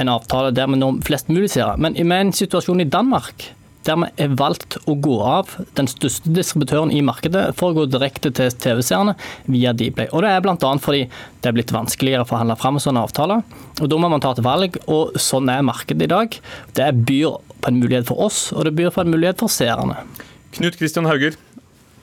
en 0.00 0.12
avtale 0.12 0.52
der 0.54 0.68
vi 0.70 0.80
når 0.80 1.00
flest 1.06 1.30
mulig 1.32 1.50
seere. 1.54 1.76
Men 1.80 1.96
med 1.96 2.26
en 2.26 2.34
situasjon 2.36 2.84
i 2.84 2.90
Danmark 2.90 3.50
der 3.86 3.98
vi 4.00 4.08
er 4.24 4.32
valgt 4.38 4.76
å 4.90 4.96
gå 4.98 5.16
av 5.22 5.52
den 5.78 5.86
største 5.90 6.32
distributøren 6.34 6.90
i 6.90 7.02
markedet 7.06 7.44
for 7.58 7.70
å 7.70 7.76
gå 7.76 7.84
direkte 7.90 8.32
til 8.34 8.50
TV-seerne 8.50 9.14
via 9.46 9.70
Dplay. 9.76 10.10
Og 10.10 10.24
Det 10.24 10.32
er 10.32 10.42
bl.a. 10.42 10.72
fordi 10.82 11.04
det 11.06 11.50
er 11.50 11.54
blitt 11.54 11.74
vanskeligere 11.74 12.26
å 12.26 12.28
forhandle 12.28 12.58
fram 12.58 12.80
sånne 12.82 13.04
avtaler. 13.06 13.44
Og 13.80 13.90
Da 13.92 14.00
må 14.00 14.10
man 14.10 14.24
ta 14.24 14.34
et 14.34 14.42
valg, 14.42 14.78
og 14.90 15.14
sånn 15.22 15.50
er 15.52 15.66
markedet 15.66 16.08
i 16.08 16.12
dag. 16.12 16.38
Det 16.74 16.92
byr 17.06 17.38
på 17.62 17.70
en 17.70 17.78
mulighet 17.78 18.10
for 18.10 18.26
oss, 18.26 18.48
og 18.52 18.66
det 18.66 18.74
byr 18.78 18.90
på 18.94 19.04
en 19.04 19.12
mulighet 19.14 19.42
for 19.42 19.52
seerne. 19.52 20.02
Knut 20.56 20.78
Kristian 20.80 21.06
Hauger, 21.06 21.36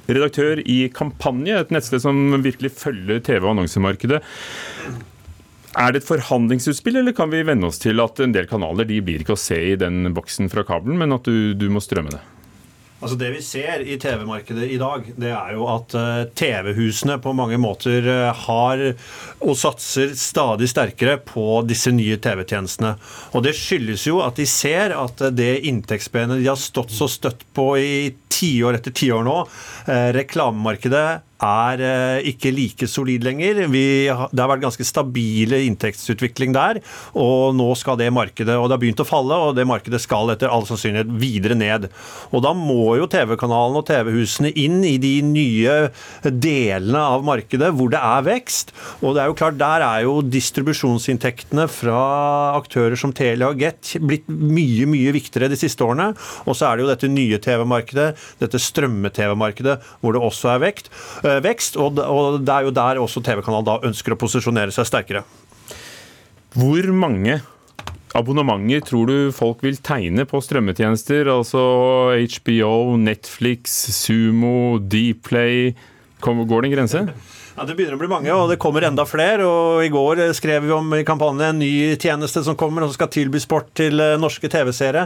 redaktør 0.10 0.62
i 0.66 0.88
Kampanje, 0.94 1.58
et 1.60 1.74
nettsted 1.74 2.04
som 2.04 2.20
virkelig 2.44 2.74
følger 2.76 3.24
TV- 3.24 3.44
og 3.44 3.54
annonsemarkedet. 3.56 4.22
Er 5.74 5.94
det 5.94 6.04
et 6.04 6.08
forhandlingsutspill, 6.10 7.00
eller 7.02 7.16
kan 7.18 7.32
vi 7.34 7.42
venne 7.48 7.66
oss 7.70 7.82
til 7.82 8.02
at 8.04 8.20
en 8.22 8.36
del 8.36 8.46
kanaler 8.50 8.86
de 8.89 9.00
blir 9.02 9.24
ikke 9.24 9.38
å 9.38 9.39
se 9.39 9.58
i 9.72 9.80
den 9.80 10.06
boksen 10.13 10.52
fra 10.54 10.66
kabelen, 10.68 11.00
men 11.02 11.16
at 11.16 11.26
du, 11.26 11.56
du 11.58 11.70
må 11.74 11.82
strømme 11.82 12.13
det? 12.13 12.22
Altså 13.04 13.18
Det 13.20 13.30
vi 13.34 13.42
ser 13.44 13.82
i 13.84 13.98
TV-markedet 14.00 14.70
i 14.72 14.78
dag, 14.80 15.04
det 15.20 15.32
er 15.36 15.56
jo 15.58 15.66
at 15.68 15.96
uh, 15.98 16.24
TV-husene 16.39 17.18
på 17.20 17.34
mange 17.36 17.58
måter 17.60 18.08
uh, 18.08 18.46
har 18.46 18.84
og 19.44 19.58
satser 19.60 20.13
stadig 20.16 20.70
sterkere 20.72 21.18
på 21.20 21.66
disse 21.68 21.92
nye 21.92 22.16
TV-tjenestene. 22.24 22.94
Og 23.36 23.44
Det 23.44 23.52
skyldes 23.60 24.08
jo 24.08 24.22
at 24.24 24.39
de 24.39 24.48
ser 24.48 24.96
at 24.96 25.20
uh, 25.20 25.34
det 25.36 25.66
inntektsbenet 25.68 26.39
de 26.39 26.48
har 26.48 26.60
stått 26.60 26.96
så 26.96 27.10
støtt 27.12 27.44
på 27.52 27.74
i 27.82 28.13
tiår 28.32 28.80
etter 28.80 28.96
tiår 28.96 29.28
nå, 29.28 29.36
reklamemarkedet 30.16 31.08
er 31.43 31.84
eh, 31.84 32.29
ikke 32.34 32.53
like 32.56 32.88
solid 32.89 33.25
lenger. 33.25 33.63
Vi, 33.71 33.84
det 34.08 34.41
har 34.41 34.51
vært 34.51 34.63
ganske 34.65 34.88
stabile 34.88 35.60
inntektsutvikling 35.67 36.56
der, 36.56 36.79
og 37.19 37.56
nå 37.58 37.69
skal 37.79 37.97
det 37.99 38.10
markedet 38.13 38.56
Og 38.58 38.67
det 38.67 38.75
har 38.75 38.82
begynt 38.82 39.03
å 39.03 39.08
falle, 39.08 39.38
og 39.38 39.58
det 39.58 39.67
markedet 39.67 40.01
skal 40.03 40.32
etter 40.34 40.51
all 40.51 40.65
sannsynlighet 40.67 41.12
videre 41.19 41.58
ned. 41.58 41.89
Og 42.32 42.43
da 42.45 42.53
må 42.58 42.95
jo 42.99 43.10
TV-kanalene 43.12 43.82
og 43.82 43.88
TV-husene 43.89 44.53
inn 44.60 44.82
i 44.88 44.95
de 45.01 45.15
nye 45.25 45.77
delene 46.23 47.01
av 47.01 47.25
markedet 47.25 47.71
hvor 47.75 47.91
det 47.93 48.01
er 48.01 48.25
vekst. 48.27 48.73
Og 49.01 49.15
det 49.15 49.23
er 49.23 49.32
jo 49.32 49.38
klart, 49.39 49.60
der 49.60 49.86
er 49.86 50.06
jo 50.08 50.19
distribusjonsinntektene 50.25 51.67
fra 51.71 52.01
aktører 52.58 52.97
som 52.99 53.13
Telia 53.15 53.51
og 53.51 53.62
Get 53.62 53.95
blitt 54.03 54.27
mye, 54.27 54.88
mye 54.89 55.13
viktigere 55.15 55.51
de 55.51 55.60
siste 55.60 55.86
årene. 55.86 56.12
Og 56.47 56.58
så 56.58 56.69
er 56.69 56.77
det 56.77 56.86
jo 56.86 56.91
dette 56.91 57.12
nye 57.12 57.41
TV-markedet, 57.43 58.10
dette 58.41 58.62
strømme-TV-markedet, 58.62 59.79
hvor 60.01 60.15
det 60.15 60.23
også 60.23 60.53
er 60.56 60.63
vekt. 60.63 60.91
Vekst, 61.41 61.80
og 61.80 61.98
det 61.98 62.54
er 62.54 62.67
jo 62.67 62.76
der 62.76 63.02
også 63.02 63.24
TV-kanalen 63.26 63.65
da 63.67 63.80
ønsker 63.89 64.13
å 64.13 64.19
posisjonere 64.19 64.74
seg 64.76 64.86
sterkere. 64.89 65.24
Hvor 66.54 66.86
mange 66.93 67.39
abonnementer 68.13 68.84
tror 68.86 69.10
du 69.10 69.34
folk 69.34 69.63
vil 69.65 69.80
tegne 69.82 70.28
på 70.30 70.41
strømmetjenester? 70.46 71.32
Altså 71.34 71.63
HBO, 72.13 72.93
Netflix, 73.02 73.74
Sumo, 73.96 74.78
Dplay. 74.78 75.72
Går 76.22 76.46
det 76.46 76.69
en 76.69 76.76
grense? 76.76 77.02
Ja, 77.54 77.68
Det 77.70 77.76
begynner 77.78 77.94
å 77.94 78.02
bli 78.02 78.10
mange, 78.10 78.34
og 78.34 78.48
det 78.50 78.58
kommer 78.58 78.82
enda 78.82 79.04
flere. 79.06 79.46
og 79.46 79.84
I 79.86 79.89
går 79.94 80.34
skrev 80.34 80.63
vi 80.66 80.72
om 80.74 80.88
i 80.98 81.04
kampanjen 81.06 81.52
en 81.52 81.60
ny 81.62 81.94
tjeneste 82.02 82.42
som 82.42 82.56
kommer 82.58 82.82
og 82.82 82.89
som 82.89 82.96
skal 82.98 83.12
tilby 83.13 83.38
sport 83.38 83.68
til 83.78 84.02
eh, 84.02 84.16
norske 84.18 84.50
TV-seere. 84.50 85.04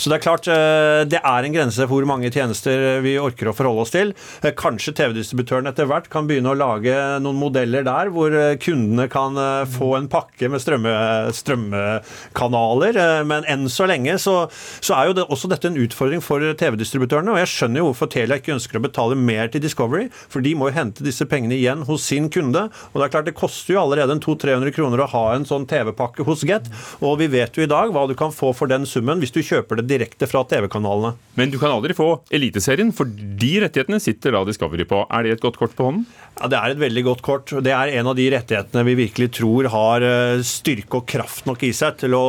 Så 0.00 0.08
det 0.08 0.16
er 0.16 0.24
klart 0.24 0.48
eh, 0.48 1.04
det 1.04 1.20
er 1.20 1.44
en 1.44 1.52
grense 1.52 1.84
for 1.84 2.00
hvor 2.00 2.08
mange 2.08 2.30
tjenester 2.32 3.02
vi 3.04 3.18
orker 3.20 3.50
å 3.50 3.54
forholde 3.56 3.84
oss 3.84 3.92
til. 3.92 4.14
Eh, 4.40 4.54
kanskje 4.56 4.94
TV-distributøren 4.96 5.68
etter 5.68 5.90
hvert 5.90 6.08
kan 6.08 6.24
begynne 6.24 6.54
å 6.54 6.56
lage 6.56 6.94
noen 7.20 7.36
modeller 7.36 7.84
der 7.84 8.08
hvor 8.14 8.32
kundene 8.64 9.06
kan 9.12 9.36
få 9.68 9.90
en 9.98 10.08
pakke 10.08 10.48
med 10.48 10.64
strømme, 10.64 10.96
strømmekanaler. 11.36 12.96
Men 13.28 13.44
enn 13.44 13.68
så 13.68 13.84
lenge 13.90 14.16
så, 14.22 14.46
så 14.80 14.96
er 14.96 15.10
jo 15.10 15.18
det, 15.20 15.28
også 15.28 15.52
dette 15.52 15.68
en 15.68 15.76
utfordring 15.84 16.24
for 16.24 16.40
TV-distributørene. 16.64 17.36
Og 17.36 17.42
jeg 17.42 17.52
skjønner 17.52 17.84
jo 17.84 17.90
hvorfor 17.90 18.08
Telia 18.16 18.40
ikke 18.40 18.56
ønsker 18.56 18.80
å 18.80 18.84
betale 18.88 19.20
mer 19.20 19.52
til 19.52 19.60
Discovery, 19.66 20.08
for 20.32 20.40
de 20.40 20.56
må 20.56 20.72
jo 20.72 20.78
hente 20.80 21.04
disse 21.04 21.28
pengene 21.28 21.60
igjen 21.60 21.84
hos 21.90 22.06
sin 22.06 22.30
kunde. 22.32 22.66
Og 22.92 23.00
Det 23.00 23.06
er 23.06 23.14
klart 23.16 23.28
det 23.28 23.36
koster 23.38 23.74
jo 23.74 23.82
allerede 23.82 24.16
en 24.16 24.22
200-300 24.22 24.74
kroner 24.76 25.04
å 25.04 25.10
ha 25.12 25.24
en 25.34 25.46
sånn 25.48 25.66
TV-pakke 25.70 26.26
hos 26.28 26.44
Get. 26.48 26.70
Og 27.04 27.18
vi 27.20 27.28
vet 27.32 27.56
jo 27.58 27.66
i 27.66 27.70
dag 27.70 27.92
hva 27.94 28.06
du 28.08 28.16
kan 28.18 28.32
få 28.34 28.52
for 28.56 28.70
den 28.70 28.86
summen 28.88 29.20
hvis 29.22 29.34
du 29.34 29.42
kjøper 29.42 29.80
det 29.80 29.88
direkte 29.90 30.28
fra 30.30 30.44
TV-kanalene. 30.48 31.14
Men 31.38 31.52
du 31.52 31.58
kan 31.60 31.74
aldri 31.74 31.96
få 31.96 32.10
Eliteserien, 32.34 32.90
for 32.94 33.08
de 33.10 33.52
rettighetene 33.64 34.00
sitter 34.02 34.34
da 34.36 34.44
Discovery 34.46 34.86
på. 34.88 35.04
Er 35.10 35.24
det 35.26 35.36
et 35.38 35.44
godt 35.44 35.58
kort 35.60 35.76
på 35.78 35.88
hånden? 35.88 36.06
Ja, 36.40 36.48
Det 36.48 36.56
er 36.56 36.72
et 36.72 36.80
veldig 36.80 37.04
godt 37.04 37.22
kort. 37.26 37.52
Det 37.64 37.72
er 37.74 37.92
en 37.98 38.08
av 38.10 38.16
de 38.16 38.28
rettighetene 38.32 38.84
vi 38.86 38.94
virkelig 39.02 39.30
tror 39.36 39.68
har 39.72 40.04
eh, 40.06 40.42
styrke 40.46 41.00
og 41.00 41.06
kraft 41.10 41.46
nok 41.48 41.62
i 41.66 41.72
seg 41.76 41.98
til 42.00 42.14
å 42.16 42.24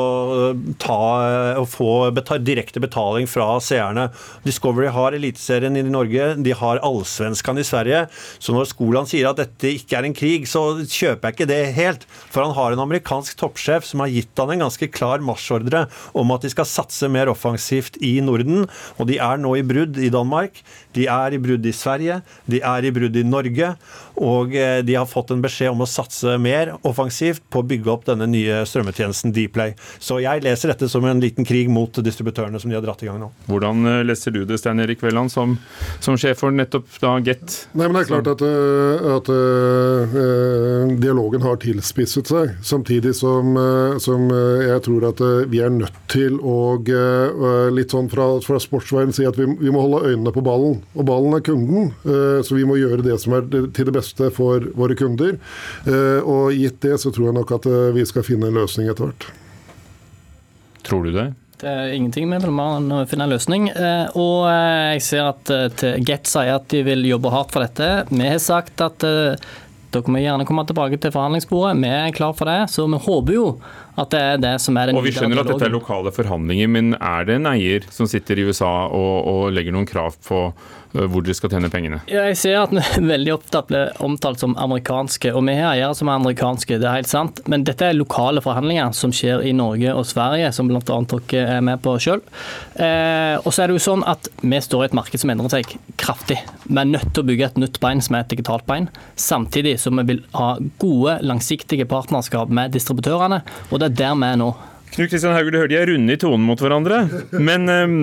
eh, 0.51 0.63
ta 0.81 0.99
og 1.61 1.67
få 1.69 1.91
betal, 2.15 2.41
direkte 2.43 2.81
betaling 2.83 3.27
fra 3.29 3.55
seerne. 3.63 4.09
Discovery 4.43 4.89
har 4.91 5.15
Eliteserien 5.17 5.77
i 5.77 5.83
Norge, 5.87 6.33
de 6.41 6.55
har 6.57 6.81
Allsvenskan 6.85 7.59
i 7.61 7.65
Sverige. 7.67 8.05
Så 8.39 8.55
når 8.55 8.69
Skoland 8.71 9.11
sier 9.11 9.29
at 9.29 9.39
dette 9.39 9.50
ikke 9.59 9.97
er 9.99 10.07
en 10.07 10.15
krig, 10.17 10.47
så 10.49 10.63
kjøper 10.79 11.29
jeg 11.29 11.37
ikke 11.37 11.49
det 11.49 11.61
helt. 11.77 12.05
For 12.31 12.45
han 12.45 12.55
har 12.57 12.73
en 12.73 12.83
amerikansk 12.85 13.37
toppsjef 13.39 13.87
som 13.87 14.03
har 14.03 14.11
gitt 14.13 14.37
han 14.39 14.53
en 14.55 14.65
ganske 14.65 14.89
klar 14.93 15.23
marsjordre 15.25 15.85
om 16.17 16.31
at 16.35 16.45
de 16.45 16.51
skal 16.53 16.69
satse 16.69 17.09
mer 17.11 17.31
offensivt 17.31 17.99
i 18.03 18.17
Norden. 18.23 18.65
Og 18.97 19.09
de 19.09 19.19
er 19.21 19.41
nå 19.41 19.55
i 19.59 19.65
brudd 19.65 19.99
i 20.01 20.11
Danmark, 20.13 20.61
de 20.95 21.07
er 21.11 21.35
i 21.35 21.41
brudd 21.41 21.65
i 21.65 21.75
Sverige, 21.75 22.21
de 22.51 22.61
er 22.63 22.87
i 22.87 22.93
brudd 22.93 23.15
i 23.15 23.25
Norge. 23.27 23.73
Og 24.21 24.55
eh, 24.57 24.81
de 24.85 24.97
har 24.97 25.09
fått 25.09 25.31
en 25.33 25.41
beskjed 25.43 25.71
om 25.71 25.83
å 25.85 25.89
satse 25.89 26.35
mer 26.41 26.73
offensivt 26.87 27.43
på 27.51 27.61
å 27.61 27.67
bygge 27.67 27.91
opp 27.93 28.07
denne 28.09 28.27
nye 28.29 28.61
strømmetjenesten 28.67 29.33
Dplay. 29.35 29.75
Så 30.03 30.19
jeg 30.23 30.43
leser 30.45 30.73
dette 30.73 30.89
som 30.91 31.05
en 31.07 31.21
liten 31.23 31.47
krig 31.47 31.71
mot 31.71 32.01
distributørene 32.03 32.59
som 32.61 32.71
de 32.71 32.77
har 32.77 32.85
dratt 32.85 33.01
i 33.05 33.09
gang 33.09 33.21
nå. 33.21 33.31
Hvordan 33.49 33.87
eh, 33.87 34.01
leser 34.07 34.35
du 34.35 34.43
det, 34.45 34.59
Stein 34.61 34.83
Erik 34.83 35.03
Velland, 35.03 35.31
som, 35.33 35.55
som 36.03 36.19
sjef 36.19 36.43
for 36.43 36.53
nettopp 36.55 36.89
da 37.01 37.15
Get? 37.23 37.63
Nei, 37.73 37.87
men 37.87 37.97
det 37.97 38.05
er 38.05 38.11
klart 38.11 38.31
at, 38.35 38.45
eh, 38.45 39.09
at 39.15 39.31
dialogen 41.01 41.43
har 41.45 41.59
tilspisset 41.61 42.29
seg, 42.31 42.53
samtidig 42.65 43.13
som, 43.17 43.55
uh, 43.57 43.97
som 44.01 44.27
jeg 44.31 44.83
tror 44.85 45.07
at 45.11 45.21
vi 45.51 45.61
er 45.63 45.73
nødt 45.73 45.97
til 46.11 46.37
å 46.39 46.57
litt 47.71 47.93
sånn 47.93 48.09
fra, 48.11 48.25
fra 48.43 48.59
sportsveien 48.61 49.13
si 49.15 49.25
at 49.27 49.37
vi, 49.39 49.47
vi, 49.59 49.71
må 49.73 49.83
holde 49.83 50.11
øynene 50.11 50.33
på 50.35 50.43
ballen. 50.45 50.79
Og 50.95 51.07
ballen 51.07 51.35
er 51.37 51.43
kunden, 51.45 51.91
så 52.03 52.55
vi 52.57 52.65
må 52.67 52.77
gjøre 52.79 53.05
det 53.05 53.17
som 53.21 53.35
er 53.37 53.47
til 53.49 53.87
det 53.87 53.95
beste 53.95 54.31
for 54.35 54.65
våre 54.77 54.97
kunder. 54.99 55.37
Og 56.25 56.51
gitt 56.55 56.81
det, 56.83 56.97
så 57.03 57.13
tror 57.13 57.29
jeg 57.29 57.37
nok 57.39 57.55
at 57.57 57.69
vi 57.95 58.07
skal 58.07 58.25
finne 58.27 58.49
en 58.51 58.59
løsning 58.61 58.91
etter 58.91 59.09
hvert. 59.09 59.29
Tror 60.87 61.07
du 61.07 61.13
det? 61.15 61.31
Det 61.61 61.69
er 61.69 61.95
ingenting 61.95 62.29
med 62.29 62.45
å 62.45 63.01
finne 63.05 63.27
en 63.27 63.33
løsning. 63.35 63.67
Og 64.17 64.47
jeg 64.49 65.03
ser 65.05 65.27
at 65.29 65.51
Get 66.01 66.29
sier 66.29 66.55
at 66.55 66.65
de 66.73 66.81
vil 66.87 67.05
jobbe 67.05 67.29
hardt 67.33 67.53
for 67.53 67.61
dette. 67.61 67.89
Vi 68.09 68.25
har 68.25 68.41
sagt 68.41 68.81
at 68.81 69.05
dere 69.91 70.11
må 70.13 70.21
gjerne 70.21 70.47
komme 70.47 70.63
tilbake 70.67 70.97
til 71.03 71.13
forhandlingsbordet. 71.13 71.75
Vi 71.83 71.91
er 71.91 72.15
klar 72.15 72.33
for 72.37 72.49
det. 72.49 72.71
Så 72.73 72.87
vi 72.89 72.99
håper 73.05 73.35
jo 73.35 73.45
At 73.99 74.13
det 74.13 74.19
er 74.23 74.37
det 74.39 74.53
som 74.63 74.77
er 74.79 74.87
den 74.87 74.97
Og 74.97 75.03
Vi 75.03 75.11
skjønner 75.13 75.43
at 75.43 75.49
dette 75.51 75.67
er 75.67 75.73
lokale 75.73 76.13
forhandlinger, 76.15 76.69
men 76.71 76.93
er 76.95 77.25
det 77.27 77.35
en 77.37 77.49
eier 77.51 77.85
som 77.91 78.07
sitter 78.09 78.39
i 78.39 78.45
USA 78.47 78.87
og, 78.87 79.15
og 79.27 79.41
legger 79.53 79.75
noen 79.75 79.89
krav 79.89 80.15
på 80.25 80.45
Eh, 80.49 80.80
hvor 80.91 81.23
de 81.23 81.33
skal 81.35 81.51
tjene 81.53 81.69
pengene? 81.71 82.01
Jeg 82.11 82.35
ser 82.39 82.57
at 82.63 82.73
vi 82.75 82.83
veldig 83.13 83.33
ofte 83.35 83.61
blir 83.69 83.91
omtalt 84.03 84.41
som 84.41 84.55
amerikanske, 84.59 85.31
og 85.35 85.45
vi 85.47 85.55
har 85.59 85.75
eiere 85.75 85.95
som 85.97 86.11
er 86.11 86.19
amerikanske, 86.19 86.79
det 86.81 86.87
er 86.87 86.99
helt 86.99 87.11
sant. 87.11 87.41
Men 87.51 87.65
dette 87.67 87.87
er 87.87 87.97
lokale 87.97 88.43
forhandlinger 88.43 88.91
som 88.97 89.13
skjer 89.15 89.45
i 89.47 89.53
Norge 89.55 89.93
og 89.95 90.07
Sverige, 90.09 90.51
som 90.55 90.69
bl.a. 90.71 90.81
dere 90.81 91.57
er 91.57 91.65
med 91.65 91.81
på 91.83 91.95
sjøl. 92.01 92.23
Eh, 92.75 93.37
og 93.39 93.49
så 93.51 93.63
er 93.63 93.71
det 93.71 93.79
jo 93.79 93.85
sånn 93.87 94.05
at 94.09 94.31
vi 94.41 94.61
står 94.61 94.85
i 94.85 94.89
et 94.89 94.97
marked 94.97 95.23
som 95.23 95.33
endrer 95.33 95.55
seg 95.55 95.77
kraftig. 96.01 96.39
Vi 96.67 96.79
er 96.79 96.91
nødt 96.91 97.13
til 97.13 97.23
å 97.23 97.29
bygge 97.29 97.51
et 97.51 97.61
nytt 97.61 97.79
bein 97.83 98.03
som 98.03 98.17
er 98.17 98.25
et 98.25 98.33
digitalt 98.33 98.67
bein, 98.67 98.89
samtidig 99.19 99.77
som 99.81 99.99
vi 100.01 100.07
vil 100.13 100.25
ha 100.35 100.53
gode, 100.81 101.19
langsiktige 101.25 101.87
partnerskap 101.89 102.51
med 102.51 102.75
distributørene, 102.75 103.41
og 103.69 103.79
det 103.79 103.91
er 103.91 103.99
der 104.03 104.19
vi 104.19 104.33
er 104.33 104.43
nå. 104.43 104.51
Knut 104.91 105.07
Kristian 105.07 105.31
Hauge, 105.31 105.53
du 105.53 105.55
hørte 105.55 105.71
jeg 105.71 105.87
runde 105.87 106.11
i 106.11 106.19
tonen 106.19 106.43
mot 106.43 106.59
hverandre. 106.59 106.97
Men 107.31 107.63
um, 107.71 107.93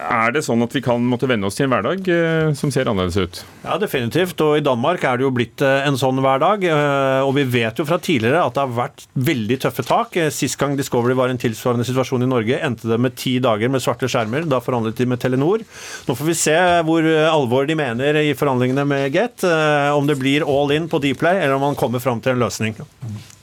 er 0.00 0.32
det 0.32 0.40
sånn 0.46 0.64
at 0.64 0.72
vi 0.72 0.80
kan 0.84 1.02
måtte 1.04 1.28
venne 1.28 1.44
oss 1.44 1.58
til 1.58 1.66
en 1.66 1.72
hverdag 1.74 2.06
uh, 2.08 2.52
som 2.56 2.70
ser 2.72 2.88
annerledes 2.88 3.18
ut? 3.20 3.40
Ja, 3.60 3.76
definitivt. 3.80 4.40
Og 4.40 4.56
i 4.56 4.64
Danmark 4.64 5.04
er 5.04 5.20
det 5.20 5.26
jo 5.26 5.32
blitt 5.36 5.60
uh, 5.60 5.82
en 5.84 5.98
sånn 6.00 6.22
hverdag. 6.24 6.64
Uh, 6.64 7.26
og 7.26 7.34
vi 7.36 7.44
vet 7.58 7.76
jo 7.76 7.84
fra 7.88 7.98
tidligere 8.00 8.40
at 8.40 8.56
det 8.56 8.64
har 8.64 8.72
vært 8.78 9.04
veldig 9.28 9.58
tøffe 9.66 9.84
tak. 9.84 10.16
Sist 10.32 10.56
gang 10.60 10.78
Discovery 10.80 11.16
var 11.18 11.28
i 11.28 11.36
en 11.36 11.42
tilsvarende 11.42 11.84
situasjon 11.84 12.24
i 12.24 12.30
Norge, 12.30 12.62
endte 12.64 12.88
det 12.88 12.98
med 13.02 13.18
ti 13.20 13.34
dager 13.44 13.72
med 13.72 13.84
svarte 13.84 14.08
skjermer. 14.08 14.48
Da 14.48 14.62
forhandlet 14.64 14.96
de 14.96 15.08
med 15.12 15.20
Telenor. 15.20 15.66
Nå 16.08 16.16
får 16.16 16.30
vi 16.30 16.38
se 16.40 16.56
hvor 16.88 17.10
alvor 17.26 17.68
de 17.68 17.76
mener 17.76 18.22
i 18.22 18.32
forhandlingene 18.38 18.88
med 18.88 19.12
Get. 19.12 19.44
Om 19.92 20.08
det 20.08 20.16
blir 20.22 20.48
all 20.48 20.72
in 20.72 20.88
på 20.88 21.02
Dplay, 21.04 21.42
eller 21.42 21.58
om 21.58 21.68
man 21.68 21.78
kommer 21.78 22.00
fram 22.00 22.24
til 22.24 22.32
en 22.32 22.44
løsning. 22.46 22.80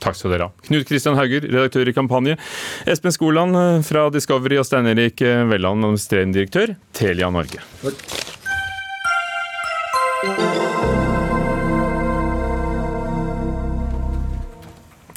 Takk 0.00 0.16
skal 0.16 0.34
dere 0.34 0.48
ha. 0.48 0.66
Knut 0.68 0.88
Kristian 0.88 1.18
Hauger, 1.18 1.44
redaktør 1.44 1.90
i 1.90 1.96
Kampanje. 1.96 2.38
Espen 2.88 3.14
Skoland 3.14 3.56
eh, 3.56 3.82
fra 3.86 4.08
Discovery 4.14 4.60
og 4.60 4.68
Stein 4.68 4.88
Erik 4.90 5.20
eh, 5.24 5.44
Velland, 5.50 5.84
administrerende 5.84 6.40
direktør, 6.40 6.74
Telia 6.96 7.30
Norge. 7.32 7.60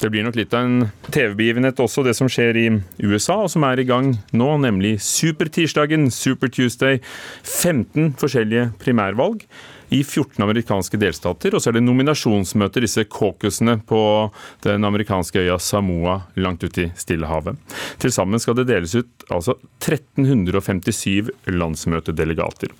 Det 0.00 0.10
blir 0.10 0.24
nok 0.26 0.36
litt 0.38 0.54
av 0.56 0.66
en 0.66 0.88
TV-begivenhet 1.10 1.78
også, 1.80 2.04
det 2.06 2.16
som 2.18 2.30
skjer 2.30 2.58
i 2.58 2.66
USA, 3.04 3.40
og 3.44 3.52
som 3.52 3.64
er 3.68 3.80
i 3.80 3.86
gang 3.88 4.14
nå, 4.34 4.50
nemlig 4.64 4.96
Supertirsdagen, 5.04 6.10
Super 6.14 6.50
Tuesday. 6.52 7.00
15 7.44 8.14
forskjellige 8.20 8.72
primærvalg 8.82 9.46
i 9.94 10.00
14 10.02 10.42
amerikanske 10.42 10.98
delstater. 10.98 11.54
Og 11.54 11.62
så 11.62 11.70
er 11.70 11.78
det 11.78 11.84
nominasjonsmøter, 11.86 12.84
disse 12.84 13.06
caucusene 13.10 13.76
på 13.86 14.00
den 14.66 14.86
amerikanske 14.86 15.44
øya 15.44 15.58
Samoa 15.62 16.20
langt 16.40 16.64
ute 16.66 16.86
i 16.86 16.90
Stillehavet. 16.98 17.58
Til 18.02 18.14
sammen 18.14 18.42
skal 18.42 18.58
det 18.58 18.68
deles 18.70 18.96
ut 18.98 19.26
altså 19.32 19.56
1357 19.84 21.30
landsmøtedelegater. 21.54 22.72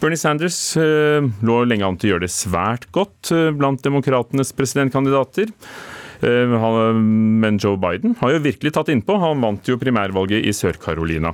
Bernie 0.00 0.20
Sanders 0.20 0.60
eh, 0.80 1.24
lå 1.46 1.62
lenge 1.66 1.88
an 1.88 1.98
til 2.00 2.10
å 2.10 2.14
gjøre 2.14 2.26
det 2.28 2.34
svært 2.34 2.90
godt 2.94 3.32
eh, 3.34 3.50
blant 3.56 3.82
demokratenes 3.86 4.54
presidentkandidater. 4.56 5.50
Eh, 6.20 6.52
men 7.42 7.58
Joe 7.58 7.78
Biden 7.80 8.14
har 8.20 8.34
jo 8.34 8.42
virkelig 8.44 8.74
tatt 8.76 8.90
innpå. 8.92 9.16
Han 9.22 9.40
vant 9.44 9.68
jo 9.68 9.78
primærvalget 9.80 10.44
i 10.44 10.52
Sør-Carolina. 10.56 11.32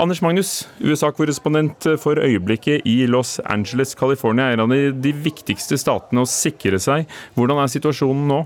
Anders 0.00 0.22
Magnus, 0.24 0.66
USA-korrespondent 0.82 1.86
for 2.02 2.18
øyeblikket 2.18 2.82
i 2.88 3.04
Los 3.06 3.38
Angeles, 3.44 3.94
California, 3.94 4.50
er 4.50 4.58
en 4.58 4.66
av 4.66 4.74
de 5.02 5.14
viktigste 5.14 5.78
statene 5.78 6.24
å 6.24 6.30
sikre 6.30 6.80
seg. 6.82 7.06
Hvordan 7.38 7.62
er 7.62 7.72
situasjonen 7.72 8.28
nå? 8.30 8.42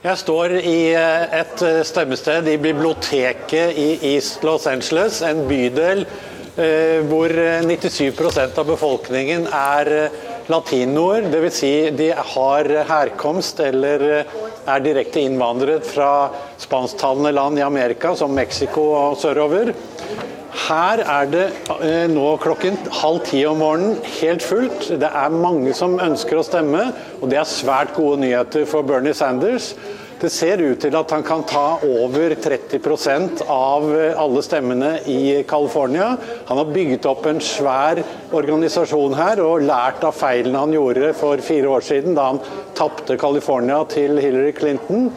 Jeg 0.00 0.16
står 0.16 0.56
i 0.60 0.78
eh, 0.96 1.38
et 1.40 1.64
eh, 1.64 1.82
stemmested 1.84 2.48
i 2.48 2.60
biblioteket 2.60 3.76
i 3.80 3.88
East 4.14 4.44
Los 4.44 4.68
Angeles, 4.68 5.22
en 5.24 5.46
bydel 5.48 6.06
hvor 7.08 7.32
97% 7.64 8.58
av 8.58 8.66
befolkningen 8.68 9.46
er 9.54 9.88
latinoer, 10.50 11.28
dvs. 11.30 11.60
Si 11.60 11.72
de 11.96 12.10
har 12.34 12.68
herkomst 12.90 13.60
eller 13.64 14.04
er 14.20 14.82
direkte 14.84 15.22
innvandret 15.24 15.86
fra 15.86 16.30
spansktalende 16.60 17.32
land 17.36 17.58
i 17.60 17.64
Amerika, 17.66 18.14
som 18.16 18.34
Mexico 18.34 18.90
og 18.96 19.18
sørover. 19.20 19.72
Her 20.50 21.00
er 21.04 21.30
det 21.30 21.46
eh, 21.78 22.06
nå 22.10 22.34
klokken 22.42 22.76
halv 23.00 23.22
ti 23.28 23.44
om 23.46 23.60
morgenen 23.62 24.00
helt 24.18 24.42
fullt. 24.44 24.90
Det 25.00 25.08
er 25.08 25.34
mange 25.34 25.72
som 25.78 25.98
ønsker 26.02 26.40
å 26.40 26.46
stemme, 26.46 26.90
og 27.20 27.30
det 27.30 27.38
er 27.40 27.48
svært 27.48 27.94
gode 27.96 28.20
nyheter 28.24 28.66
for 28.68 28.86
Bernie 28.86 29.14
Sanders. 29.16 29.72
Det 30.20 30.28
ser 30.28 30.60
ut 30.60 30.82
til 30.82 30.92
at 30.98 31.12
han 31.14 31.22
kan 31.24 31.46
ta 31.48 31.78
over 31.80 32.34
30% 32.36 33.40
av 33.48 33.86
alle 34.20 34.42
stemmene 34.44 34.90
i 35.08 35.40
California. 35.48 36.10
Han 36.50 36.60
har 36.60 36.72
bygget 36.74 37.08
opp 37.08 37.24
en 37.30 37.40
svær 37.40 38.02
organisasjon 38.36 39.16
her 39.16 39.40
og 39.40 39.64
lært 39.64 40.04
av 40.04 40.12
feilene 40.18 40.60
han 40.60 40.76
gjorde 40.76 41.14
for 41.16 41.40
fire 41.44 41.72
år 41.72 41.86
siden, 41.88 42.18
da 42.18 42.26
han 42.34 42.42
tapte 42.76 43.16
California 43.20 43.80
til 43.88 44.20
Hillary 44.20 44.52
Clinton. 44.58 45.08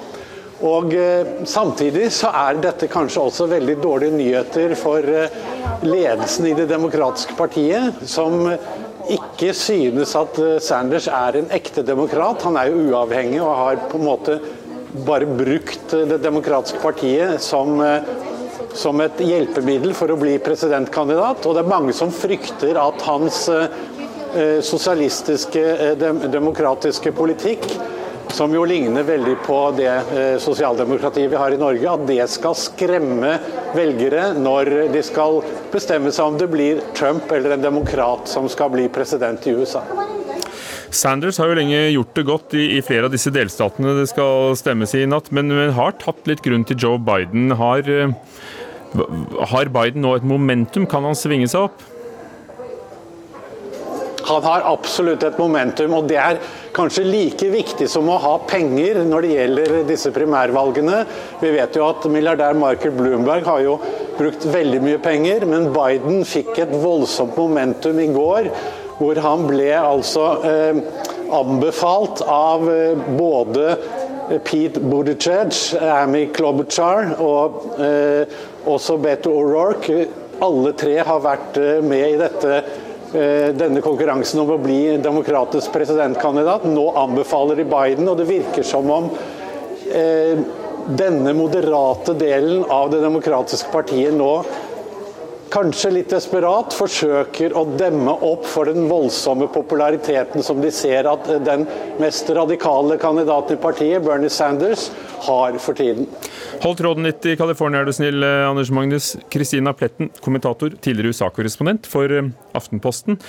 Og 0.64 0.96
eh, 0.96 1.44
Samtidig 1.50 2.08
så 2.16 2.32
er 2.46 2.62
dette 2.64 2.88
kanskje 2.92 3.28
også 3.28 3.50
veldig 3.52 3.76
dårlige 3.84 4.16
nyheter 4.16 4.78
for 4.80 5.04
eh, 5.04 5.36
ledelsen 5.84 6.48
i 6.48 6.56
Det 6.56 6.70
demokratiske 6.72 7.36
partiet, 7.36 8.00
som 8.08 8.48
ikke 9.12 9.52
synes 9.58 10.16
at 10.16 10.40
eh, 10.40 10.60
Sanders 10.64 11.10
er 11.12 11.42
en 11.42 11.52
ekte 11.52 11.84
demokrat. 11.84 12.46
Han 12.48 12.56
er 12.56 12.72
jo 12.72 12.86
uavhengig 12.88 13.42
og 13.44 13.58
har 13.60 13.82
på 13.92 14.00
en 14.00 14.08
måte 14.08 14.40
bare 14.94 15.26
brukt 15.26 15.90
Det 15.90 16.18
demokratiske 16.18 16.80
partiet 16.80 17.42
som, 17.42 17.82
eh, 17.82 18.02
som 18.74 19.02
et 19.02 19.18
hjelpemiddel 19.18 19.94
for 19.94 20.12
å 20.14 20.20
bli 20.20 20.38
presidentkandidat. 20.40 21.46
Og 21.46 21.56
det 21.56 21.64
er 21.64 21.70
mange 21.70 21.94
som 21.94 22.12
frykter 22.14 22.78
at 22.80 23.02
hans 23.02 23.48
eh, 23.50 24.62
sosialistiske, 24.62 25.64
eh, 25.64 25.96
demokratiske 26.30 27.12
politikk 27.12 27.68
som 28.34 28.54
jo 28.56 28.64
ligner 28.66 29.04
veldig 29.06 29.36
på 29.46 29.58
det 29.78 30.40
sosialdemokratiet 30.42 31.30
vi 31.30 31.38
har 31.38 31.54
i 31.54 31.60
Norge, 31.60 31.86
at 31.92 32.06
det 32.08 32.24
skal 32.34 32.56
skremme 32.58 33.36
velgere 33.76 34.32
når 34.34 34.72
de 34.96 35.04
skal 35.06 35.44
bestemme 35.70 36.10
seg 36.10 36.32
om 36.32 36.40
det 36.42 36.50
blir 36.50 36.82
Trump 36.98 37.30
eller 37.30 37.54
en 37.54 37.68
demokrat 37.68 38.26
som 38.32 38.50
skal 38.50 38.74
bli 38.74 38.88
president 38.90 39.46
i 39.46 39.54
USA. 39.54 39.84
Sanders 40.94 41.40
har 41.42 41.50
jo 41.50 41.58
lenge 41.58 41.80
gjort 41.94 42.14
det 42.18 42.26
godt 42.28 42.56
i, 42.58 42.66
i, 42.78 42.82
flere 42.86 43.10
av 43.10 43.14
disse 43.14 43.34
delstatene 43.34 43.96
det 43.98 44.10
skal 44.12 44.54
stemmes 44.60 44.94
i 44.96 45.04
i 45.04 45.10
natt, 45.10 45.32
men, 45.36 45.50
men 45.52 45.74
har 45.76 45.98
tatt 46.02 46.28
litt 46.30 46.44
grunn 46.46 46.66
til 46.68 46.80
Joe 46.80 47.02
Biden. 47.02 47.52
Har, 47.60 47.88
eh, 47.90 48.14
har 49.54 49.74
Biden 49.74 50.06
nå 50.06 50.14
et 50.18 50.28
momentum? 50.28 50.88
Kan 50.90 51.08
han 51.08 51.18
svinge 51.18 51.50
seg 51.52 51.68
opp? 51.68 51.90
Han 54.24 54.44
har 54.46 54.64
absolutt 54.70 55.24
et 55.28 55.40
momentum, 55.40 55.98
og 55.98 56.06
det 56.08 56.16
er 56.22 56.38
kanskje 56.76 57.04
like 57.04 57.50
viktig 57.52 57.90
som 57.92 58.08
å 58.08 58.20
ha 58.24 58.38
penger 58.48 59.02
når 59.04 59.26
det 59.26 59.32
gjelder 59.34 59.74
disse 59.90 60.14
primærvalgene. 60.16 61.02
Vi 61.42 61.52
vet 61.58 61.76
jo 61.76 61.90
at 61.90 62.08
milliardær 62.12 62.56
Michael 62.56 62.96
Bloomberg 62.96 63.50
har 63.50 63.66
jo 63.66 63.76
brukt 64.16 64.48
veldig 64.48 64.80
mye 64.86 65.02
penger, 65.04 65.44
men 65.50 65.74
Biden 65.76 66.24
fikk 66.28 66.56
et 66.64 66.72
voldsomt 66.72 67.36
momentum 67.40 68.00
i 68.00 68.08
går 68.16 68.48
hvor 69.00 69.20
han 69.24 69.46
ble 69.50 69.70
altså 69.78 70.26
eh, 70.48 70.80
anbefalt 71.34 72.24
av 72.30 72.66
eh, 72.72 73.06
både 73.18 73.76
Pete 74.44 74.80
Buttigieg, 74.80 75.52
Amy 75.84 76.28
Klobuchar 76.34 77.16
og 77.22 77.80
eh, 77.84 78.24
også 78.70 78.98
Beto 79.04 79.34
O'Rourke. 79.36 80.06
Alle 80.44 80.74
tre 80.80 80.98
har 81.04 81.24
vært 81.24 81.60
eh, 81.62 81.84
med 81.84 82.16
i 82.16 82.20
dette, 82.22 82.60
eh, 83.14 83.50
denne 83.58 83.84
konkurransen 83.84 84.42
om 84.44 84.56
å 84.56 84.60
bli 84.62 84.98
demokratisk 85.04 85.74
presidentkandidat. 85.76 86.68
Nå 86.70 86.90
anbefaler 87.04 87.60
de 87.60 87.68
Biden, 87.70 88.10
og 88.10 88.20
det 88.22 88.30
virker 88.32 88.68
som 88.68 88.90
om 88.94 89.12
eh, 89.92 90.40
denne 90.84 91.32
moderate 91.38 92.16
delen 92.20 92.64
av 92.72 92.90
det 92.92 93.04
demokratiske 93.04 93.72
partiet 93.72 94.16
nå 94.16 94.32
kanskje 95.54 95.92
litt 95.94 96.10
desperat, 96.14 96.74
forsøker 96.74 97.54
å 97.58 97.64
demme 97.78 98.14
opp 98.26 98.48
for 98.50 98.70
den 98.70 98.88
voldsomme 98.90 99.48
populariteten 99.54 100.44
som 100.46 100.62
de 100.64 100.72
ser 100.74 101.08
at 101.10 101.30
den 101.46 101.68
mest 102.02 102.30
radikale 102.34 102.98
kandidaten 103.02 103.58
i 103.58 103.62
partiet, 103.62 104.02
Bernie 104.06 104.34
Sanders, 104.34 104.90
har 105.28 105.60
for 105.62 105.78
tiden. 105.78 106.10
Hold 106.64 106.80
tråden 106.80 107.08
litt 107.08 107.26
i 107.30 107.38
California, 107.38 107.82
er 107.82 107.90
du 107.90 107.94
snill, 107.94 108.24
eh, 108.24 108.50
Anders 108.50 108.72
Magnus. 108.74 109.14
Kristina 109.34 109.74
Pletten, 109.78 110.10
kommentator, 110.26 110.74
tidligere 110.82 111.14
USA-korrespondent 111.14 111.88
for 111.90 112.10
eh, 112.10 112.34
Aftenposten. 112.58 113.20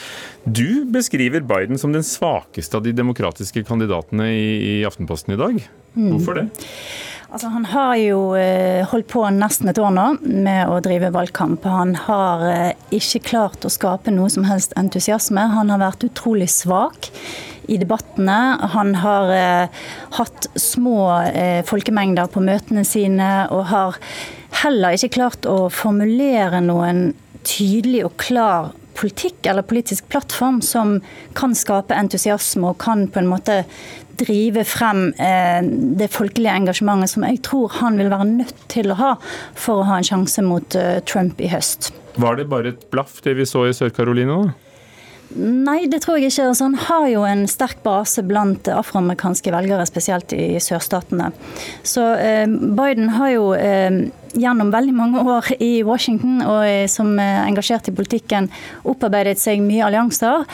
Du 0.45 0.85
beskriver 0.85 1.45
Biden 1.45 1.79
som 1.79 1.93
den 1.93 2.07
svakeste 2.07 2.79
av 2.79 2.85
de 2.87 2.93
demokratiske 2.97 3.67
kandidatene 3.69 4.31
i 4.33 4.77
Aftenposten 4.89 5.37
i 5.37 5.41
dag. 5.41 5.65
Mm. 5.95 6.13
Hvorfor 6.15 6.41
det? 6.41 6.49
Altså, 7.35 7.49
han 7.51 7.65
har 7.67 7.97
jo 7.99 8.19
eh, 8.39 8.85
holdt 8.87 9.09
på 9.11 9.25
nesten 9.35 9.67
et 9.73 9.79
år 9.83 9.91
nå 9.91 10.05
med 10.23 10.69
å 10.71 10.77
drive 10.85 11.09
valgkamp. 11.15 11.65
Han 11.67 11.97
har 12.05 12.45
eh, 12.47 12.85
ikke 12.95 13.25
klart 13.27 13.67
å 13.67 13.73
skape 13.73 14.15
noe 14.15 14.31
som 14.31 14.47
helst 14.47 14.77
entusiasme. 14.79 15.49
Han 15.57 15.73
har 15.75 15.83
vært 15.83 16.07
utrolig 16.07 16.47
svak 16.55 17.11
i 17.67 17.81
debattene. 17.81 18.39
Han 18.77 18.95
har 19.03 19.35
eh, 19.35 19.83
hatt 20.21 20.47
små 20.55 21.01
folkemengder 21.67 22.31
på 22.31 22.45
møtene 22.45 22.87
sine, 22.87 23.33
og 23.51 23.67
har 23.73 23.99
heller 24.63 24.95
ikke 24.95 25.17
klart 25.19 25.51
å 25.51 25.67
formulere 25.75 26.63
noen 26.63 27.09
tydelig 27.43 28.05
og 28.07 28.19
klar 28.23 28.71
politikk 28.95 29.47
eller 29.51 29.67
politisk 29.67 30.07
plattform 30.09 30.63
som 30.63 31.01
kan 31.35 31.55
skape 31.59 31.99
entusiasme 31.99 32.71
og 32.71 32.79
kan 32.83 33.09
på 33.11 33.21
en 33.21 33.31
måte 33.31 33.65
drive 34.21 34.65
frem 34.69 35.07
eh, 35.23 35.61
det 36.01 36.11
folkelige 36.15 36.55
engasjementet 36.55 37.15
som 37.15 37.27
jeg 37.27 37.41
tror 37.47 37.73
han 37.81 37.99
vil 38.01 38.13
være 38.13 38.29
nødt 38.31 38.67
til 38.73 38.93
å 38.93 38.99
ha 39.01 39.13
for 39.59 39.83
å 39.83 39.89
ha 39.89 40.01
en 40.01 40.09
sjanse 40.09 40.45
mot 40.45 40.79
eh, 40.79 41.01
Trump 41.09 41.41
i 41.43 41.51
høst. 41.53 41.93
Var 42.21 42.39
det 42.39 42.49
bare 42.51 42.75
et 42.75 42.87
blaff, 42.95 43.19
det 43.25 43.37
vi 43.39 43.47
så 43.49 43.67
i 43.69 43.75
Sør-Carolina? 43.75 44.55
Nei, 45.35 45.87
det 45.91 46.05
tror 46.05 46.21
jeg 46.21 46.31
ikke. 46.31 46.49
Altså, 46.53 46.69
han 46.69 46.77
har 46.87 47.07
jo 47.11 47.25
en 47.27 47.47
sterk 47.51 47.81
base 47.83 48.23
blant 48.27 48.69
afroamerikanske 48.71 49.51
velgere, 49.55 49.87
spesielt 49.89 50.35
i 50.37 50.55
sørstatene. 50.63 51.33
Så 51.83 52.05
eh, 52.23 52.47
Biden 52.47 53.11
har 53.17 53.33
jo 53.35 53.49
eh, 53.59 54.05
gjennom 54.35 54.71
veldig 54.71 54.95
mange 54.95 55.23
år 55.23 55.51
i 55.63 55.83
Washington 55.87 56.43
og 56.43 56.65
eh, 56.67 56.87
som 56.91 57.15
eh, 57.19 57.41
engasjert 57.47 57.89
i 57.91 57.95
politikken 57.95 58.49
opparbeidet 58.83 59.39
seg 59.41 59.63
mye 59.65 59.85
allianser. 59.87 60.45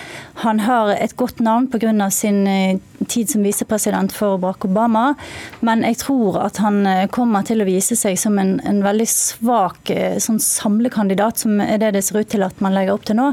Han 0.45 0.63
har 0.65 0.95
et 0.97 1.17
godt 1.17 1.41
navn 1.45 1.69
pga. 1.71 2.11
sin 2.11 2.47
eh, 2.47 2.79
tid 3.09 3.31
som 3.31 3.43
visepresident 3.43 4.13
for 4.13 4.39
Barack 4.39 4.65
Obama, 4.65 5.15
men 5.61 5.83
jeg 5.85 6.01
tror 6.05 6.41
at 6.45 6.61
han 6.61 6.87
eh, 6.87 7.09
kommer 7.09 7.43
til 7.43 7.63
å 7.63 7.69
vise 7.69 7.97
seg 7.97 8.19
som 8.19 8.39
en, 8.39 8.61
en 8.65 8.83
veldig 8.85 9.09
svak 9.09 9.91
sånn 10.21 10.41
samlekandidat, 10.41 11.39
som 11.39 11.61
er 11.61 11.79
det 11.81 11.95
det 11.97 12.05
ser 12.05 12.21
ut 12.21 12.29
til 12.31 12.45
at 12.45 12.61
man 12.61 12.77
legger 12.77 12.95
opp 12.95 13.09
til 13.09 13.19
nå. 13.21 13.33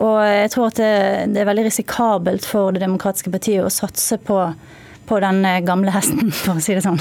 Og 0.00 0.16
jeg 0.26 0.50
tror 0.54 0.70
at 0.70 0.78
det, 0.80 0.94
det 1.34 1.42
er 1.42 1.50
veldig 1.50 1.68
risikabelt 1.68 2.46
for 2.48 2.74
Det 2.74 2.82
demokratiske 2.82 3.30
partiet 3.30 3.62
å 3.62 3.72
satse 3.72 4.18
på, 4.18 4.38
på 5.06 5.20
den 5.22 5.44
gamle 5.66 5.94
hesten, 5.94 6.32
for 6.42 6.58
å 6.58 6.64
si 6.64 6.76
det 6.76 6.84
sånn. 6.86 7.00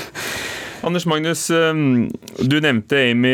Anders 0.84 1.06
Magnus, 1.08 1.46
um, 1.48 2.10
du 2.44 2.58
nevnte 2.60 3.00
Amy 3.00 3.32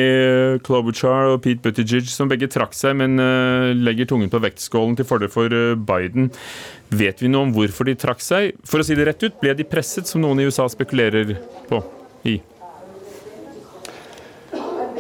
Klobuchar 0.62 1.32
og 1.32 1.39
Pete 1.41 1.64
Buttigieg, 1.66 2.05
som 2.05 2.30
begge 2.30 2.45
trakk 2.51 2.78
seg, 2.78 2.93
men 3.01 3.18
uh, 3.18 3.74
legger 3.74 4.12
tungen 4.12 4.30
på 4.30 4.41
vektskålen 4.43 4.99
til 4.99 5.07
fordel 5.10 5.34
for 5.34 5.49
Biden. 5.89 6.30
Vet 6.93 7.24
vi 7.26 7.32
noe 7.34 7.47
om 7.47 7.55
hvorfor 7.57 7.89
de 7.89 7.97
trakk 7.97 8.22
seg? 8.22 8.53
For 8.70 8.82
å 8.82 8.86
si 8.86 8.97
det 8.97 9.10
rett 9.10 9.26
ut, 9.26 9.41
ble 9.41 9.57
de 9.57 9.66
presset, 9.66 10.05
som 10.05 10.22
noen 10.22 10.43
i 10.43 10.45
USA 10.45 10.70
spekulerer 10.70 11.39
på? 11.72 11.82
i? 12.24 12.39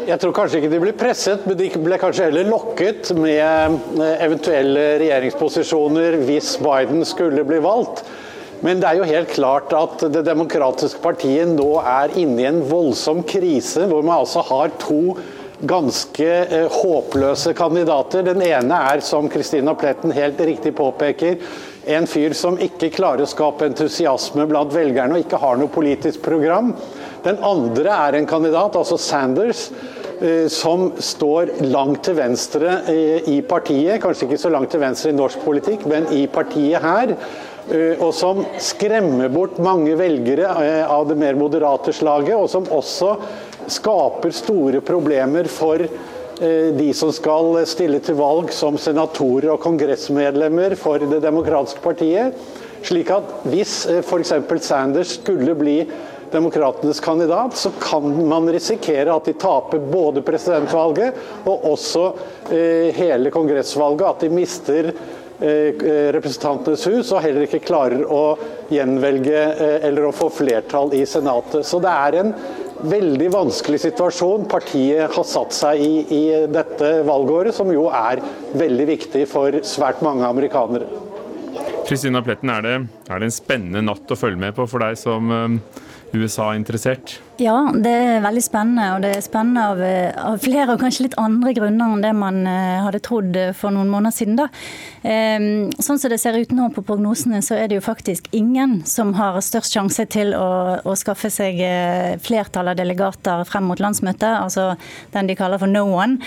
Jeg 0.09 0.17
tror 0.23 0.31
kanskje 0.33 0.57
ikke 0.57 0.71
de 0.71 0.77
ble 0.81 0.91
presset, 0.97 1.43
men 1.45 1.57
de 1.59 1.67
ble 1.83 1.97
kanskje 2.01 2.25
heller 2.31 2.47
lokket 2.49 3.11
med 3.13 3.75
eh, 4.01 4.15
eventuelle 4.25 4.85
regjeringsposisjoner 5.03 6.17
hvis 6.25 6.55
Biden 6.63 7.03
skulle 7.05 7.43
bli 7.45 7.59
valgt. 7.61 8.01
Men 8.65 8.81
det 8.81 8.89
er 8.89 8.97
jo 8.97 9.07
helt 9.07 9.29
klart 9.31 9.71
at 9.77 10.01
Det 10.11 10.23
demokratiske 10.25 10.99
partiet 11.03 11.51
nå 11.53 11.67
er 11.85 12.15
inne 12.17 12.41
i 12.41 12.47
en 12.49 12.63
voldsom 12.65 13.21
krise, 13.21 13.85
hvor 13.85 14.01
man 14.01 14.23
altså 14.23 14.41
har 14.49 14.73
to 14.81 15.13
ganske 15.69 16.25
eh, 16.25 16.65
håpløse 16.79 17.53
kandidater. 17.53 18.25
Den 18.25 18.41
ene 18.41 18.81
er, 18.89 19.05
som 19.05 19.29
Kristina 19.29 19.77
Pletten 19.77 20.15
helt 20.15 20.41
riktig 20.41 20.73
påpeker, 20.79 21.37
en 21.85 22.09
fyr 22.09 22.33
som 22.37 22.57
ikke 22.57 22.89
klarer 22.97 23.27
å 23.27 23.29
skape 23.29 23.69
entusiasme 23.69 24.49
blant 24.49 24.73
velgerne 24.73 25.19
og 25.19 25.27
ikke 25.27 25.43
har 25.45 25.61
noe 25.61 25.69
politisk 25.69 26.25
program. 26.25 26.73
Den 27.21 27.37
andre 27.45 27.93
er 28.09 28.17
en 28.17 28.29
kandidat, 28.29 28.77
altså 28.79 28.97
Sanders, 28.97 29.67
som 30.51 30.89
står 30.99 31.53
langt 31.71 32.03
til 32.07 32.17
venstre 32.17 32.81
eh, 32.91 33.29
i 33.31 33.39
partiet. 33.45 34.01
Kanskje 34.03 34.27
ikke 34.27 34.41
så 34.41 34.51
langt 34.51 34.73
til 34.73 34.81
venstre 34.83 35.13
i 35.13 35.15
norsk 35.15 35.41
politikk, 35.45 35.85
men 35.89 36.09
i 36.15 36.25
partiet 36.31 36.83
her. 36.83 37.13
Eh, 37.69 37.95
og 38.01 38.11
som 38.17 38.43
skremmer 38.59 39.31
bort 39.31 39.59
mange 39.63 39.95
velgere 39.99 40.51
av 40.85 41.07
det 41.09 41.17
mer 41.19 41.39
moderate 41.39 41.95
slaget, 41.95 42.35
og 42.35 42.49
som 42.51 42.67
også 42.67 43.15
skaper 43.69 44.33
store 44.35 44.83
problemer 44.85 45.49
for 45.51 45.83
de 46.39 46.85
som 46.95 47.09
skal 47.11 47.57
stille 47.67 47.97
til 47.99 48.15
valg 48.15 48.53
som 48.55 48.77
senatorer 48.79 49.49
og 49.51 49.59
kongressmedlemmer 49.59 50.71
for 50.79 51.03
Det 51.03 51.19
demokratiske 51.19 51.83
partiet. 51.83 52.37
Slik 52.87 53.11
at 53.11 53.33
hvis 53.51 53.81
f.eks. 53.99 54.31
Sanders 54.63 55.17
skulle 55.17 55.57
bli 55.59 55.81
demokratenes 56.31 56.99
kandidat, 56.99 57.57
så 57.57 57.71
kan 57.81 58.27
man 58.27 58.49
risikere 58.51 59.13
at 59.13 59.25
de 59.25 59.33
taper 59.39 59.79
både 59.79 60.23
presidentvalget 60.25 61.47
og 61.47 61.65
også 61.73 62.05
eh, 62.51 62.89
hele 62.95 63.31
kongressvalget. 63.33 64.05
At 64.07 64.25
de 64.25 64.29
mister 64.33 64.91
eh, 64.91 65.83
Representantenes 66.15 66.85
hus 66.89 67.11
og 67.13 67.23
heller 67.25 67.47
ikke 67.47 67.63
klarer 67.65 68.05
å 68.05 68.23
gjenvelge 68.73 69.43
eh, 69.49 69.77
eller 69.89 70.09
å 70.09 70.15
få 70.15 70.29
flertall 70.33 70.93
i 70.97 71.05
Senatet. 71.09 71.65
Så 71.67 71.81
det 71.83 71.93
er 71.93 72.19
en 72.23 72.33
veldig 72.79 73.27
vanskelig 73.33 73.81
situasjon 73.83 74.47
partiet 74.51 75.11
har 75.11 75.27
satt 75.27 75.55
seg 75.55 75.81
i 75.83 75.93
i 76.15 76.23
dette 76.47 76.93
valgåret, 77.07 77.55
som 77.55 77.71
jo 77.73 77.89
er 77.91 78.21
veldig 78.55 78.87
viktig 78.93 79.25
for 79.27 79.59
svært 79.67 80.03
mange 80.05 80.27
amerikanere. 80.27 80.87
Kristina 81.89 82.21
Pletten, 82.21 82.51
er 82.53 82.63
det, 82.63 82.73
er 83.09 83.19
det 83.19 83.27
en 83.27 83.33
spennende 83.33 83.81
natt 83.81 84.11
å 84.13 84.17
følge 84.19 84.39
med 84.39 84.55
på 84.55 84.67
for 84.69 84.83
deg 84.85 84.97
som 84.99 85.31
USA-interessert? 86.13 87.21
Ja, 87.39 87.69
det 87.71 87.91
er 87.95 88.17
veldig 88.19 88.41
spennende. 88.43 88.85
Og 88.97 89.03
det 89.05 89.13
er 89.15 89.21
spennende 89.23 89.63
av, 89.71 89.79
av, 90.19 90.39
flere 90.43 90.73
og 90.73 90.81
kanskje 90.81 91.05
litt 91.05 91.15
andre 91.21 91.53
grunner 91.55 91.93
enn 91.95 92.01
det 92.03 92.11
man 92.17 92.41
uh, 92.43 92.81
hadde 92.83 92.99
trodd 93.05 93.37
for 93.55 93.71
noen 93.71 93.87
måneder 93.87 94.15
siden. 94.15 94.35
da. 94.35 94.49
Um, 94.99 95.69
sånn 95.79 96.01
som 96.01 96.11
det 96.11 96.17
ser 96.19 96.35
ut 96.35 96.51
nå 96.51 96.67
på 96.75 96.83
prognosene, 96.83 97.39
så 97.45 97.55
er 97.55 97.71
det 97.71 97.77
jo 97.77 97.85
faktisk 97.85 98.27
ingen 98.35 98.81
som 98.83 99.13
har 99.15 99.39
størst 99.45 99.77
sjanse 99.77 100.03
til 100.11 100.33
å, 100.35 100.49
å 100.83 100.95
skaffe 100.99 101.31
seg 101.31 101.61
flertall 102.23 102.73
av 102.73 102.79
delegater 102.79 103.45
frem 103.47 103.69
mot 103.69 103.79
landsmøtet, 103.79 104.27
altså 104.27 104.73
den 105.13 105.29
de 105.29 105.37
kaller 105.39 105.61
for 105.61 105.71
no 105.71 105.85
one. 105.95 106.19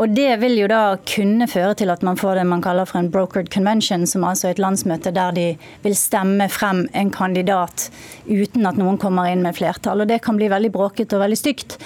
Og 0.00 0.14
det 0.14 0.38
vil 0.40 0.56
jo 0.58 0.68
da 0.70 0.96
kunne 1.08 1.48
føre 1.50 1.74
til 1.78 1.92
at 1.92 2.04
man 2.06 2.18
får 2.20 2.40
det 2.40 2.46
man 2.48 2.62
kaller 2.64 2.88
for 2.88 3.00
en 3.00 3.10
brokered 3.12 3.50
convention, 3.52 4.06
som 4.08 4.24
altså 4.26 4.48
er 4.48 4.56
et 4.56 4.62
landsmøte 4.62 5.12
der 5.14 5.36
de 5.36 5.46
vil 5.84 5.96
stemme 5.98 6.48
frem 6.52 6.84
en 6.96 7.12
kandidat 7.14 7.88
uten 8.26 8.68
at 8.68 8.78
noen 8.80 8.98
kommer 9.00 9.28
inn 9.30 9.44
med 9.44 9.56
flertall. 9.58 10.04
Og 10.04 10.10
det 10.10 10.13
kan 10.22 10.36
bli 10.38 10.50
veldig 10.52 10.70
bråkete 10.74 11.16
og 11.16 11.24
veldig 11.24 11.38
stygt. 11.38 11.76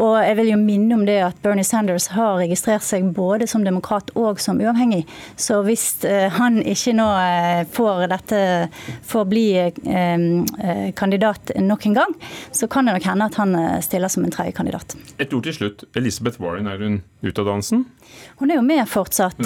Og 0.00 0.16
jeg 0.22 0.36
vil 0.38 0.52
jo 0.52 0.58
minne 0.60 0.96
om 0.96 1.04
det 1.08 1.18
at 1.24 1.40
Bernie 1.44 1.66
Sanders 1.66 2.08
har 2.14 2.38
registrert 2.40 2.84
seg 2.86 3.10
både 3.16 3.48
som 3.50 3.64
demokrat 3.64 4.12
og 4.18 4.40
som 4.40 4.60
uavhengig. 4.62 5.02
Så 5.36 5.60
hvis 5.66 6.04
eh, 6.08 6.28
han 6.32 6.60
ikke 6.62 6.94
nå 6.96 7.08
eh, 7.20 7.62
får 7.72 8.06
dette 8.12 8.40
får 9.08 9.28
bli 9.28 9.46
eh, 9.60 10.92
kandidat 10.98 11.54
nok 11.60 11.86
en 11.88 11.98
gang, 12.00 12.16
så 12.52 12.68
kan 12.70 12.88
det 12.88 12.96
nok 12.96 13.08
hende 13.10 13.28
at 13.28 13.40
han 13.40 13.56
stiller 13.84 14.12
som 14.12 14.24
en 14.24 14.32
tredje 14.32 14.56
kandidat. 14.56 14.96
Et 15.18 15.32
ord 15.32 15.44
til 15.46 15.56
slutt. 15.56 15.86
Elisabeth 15.98 16.40
Warren, 16.42 16.70
er 16.70 16.80
hun 16.80 17.00
ute 17.22 17.38
av 17.42 17.52
dansen? 17.52 17.86
Hun 18.40 18.50
er 18.50 18.58
jo 18.58 18.64
med 18.66 18.88
fortsatt. 18.90 19.38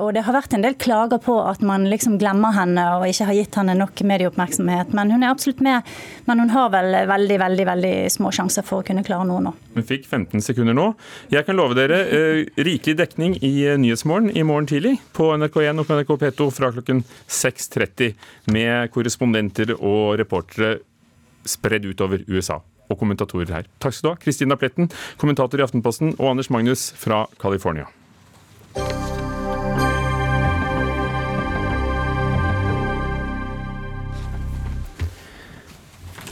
Og 0.00 0.10
det 0.16 0.24
har 0.26 0.36
vært 0.36 0.54
en 0.56 0.64
del 0.64 0.76
klager 0.80 1.20
på 1.22 1.36
at 1.44 1.62
man 1.66 1.86
liksom 1.90 2.16
glemmer 2.20 2.54
henne 2.56 2.84
og 2.96 3.06
ikke 3.08 3.28
har 3.28 3.36
gitt 3.36 3.58
henne 3.60 3.76
nok 3.78 4.02
medieoppmerksomhet. 4.08 4.94
Men 4.96 5.12
hun 5.14 5.24
er 5.24 5.32
absolutt 5.32 5.60
med. 5.64 5.88
Men 6.28 6.42
hun 6.42 6.52
har 6.54 6.70
vel 6.72 6.96
veldig, 7.10 7.38
veldig, 7.44 7.66
veldig 7.68 7.94
små 8.12 8.32
sjanser 8.34 8.66
for 8.66 8.82
å 8.82 8.86
kunne 8.86 9.04
klare 9.06 9.28
noe 9.28 9.42
nå. 9.44 9.54
Hun 9.76 9.86
fikk 9.86 10.06
15 10.08 10.44
sekunder 10.44 10.76
nå. 10.76 10.88
Jeg 11.32 11.46
kan 11.46 11.58
love 11.58 11.76
dere 11.78 12.00
eh, 12.06 12.40
rikelig 12.56 12.98
dekning 13.02 13.36
i 13.44 13.52
eh, 13.66 13.78
Nyhetsmorgen 13.80 14.32
i 14.32 14.46
morgen 14.46 14.68
tidlig 14.70 14.96
på 15.16 15.30
NRK1 15.36 15.82
og 15.82 15.92
NRK 15.98 16.14
P2 16.24 16.48
fra 16.54 16.72
klokken 16.74 17.04
6.30 17.26 18.16
med 18.54 18.90
korrespondenter 18.94 19.76
og 19.78 20.18
reportere 20.20 20.78
spredd 21.48 21.86
utover 21.88 22.24
USA 22.28 22.60
og 22.88 22.98
kommentatorer 23.00 23.52
her. 23.52 23.68
Takk 23.82 23.94
skal 23.94 24.08
du 24.08 24.12
ha, 24.14 24.20
Kristina 24.22 24.56
Pletten, 24.60 24.88
kommentator 25.20 25.60
i 25.60 25.66
Aftenposten, 25.66 26.14
og 26.16 26.32
Anders 26.32 26.48
Magnus 26.52 26.88
fra 26.96 27.26
California. 27.40 27.88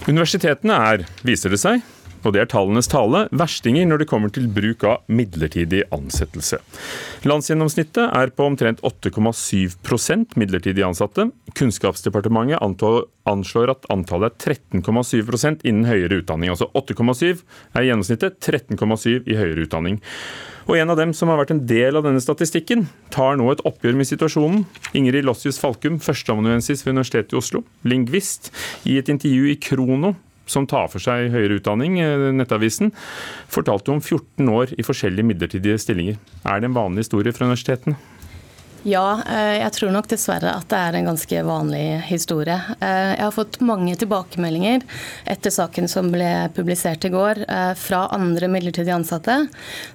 Universitetene 0.06 0.74
er, 0.92 1.02
viser 1.26 1.50
det 1.50 1.58
seg, 1.58 1.82
og 2.24 2.34
det 2.34 2.42
er 2.42 2.50
tallenes 2.50 2.88
tale, 2.90 3.26
verstinger 3.36 3.86
når 3.88 4.02
det 4.02 4.08
kommer 4.10 4.32
til 4.32 4.48
bruk 4.52 4.84
av 4.88 5.04
midlertidig 5.12 5.84
ansettelse. 5.94 6.58
Landsgjennomsnittet 7.26 8.04
er 8.06 8.32
på 8.34 8.48
omtrent 8.48 8.82
8,7% 8.86 10.36
midlertidig 10.40 10.84
ansatte. 10.86 11.28
Kunnskapsdepartementet 11.58 12.62
anslår 13.26 13.74
at 13.74 13.88
antallet 13.92 14.34
er 14.48 14.58
13,7% 14.80 15.64
innen 15.66 15.88
høyere 15.88 16.22
utdanning. 16.22 16.52
Altså 16.52 16.70
8,7 16.74 17.42
er 17.76 17.88
gjennomsnittet, 17.88 18.40
13,7 18.42 19.26
i 19.26 19.38
høyere 19.38 19.66
utdanning. 19.66 20.02
Og 20.66 20.74
en 20.80 20.90
av 20.90 20.98
dem 20.98 21.12
som 21.14 21.30
har 21.30 21.38
vært 21.38 21.52
en 21.54 21.62
del 21.68 21.94
av 21.98 22.02
denne 22.08 22.22
statistikken, 22.22 22.88
tar 23.14 23.38
nå 23.38 23.46
et 23.52 23.62
oppgjør 23.68 23.94
med 23.98 24.08
situasjonen. 24.08 24.64
Ingrid 24.98 25.26
Lossius 25.28 25.60
Falkum, 25.62 26.00
førsteamanuensis 26.02 26.82
ved 26.82 26.96
Universitetet 26.96 27.36
i 27.36 27.38
Oslo, 27.38 27.62
lingvist, 27.86 28.50
i 28.82 28.98
et 28.98 29.10
intervju 29.12 29.52
i 29.52 29.60
Krono 29.62 30.16
som 30.46 30.66
tar 30.66 30.88
for 30.92 31.02
seg 31.02 31.30
høyere 31.34 31.60
utdanning, 31.60 31.98
eh, 32.00 32.30
Nettavisen, 32.36 32.92
fortalte 33.52 33.92
om 33.94 34.00
14 34.00 34.48
år 34.48 34.74
i 34.78 34.86
forskjellige 34.86 35.26
midlertidige 35.26 35.78
stillinger. 35.82 36.20
Er 36.44 36.60
det 36.60 36.70
en 36.70 36.78
vanlig 36.78 37.06
historie 37.06 37.34
fra 37.34 37.48
universitetene? 37.48 37.96
Ja, 38.86 39.18
eh, 39.26 39.56
jeg 39.58 39.72
tror 39.74 39.90
nok 39.90 40.06
dessverre 40.06 40.52
at 40.60 40.68
det 40.70 40.78
er 40.78 40.94
en 40.94 41.08
ganske 41.08 41.40
vanlig 41.42 41.84
historie. 42.06 42.54
Eh, 42.78 43.16
jeg 43.16 43.24
har 43.24 43.34
fått 43.34 43.58
mange 43.66 43.96
tilbakemeldinger 43.98 44.84
etter 45.26 45.50
saken 45.50 45.90
som 45.90 46.12
ble 46.14 46.28
publisert 46.54 47.02
i 47.08 47.10
går, 47.10 47.42
eh, 47.50 47.72
fra 47.74 48.04
andre 48.14 48.46
midlertidig 48.46 48.94
ansatte, 48.94 49.40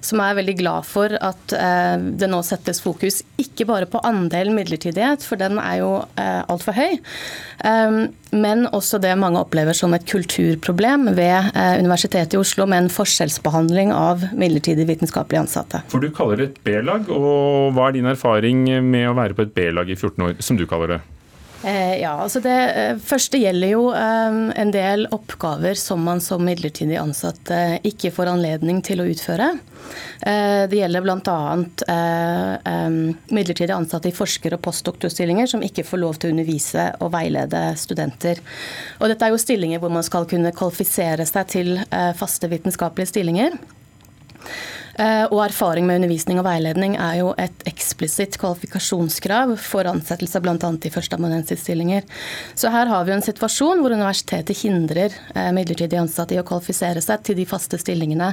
som 0.04 0.20
er 0.20 0.36
veldig 0.36 0.56
glad 0.60 0.84
for 0.84 1.16
at 1.22 1.40
det 1.52 2.28
nå 2.28 2.38
settes 2.44 2.80
fokus 2.82 3.20
ikke 3.40 3.66
bare 3.68 3.86
på 3.88 4.00
andelen 4.04 4.54
midlertidighet, 4.56 5.24
for 5.24 5.40
den 5.40 5.58
er 5.60 5.78
jo 5.80 5.90
altfor 6.16 6.74
høy, 6.76 6.94
men 8.32 8.64
også 8.72 8.98
det 9.02 9.12
mange 9.20 9.40
opplever 9.42 9.76
som 9.76 9.92
et 9.94 10.06
kulturproblem 10.08 11.10
ved 11.16 11.52
Universitetet 11.82 12.36
i 12.36 12.40
Oslo, 12.40 12.66
med 12.66 12.84
en 12.84 12.92
forskjellsbehandling 12.92 13.92
av 13.94 14.24
midlertidig 14.32 14.86
vitenskapelig 14.88 15.42
ansatte. 15.44 15.82
For 15.92 16.02
Du 16.02 16.10
kaller 16.14 16.40
det 16.40 16.48
et 16.48 16.62
B-lag, 16.64 17.10
og 17.12 17.76
hva 17.76 17.90
er 17.90 17.98
din 17.98 18.10
erfaring 18.10 18.64
med 18.84 19.08
å 19.10 19.16
være 19.18 19.38
på 19.38 19.46
et 19.46 19.54
B-lag 19.56 19.90
i 19.90 19.96
14 19.98 20.26
år, 20.26 20.36
som 20.44 20.58
du 20.58 20.66
kaller 20.70 20.96
det? 20.96 21.00
Eh, 21.64 22.00
ja, 22.00 22.16
altså 22.18 22.40
Det 22.42 22.54
eh, 22.74 22.96
første 22.98 23.38
gjelder 23.38 23.70
jo 23.70 23.82
eh, 23.94 24.38
en 24.58 24.72
del 24.74 25.06
oppgaver 25.14 25.78
som 25.78 26.02
man 26.02 26.18
som 26.22 26.42
midlertidig 26.42 26.96
ansatt 26.98 27.52
ikke 27.86 28.10
får 28.14 28.32
anledning 28.32 28.80
til 28.82 29.02
å 29.02 29.06
utføre. 29.06 29.52
Det 30.22 30.78
gjelder 30.78 31.02
bl.a. 31.02 31.38
midlertidig 33.34 33.74
ansatte 33.74 34.06
i 34.08 34.14
forsker- 34.14 34.54
og 34.54 34.60
postdoktorstillinger 34.62 35.50
som 35.50 35.64
ikke 35.66 35.82
får 35.82 35.98
lov 35.98 36.20
til 36.20 36.30
å 36.30 36.34
undervise 36.36 36.84
og 37.02 37.10
veilede 37.16 37.62
studenter. 37.80 38.38
Og 39.00 39.10
Dette 39.10 39.26
er 39.26 39.34
jo 39.34 39.40
stillinger 39.42 39.82
hvor 39.82 39.90
man 39.90 40.06
skal 40.06 40.28
kunne 40.30 40.54
kvalifisere 40.54 41.26
seg 41.26 41.50
til 41.50 41.72
faste 42.20 42.50
vitenskapelige 42.52 43.10
stillinger. 43.10 43.58
Eh, 45.00 45.24
og 45.30 45.40
erfaring 45.46 45.86
med 45.88 46.00
undervisning 46.00 46.40
og 46.40 46.46
veiledning 46.46 46.96
er 47.00 47.18
jo 47.22 47.32
et 47.40 47.64
eksplisitt 47.68 48.36
kvalifikasjonskrav 48.40 49.54
for 49.62 49.88
ansettelse 49.88 50.42
bl.a. 50.44 50.56
i 50.58 50.92
førsteamanuensisstillinger. 50.92 52.08
Så 52.54 52.72
her 52.74 52.90
har 52.90 53.04
vi 53.04 53.14
jo 53.14 53.18
en 53.20 53.24
situasjon 53.24 53.80
hvor 53.84 53.94
universitetet 53.94 54.64
hindrer 54.64 55.14
eh, 55.34 55.52
midlertidig 55.56 56.00
ansatte 56.00 56.36
i 56.36 56.42
å 56.42 56.46
kvalifisere 56.48 57.04
seg 57.04 57.24
til 57.24 57.38
de 57.40 57.48
faste 57.48 57.80
stillingene 57.80 58.32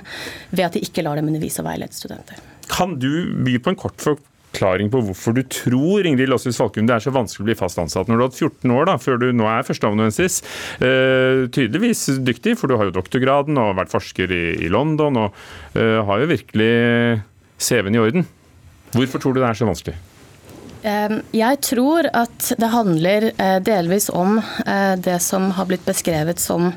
ved 0.52 0.66
at 0.68 0.76
de 0.76 0.84
ikke 0.84 1.06
lar 1.06 1.20
dem 1.20 1.32
undervise 1.32 1.64
og 1.64 1.70
veilede 1.70 1.96
studenter. 1.96 2.42
Kan 2.70 3.00
du 3.02 3.12
by 3.46 3.56
på 3.64 3.74
en 3.74 3.80
kort 3.80 3.98
forklaring 4.04 4.36
på 4.52 5.02
hvorfor 5.06 5.36
du 5.38 5.44
tror 5.44 6.06
Ingrid 6.06 6.30
Låsvis 6.30 6.58
Falkum, 6.58 6.88
det 6.88 6.96
er 6.96 7.04
så 7.06 7.14
vanskelig 7.14 7.46
å 7.46 7.50
bli 7.50 7.56
fast 7.60 7.80
ansatt. 7.80 8.08
Når 8.08 8.16
du 8.16 8.24
har 8.24 8.30
hatt 8.30 8.40
14 8.40 8.72
år 8.76 8.86
da, 8.90 8.98
før 8.98 9.22
du 9.22 9.32
nå 9.32 9.48
er 9.48 9.64
førsteamanuensis, 9.64 10.42
eh, 10.82 11.48
tydeligvis 11.54 12.20
dyktig, 12.26 12.58
for 12.58 12.68
du 12.68 12.76
har 12.76 12.90
jo 12.90 12.98
doktorgraden 12.98 13.58
og 13.58 13.78
vært 13.78 13.94
forsker 13.94 14.32
i, 14.32 14.44
i 14.66 14.70
London 14.70 15.18
og 15.18 15.34
eh, 15.76 16.02
har 16.04 16.20
jo 16.20 16.32
virkelig 16.34 16.74
CV-en 17.60 17.96
i 17.96 18.04
orden. 18.04 18.28
Hvorfor 18.96 19.22
tror 19.22 19.34
du 19.34 19.42
det 19.44 19.50
er 19.50 19.60
så 19.60 19.70
vanskelig? 19.70 19.96
Jeg 20.80 21.60
tror 21.66 22.08
at 22.16 22.54
det 22.56 22.70
handler 22.72 23.26
eh, 23.36 23.58
delvis 23.60 24.08
om 24.16 24.38
eh, 24.40 24.96
det 24.96 25.18
som 25.20 25.50
har 25.58 25.68
blitt 25.68 25.84
beskrevet 25.84 26.40
som 26.40 26.72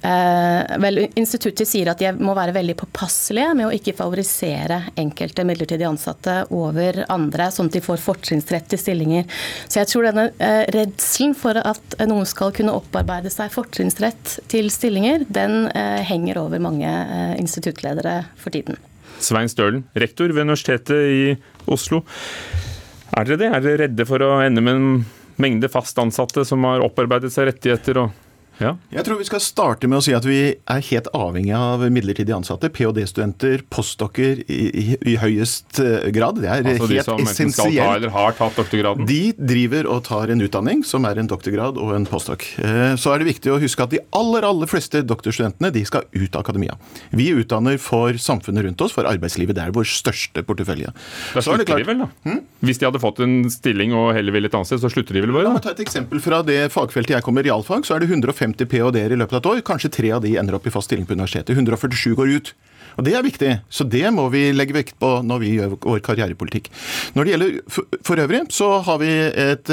vel, 0.00 1.00
instituttet 1.18 1.66
sier 1.68 1.88
at 1.90 1.98
de 1.98 2.12
må 2.22 2.34
være 2.36 2.54
veldig 2.54 2.76
påpasselige 2.78 3.54
med 3.58 3.66
å 3.66 3.72
ikke 3.74 3.96
favorisere 3.98 4.80
enkelte 4.98 5.44
midlertidig 5.48 5.88
ansatte 5.88 6.36
over 6.54 7.00
andre, 7.10 7.48
sånn 7.54 7.70
at 7.70 7.78
de 7.78 7.82
får 7.82 8.02
fortrinnsrett 8.04 8.68
til 8.70 8.80
stillinger. 8.80 9.26
Så 9.66 9.80
jeg 9.80 9.90
tror 9.90 10.08
denne 10.08 10.28
eh, 10.38 10.62
redselen 10.74 11.34
for 11.38 11.58
at 11.58 11.98
noen 12.06 12.28
skal 12.28 12.54
kunne 12.54 12.76
opparbeide 12.78 13.32
seg 13.32 13.50
fortrinnsrett 13.54 14.38
til 14.50 14.70
stillinger, 14.72 15.26
den 15.28 15.66
eh, 15.72 16.00
henger 16.06 16.44
over 16.44 16.62
mange 16.62 16.88
eh, 16.88 17.34
instituttledere 17.40 18.20
for 18.38 18.54
tiden. 18.54 18.78
Svein 19.18 19.50
Stølen, 19.50 19.82
rektor 19.98 20.30
ved 20.30 20.46
Universitetet 20.46 21.10
i 21.10 21.22
Oslo. 21.66 22.04
Er 23.18 23.26
dere 23.26 23.40
det? 23.40 23.50
Er 23.50 23.64
dere 23.64 23.82
redde 23.86 24.06
for 24.06 24.22
å 24.22 24.36
ende 24.44 24.62
med 24.62 24.78
en 24.78 25.04
mengde 25.42 25.70
fast 25.70 25.98
ansatte 25.98 26.44
som 26.46 26.62
har 26.68 26.84
opparbeidet 26.86 27.32
seg 27.34 27.50
rettigheter? 27.50 28.04
og 28.04 28.27
ja. 28.58 28.74
Jeg 28.90 29.06
tror 29.06 29.20
vi 29.20 29.26
skal 29.28 29.42
starte 29.42 29.88
med 29.90 30.00
å 30.00 30.02
si 30.04 30.14
at 30.16 30.24
vi 30.26 30.38
er 30.58 30.82
helt 30.90 31.08
avhengig 31.14 31.54
av 31.54 31.84
midlertidig 31.94 32.34
ansatte. 32.34 32.70
Ph.d.-studenter, 32.74 33.62
postdokker 33.70 34.42
i, 34.50 34.58
i, 34.66 34.84
i, 34.98 35.14
høyest 35.22 35.78
eh, 35.82 36.08
grad. 36.14 36.40
Det 36.42 36.50
er 36.50 36.66
altså 36.74 36.88
helt 36.90 37.12
essensielt. 37.22 39.04
De 39.08 39.20
driver 39.38 39.88
og 39.90 40.02
tar 40.08 40.34
en 40.34 40.42
utdanning 40.42 40.82
som 40.86 41.06
er 41.08 41.20
en 41.22 41.30
doktorgrad 41.30 41.78
og 41.78 41.94
en 41.94 42.08
postdoc. 42.08 42.48
Eh, 42.58 42.96
så 42.98 43.14
er 43.14 43.22
det 43.22 43.30
viktig 43.30 43.54
å 43.54 43.60
huske 43.62 43.86
at 43.86 43.94
de 43.94 44.02
aller, 44.18 44.46
aller 44.48 44.70
fleste 44.70 45.04
doktorstudentene 45.06 45.70
de 45.74 45.84
skal 45.86 46.08
ut 46.10 46.34
av 46.34 46.42
akademia. 46.42 46.74
Vi 47.14 47.30
utdanner 47.38 47.78
for 47.82 48.18
samfunnet 48.18 48.66
rundt 48.66 48.82
oss, 48.82 48.96
for 48.96 49.06
arbeidslivet. 49.08 49.54
Det 49.58 49.68
er 49.68 49.76
vår 49.76 49.86
største 49.88 50.42
portefølje. 50.46 50.90
Da 51.36 51.46
slutter 51.46 51.78
de 51.78 51.86
vel, 51.86 52.02
da? 52.02 52.10
Hmm? 52.26 52.42
Hvis 52.66 52.82
de 52.82 52.90
hadde 52.90 53.02
fått 53.02 53.22
en 53.22 53.38
stilling 53.52 53.94
og 53.94 54.10
heller 54.16 54.34
vil 54.34 54.50
et 54.50 54.58
annet 54.58 54.72
sted, 54.72 54.82
så 54.82 54.90
slutter 54.90 55.14
de 55.14 55.22
vel 55.22 55.34
bare? 55.36 55.46
Da? 55.46 55.54
La 55.54 55.60
meg 55.60 55.66
ta 55.66 55.76
et 55.76 55.84
eksempel 55.86 56.22
fra 56.22 56.42
det 56.46 56.60
fagfeltet 56.74 57.14
jeg 57.14 57.26
kommer, 57.26 57.46
realfag. 57.46 57.86
Så 57.86 57.94
er 57.94 58.02
det 58.02 58.10
150 58.10 58.47
150 58.48 58.70
ph.d.-er 58.70 59.14
i 59.14 59.18
løpet 59.18 59.36
av 59.36 59.42
et 59.42 59.50
år. 59.52 59.60
Kanskje 59.66 59.92
tre 59.92 60.12
av 60.16 60.24
de 60.24 60.36
ender 60.40 60.56
opp 60.56 60.66
i 60.66 60.72
fast 60.72 60.88
stilling 60.88 61.06
på 61.08 61.16
universitetet. 61.16 61.56
147 61.56 62.16
går 62.18 62.34
ut. 62.36 62.54
Og 62.98 63.04
Det 63.04 63.14
er 63.14 63.22
viktig, 63.22 63.52
så 63.70 63.84
det 63.86 64.08
må 64.10 64.26
vi 64.32 64.48
legge 64.50 64.74
vekt 64.74 64.96
på 64.98 65.20
når 65.22 65.38
vi 65.42 65.52
gjør 65.54 65.76
vår 65.84 66.00
karrierepolitikk. 66.02 66.66
Når 67.14 67.24
det 67.24 67.34
gjelder 67.34 67.60
for 68.02 68.18
øvrig, 68.18 68.40
så 68.50 68.80
har 68.82 68.98
vi 68.98 69.12
et 69.12 69.70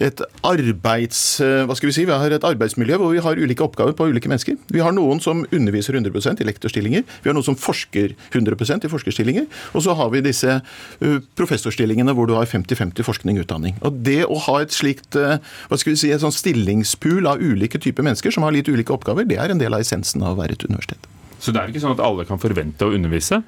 et 0.00 0.22
arbeids... 0.46 1.20
Eh, 1.44 1.64
hva 1.68 1.76
skal 1.76 1.90
vi 1.90 1.94
si, 1.96 2.04
vi 2.08 2.14
har 2.14 2.34
et 2.34 2.46
arbeidsmiljø 2.46 2.98
hvor 3.00 3.12
vi 3.12 3.22
har 3.24 3.38
ulike 3.38 3.64
oppgaver 3.64 3.94
på 3.96 4.08
ulike 4.08 4.30
mennesker. 4.30 4.56
Vi 4.72 4.82
har 4.84 4.94
noen 4.96 5.20
som 5.22 5.44
underviser 5.52 5.98
100 5.98 6.40
i 6.40 6.48
lektorstillinger. 6.48 7.04
Vi 7.24 7.30
har 7.30 7.36
noen 7.36 7.46
som 7.46 7.58
forsker 7.58 8.14
100 8.32 8.86
i 8.86 8.92
forskerstillinger. 8.92 9.48
Og 9.76 9.84
så 9.86 9.96
har 9.98 10.12
vi 10.14 10.24
disse 10.24 10.58
eh, 10.58 11.18
professorstillingene 11.38 12.14
hvor 12.16 12.30
du 12.30 12.36
har 12.38 12.48
50-50 12.48 13.06
forskning 13.06 13.40
og 13.40 13.46
utdanning. 13.46 13.78
Og 13.82 14.02
Det 14.06 14.22
å 14.24 14.38
ha 14.48 14.60
et 14.62 14.74
slikt 14.74 15.18
eh, 15.18 15.38
hva 15.68 15.80
skal 15.80 15.94
vi 15.94 16.00
si, 16.04 16.12
et 16.12 16.24
sånn 16.24 16.34
stillingspool 16.34 17.28
av 17.28 17.42
ulike 17.42 17.80
typer 17.82 18.06
mennesker 18.06 18.34
som 18.34 18.46
har 18.46 18.54
litt 18.56 18.70
ulike 18.70 18.94
oppgaver, 18.94 19.28
det 19.28 19.40
er 19.40 19.52
en 19.52 19.60
del 19.60 19.74
av 19.74 19.84
essensen 19.84 20.24
av 20.24 20.36
å 20.36 20.42
være 20.42 20.56
et 20.56 20.68
universitet. 20.68 21.10
Så 21.42 21.50
det 21.50 21.58
er 21.58 21.72
ikke 21.72 21.82
sånn 21.82 21.96
at 21.96 22.04
alle 22.04 22.24
kan 22.28 22.40
forvente 22.40 22.86
å 22.86 22.94
undervise? 22.94 23.42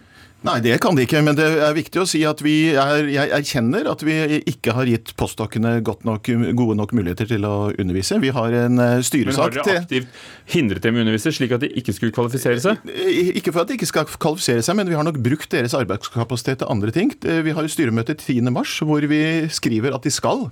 Nei, 0.45 0.59
det 0.61 0.74
kan 0.84 0.97
de 0.97 1.07
ikke. 1.07 1.22
Men 1.24 1.36
det 1.38 1.47
er 1.64 1.76
viktig 1.76 2.03
å 2.03 2.07
si 2.09 2.20
at 2.28 2.42
vi 2.45 2.74
er, 2.76 3.07
jeg 3.09 3.32
erkjenner 3.32 3.86
at 3.88 4.03
vi 4.05 4.14
ikke 4.53 4.74
har 4.76 4.88
gitt 4.90 5.14
postdokkene 5.16 5.78
nok, 5.80 6.28
gode 6.59 6.76
nok 6.76 6.92
muligheter 6.97 7.30
til 7.30 7.47
å 7.49 7.70
undervise. 7.70 8.18
Vi 8.20 8.32
har 8.34 8.57
en 8.59 8.82
eh, 8.82 8.99
styresak 9.05 9.57
til 9.57 9.62
Men 9.62 9.64
Har 9.64 9.70
dere 9.70 9.84
aktivt 9.86 10.18
hindret 10.53 10.84
dem 10.84 10.99
i 10.99 11.01
å 11.01 11.07
undervise, 11.07 11.32
slik 11.32 11.55
at 11.57 11.64
de 11.64 11.70
ikke 11.80 11.95
skulle 11.97 12.12
kvalifisere 12.16 12.61
seg? 12.61 12.84
Eh, 12.92 13.32
ikke 13.40 13.55
for 13.55 13.64
at 13.64 13.72
de 13.72 13.78
ikke 13.78 13.88
skal 13.88 14.11
kvalifisere 14.11 14.66
seg, 14.66 14.76
men 14.76 14.90
vi 14.90 14.99
har 14.99 15.07
nok 15.09 15.22
brukt 15.24 15.49
deres 15.55 15.76
arbeidskapasitet 15.78 16.61
til 16.61 16.72
andre 16.74 16.92
ting. 16.92 17.14
Eh, 17.24 17.40
vi 17.47 17.55
har 17.57 17.70
styremøte 17.72 18.18
10.3 18.18 18.84
hvor 18.84 19.09
vi 19.09 19.22
skriver 19.49 19.97
at 19.97 20.05
de 20.05 20.12
skal 20.12 20.51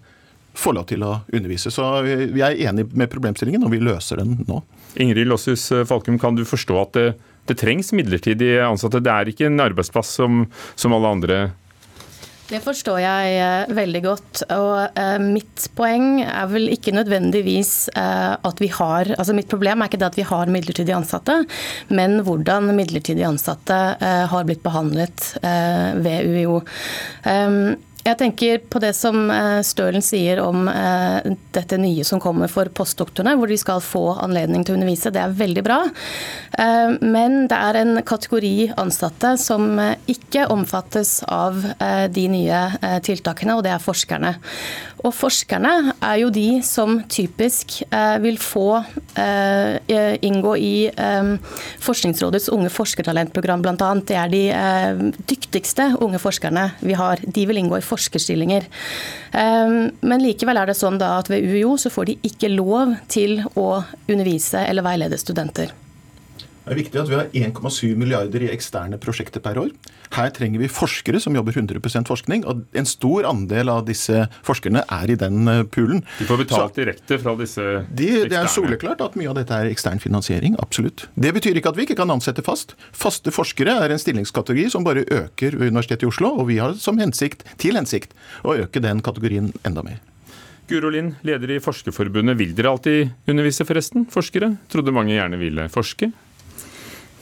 få 0.56 0.72
lov 0.76 0.88
til 0.88 1.04
å 1.04 1.18
undervise. 1.32 1.68
Så 1.72 1.84
vi 2.04 2.40
er 2.44 2.56
enig 2.64 2.86
med 2.96 3.12
problemstillingen, 3.12 3.64
og 3.64 3.72
vi 3.72 3.80
løser 3.84 4.20
den 4.20 4.40
nå. 4.48 4.62
Ingrid 5.00 5.28
Losshus 5.28 5.68
Falkum, 5.88 6.18
kan 6.20 6.36
du 6.36 6.44
forstå 6.48 6.80
at 6.80 6.96
det 6.96 7.06
det 7.50 7.58
trengs 7.60 7.92
midlertidig 7.96 8.54
ansatte. 8.62 9.02
Det 9.02 9.12
er 9.12 9.32
ikke 9.32 9.48
en 9.48 9.64
arbeidsplass 9.64 10.14
som, 10.20 10.44
som 10.78 10.94
alle 10.96 11.16
andre. 11.18 11.42
Det 12.52 12.58
forstår 12.60 12.98
jeg 13.00 13.36
eh, 13.40 13.70
veldig 13.72 14.00
godt. 14.04 14.42
Og 14.52 14.98
eh, 14.98 15.16
mitt 15.22 15.68
poeng 15.78 16.20
er 16.26 16.50
vel 16.50 16.68
ikke 16.74 16.92
nødvendigvis 16.92 17.88
eh, 17.96 18.34
at 18.36 18.60
vi 18.60 18.68
har 18.72 19.14
Altså 19.14 19.32
mitt 19.36 19.48
problem 19.48 19.80
er 19.80 19.88
ikke 19.88 20.00
det 20.02 20.10
at 20.10 20.18
vi 20.18 20.26
har 20.28 20.52
midlertidig 20.52 20.92
ansatte, 20.96 21.38
men 21.94 22.20
hvordan 22.26 22.68
midlertidig 22.76 23.24
ansatte 23.28 23.78
har 24.32 24.44
blitt 24.48 24.62
behandlet 24.64 25.32
eh, 25.40 25.96
ved 26.02 26.28
UiO. 26.28 26.60
Jeg 28.02 28.18
tenker 28.18 28.62
på 28.66 28.80
det 28.82 28.96
som 28.98 29.28
eh, 29.30 29.60
Stølen 29.62 30.02
sier 30.02 30.40
om 30.42 30.66
eh, 30.66 31.22
dette 31.54 31.78
nye 31.78 32.02
som 32.06 32.18
kommer 32.22 32.50
for 32.50 32.66
postdoktorene, 32.74 33.36
hvor 33.38 33.50
de 33.50 33.58
skal 33.60 33.82
få 33.84 34.16
anledning 34.24 34.64
til 34.66 34.74
å 34.74 34.80
undervise. 34.80 35.12
Det 35.14 35.22
er 35.22 35.36
veldig 35.38 35.62
bra. 35.62 35.78
Eh, 36.58 36.96
men 36.98 37.46
det 37.50 37.58
er 37.58 37.78
en 37.78 38.00
kategori 38.02 38.72
ansatte 38.82 39.36
som 39.38 39.78
ikke 40.10 40.48
omfattes 40.50 41.20
av 41.30 41.60
de 42.12 42.24
nye 42.30 42.58
tiltakene, 43.04 43.54
og 43.56 43.62
det 43.66 43.70
er 43.74 43.82
forskerne. 43.82 44.32
Og 45.02 45.14
forskerne 45.14 45.94
er 45.94 46.16
jo 46.22 46.30
de 46.34 46.60
som 46.66 47.00
typisk 47.10 47.80
vil 48.22 48.38
få 48.40 48.66
inngå 49.18 50.52
i 50.58 50.74
Forskningsrådets 51.82 52.48
unge 52.54 52.70
forskertalentprogram, 52.72 53.64
bl.a. 53.64 53.90
Det 54.06 54.18
er 54.18 54.32
de 54.32 55.12
dyktigste 55.32 55.90
unge 56.02 56.20
forskerne 56.22 56.68
vi 56.82 56.96
har. 56.98 57.22
De 57.22 57.46
vil 57.50 57.62
inngå 57.62 57.80
i 57.80 57.84
forskerstillinger. 57.92 58.66
Ehm, 59.38 59.92
men 60.00 60.24
likevel 60.24 60.60
er 60.60 60.72
det 60.72 60.78
sånn 60.78 61.00
at 61.04 61.30
ved 61.32 61.46
UiO 61.46 61.76
så 61.80 61.92
får 61.92 62.10
de 62.10 62.18
ikke 62.32 62.52
lov 62.56 62.96
til 63.12 63.40
å 63.54 63.68
undervise 64.08 64.64
eller 64.66 64.86
veilede 64.86 65.20
studenter. 65.20 65.72
Det 66.62 66.70
er 66.70 66.78
viktig 66.78 66.98
at 67.00 67.08
vi 67.10 67.16
har 67.18 67.32
1,7 67.34 67.96
milliarder 67.98 68.44
i 68.46 68.48
eksterne 68.52 68.98
prosjekter 69.02 69.42
per 69.42 69.58
år. 69.58 69.72
Her 70.14 70.30
trenger 70.34 70.60
vi 70.62 70.68
forskere 70.70 71.18
som 71.22 71.34
jobber 71.34 71.56
100% 71.58 72.06
forskning, 72.06 72.44
og 72.46 72.62
en 72.78 72.86
stor 72.86 73.26
andel 73.26 73.72
av 73.72 73.82
disse 73.88 74.28
forskerne 74.46 74.84
er 74.86 75.10
i 75.10 75.16
den 75.18 75.50
eh, 75.50 75.64
poolen. 75.66 76.04
De 76.20 76.28
får 76.28 76.42
betalt 76.44 76.76
Så, 76.76 76.84
direkte 76.84 77.18
fra 77.18 77.34
disse 77.40 77.66
de, 77.90 78.10
Det 78.30 78.38
er 78.38 78.50
soleklart 78.52 79.02
at 79.02 79.18
mye 79.18 79.32
av 79.32 79.40
dette 79.40 79.58
er 79.58 79.72
ekstern 79.72 79.98
finansiering, 80.02 80.54
absolutt. 80.62 81.08
Det 81.18 81.34
betyr 81.34 81.58
ikke 81.58 81.74
at 81.74 81.80
vi 81.80 81.88
ikke 81.88 81.98
kan 81.98 82.14
ansette 82.14 82.46
fast. 82.46 82.76
Faste 82.94 83.34
forskere 83.34 83.74
er 83.82 83.90
en 83.90 84.02
stillingskategori 84.02 84.70
som 84.70 84.86
bare 84.86 85.02
øker 85.08 85.58
ved 85.58 85.74
Universitetet 85.74 86.06
i 86.06 86.12
Oslo, 86.12 86.30
og 86.38 86.46
vi 86.52 86.62
har 86.62 86.78
som 86.78 87.00
hensikt, 87.02 87.42
til 87.58 87.80
hensikt 87.80 88.14
å 88.46 88.54
øke 88.54 88.84
den 88.84 89.02
kategorien 89.02 89.50
enda 89.66 89.82
mer. 89.82 89.98
Guro 90.70 90.92
Lind, 90.94 91.16
leder 91.26 91.50
i 91.50 91.60
Forskerforbundet. 91.60 92.38
Vil 92.38 92.52
dere 92.54 92.70
alltid 92.70 93.10
undervise, 93.28 93.66
forresten? 93.66 94.06
Forskere? 94.12 94.54
Trodde 94.70 94.94
mange 94.94 95.16
gjerne 95.16 95.40
ville 95.40 95.66
forske? 95.72 96.12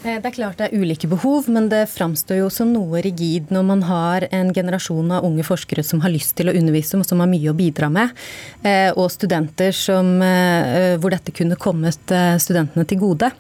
Eh, 0.01 0.17
det 0.17 0.31
er 0.31 0.33
klart 0.33 0.61
det 0.61 0.71
er 0.71 0.81
ulike 0.81 1.09
behov, 1.11 1.49
men 1.53 1.69
det 1.69 1.83
framstår 1.93 2.39
jo 2.41 2.49
som 2.53 2.71
noe 2.73 3.03
rigid 3.05 3.51
når 3.53 3.67
man 3.69 3.83
har 3.85 4.25
en 4.33 4.53
generasjon 4.57 5.13
av 5.13 5.27
unge 5.29 5.45
forskere 5.45 5.85
som 5.85 6.01
har 6.01 6.13
lyst 6.15 6.39
til 6.39 6.49
å 6.49 6.55
undervise, 6.57 6.97
og 6.97 7.05
som 7.09 7.21
har 7.21 7.29
mye 7.29 7.53
å 7.53 7.57
bidra 7.57 7.91
med, 7.93 8.17
eh, 8.65 8.89
og 8.97 9.11
studenter 9.13 9.77
som, 9.77 10.23
eh, 10.23 10.97
hvor 10.97 11.13
dette 11.13 11.33
kunne 11.37 11.57
kommet 11.61 12.01
studentene 12.41 12.87
til 12.87 12.99
gode 12.99 13.31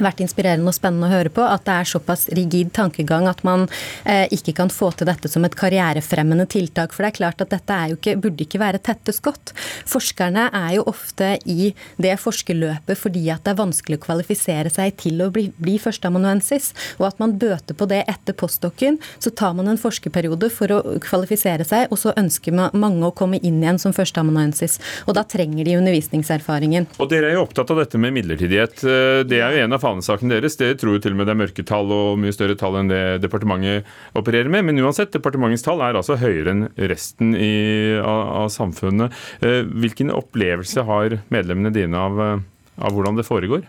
vært 0.00 0.22
inspirerende 0.24 0.70
og 0.70 0.76
spennende 0.76 1.08
å 1.08 1.12
høre 1.12 1.32
på 1.32 1.44
at 1.44 1.64
det 1.66 1.74
er 1.74 1.90
såpass 1.92 2.28
rigid 2.36 2.72
tankegang 2.76 3.26
at 3.30 3.42
man 3.46 3.66
eh, 4.08 4.24
ikke 4.32 4.54
kan 4.62 4.72
få 4.72 4.92
til 4.96 5.08
dette 5.10 5.28
som 5.30 5.44
et 5.44 5.56
karrierefremmende 5.58 6.46
tiltak. 6.50 6.94
For 6.94 7.04
det 7.04 7.12
er 7.12 7.18
klart 7.18 7.44
at 7.44 7.52
dette 7.52 7.78
ikke, 7.96 8.16
burde 8.22 8.46
ikke 8.46 8.60
være 8.62 8.82
tette 8.82 9.14
skott. 9.14 9.52
Forskerne 9.88 10.48
er 10.54 10.76
jo 10.78 10.86
ofte 10.90 11.34
i 11.50 11.72
det 12.02 12.14
forskerløpet 12.22 13.00
fordi 13.00 13.26
at 13.34 13.44
det 13.44 13.54
er 13.54 13.60
vanskelig 13.60 13.98
å 13.98 14.04
kvalifisere 14.06 14.72
seg 14.72 14.96
til 15.00 15.20
å 15.24 15.30
bli, 15.34 15.48
bli 15.60 15.78
førsteamanuensis, 15.82 16.72
og 17.00 17.08
at 17.10 17.20
man 17.22 17.36
bøter 17.40 17.76
på 17.76 17.88
det 17.90 18.02
etter 18.10 18.36
postdokken. 18.38 18.98
Så 19.22 19.32
tar 19.36 19.56
man 19.58 19.70
en 19.70 19.80
forskerperiode 19.80 20.50
for 20.54 20.72
å 20.72 20.80
kvalifisere 21.02 21.66
seg, 21.68 21.90
og 21.90 22.00
så 22.00 22.14
ønsker 22.18 22.54
mange 22.56 23.06
å 23.06 23.14
komme 23.16 23.40
inn 23.42 23.60
igjen 23.62 23.80
som 23.82 23.94
førsteamanuensis. 23.96 24.78
Og 25.06 25.16
da 25.18 25.24
trenger 25.28 25.66
de 25.66 25.78
undervisningserfaringen. 25.80 26.88
Og 27.02 27.10
Dere 27.12 27.30
er 27.30 27.38
jo 27.38 27.46
opptatt 27.46 27.72
av 27.72 27.82
dette 27.82 28.00
med 28.00 28.14
midlertidighet. 28.16 28.82
Eh, 28.84 29.22
det 29.28 29.40
er 29.42 29.56
jo 29.56 29.66
en 29.66 29.76
av 29.76 29.81
fanesaken 29.82 30.32
deres. 30.32 30.56
Det 30.60 30.70
tror 30.80 30.96
jo 30.96 31.02
til 31.02 31.16
og 31.16 31.20
med 31.20 31.28
det 31.28 31.34
er 31.34 31.40
mørketall 31.42 31.92
og 31.94 32.22
mye 32.22 32.34
større 32.34 32.56
tall 32.58 32.78
enn 32.80 32.90
det 32.92 33.02
departementet 33.24 33.88
opererer 34.18 34.50
med. 34.52 34.66
Men 34.68 34.80
uansett, 34.84 35.12
departementets 35.14 35.66
tall 35.66 35.82
er 35.84 35.98
altså 35.98 36.18
høyere 36.20 36.54
enn 36.54 36.64
resten 36.92 37.36
i, 37.36 37.52
av, 37.98 38.22
av, 38.44 38.48
samfunnet. 38.54 39.14
Eh, 39.44 39.62
hvilken 39.66 40.14
opplevelse 40.14 40.86
har 40.88 41.18
medlemmene 41.34 41.74
dine 41.74 41.98
av, 41.98 42.22
eh, 42.22 42.42
av 42.82 42.96
hvordan 42.96 43.18
det 43.18 43.28
foregår? 43.28 43.66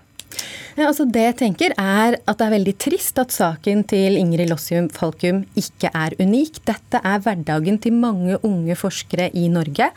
Altså 0.73 1.05
det 1.05 1.21
jeg 1.21 1.35
tenker 1.37 1.73
er 1.77 2.15
at 2.17 2.39
det 2.39 2.45
er 2.47 2.53
veldig 2.55 2.73
trist 2.81 3.19
at 3.21 3.33
saken 3.33 3.83
til 3.89 4.17
Ingrid 4.17 4.49
Lossium 4.49 4.87
Falkum 4.89 5.43
ikke 5.59 5.91
er 5.93 6.15
unik. 6.17 6.63
Dette 6.65 7.01
er 7.05 7.21
hverdagen 7.21 7.77
til 7.83 7.93
mange 7.93 8.39
unge 8.41 8.77
forskere 8.79 9.29
i 9.37 9.45
Norge. 9.53 9.91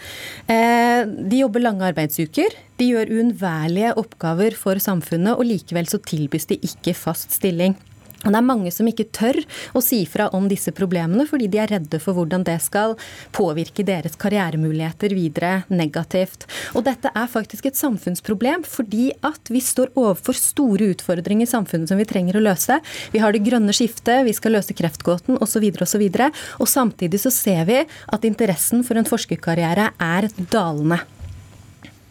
Eh, 0.53 1.03
de 1.07 1.41
jobber 1.41 1.64
lange 1.64 1.89
arbeidsuker. 1.89 2.53
De 2.77 2.91
gjør 2.93 3.09
uunnværlige 3.09 3.95
oppgaver 3.97 4.57
for 4.59 4.77
samfunnet, 4.83 5.33
og 5.39 5.49
likevel 5.49 5.89
så 5.89 6.03
tilbys 6.05 6.51
de 6.53 6.61
ikke 6.61 6.93
fast 6.93 7.33
stilling. 7.33 7.77
Og 8.25 8.33
Det 8.33 8.39
er 8.39 8.47
mange 8.47 8.73
som 8.73 8.89
ikke 8.89 9.09
tør 9.14 9.39
å 9.77 9.83
si 9.85 10.01
fra 10.09 10.29
om 10.37 10.49
disse 10.51 10.73
problemene, 10.75 11.27
fordi 11.29 11.49
de 11.53 11.61
er 11.62 11.71
redde 11.75 12.01
for 12.03 12.17
hvordan 12.17 12.47
det 12.47 12.57
skal 12.64 12.97
påvirke 13.37 13.85
deres 13.87 14.17
karrieremuligheter 14.19 15.14
videre 15.14 15.53
negativt. 15.69 16.47
Og 16.75 16.87
dette 16.89 17.12
er 17.12 17.31
faktisk 17.31 17.69
et 17.69 17.79
samfunnsproblem, 17.79 18.64
fordi 18.67 19.11
at 19.27 19.53
vi 19.53 19.62
står 19.62 19.93
overfor 19.95 20.39
store 20.39 20.93
utfordringer 20.95 21.47
i 21.47 21.51
samfunnet 21.51 21.93
som 21.93 22.01
vi 22.01 22.09
trenger 22.09 22.39
å 22.39 22.45
løse. 22.47 22.81
Vi 23.12 23.23
har 23.23 23.35
det 23.35 23.45
grønne 23.47 23.75
skiftet, 23.77 24.25
vi 24.27 24.35
skal 24.37 24.57
løse 24.57 24.77
kreftgåten 24.77 25.39
osv. 25.43 25.69
osv. 25.85 26.07
Og, 26.07 26.41
og 26.64 26.71
samtidig 26.71 27.21
så 27.23 27.35
ser 27.35 27.67
vi 27.69 27.83
at 27.85 28.27
interessen 28.27 28.83
for 28.87 28.99
en 28.99 29.09
forskerkarriere 29.09 29.93
er 30.03 30.31
dalende. 30.51 31.03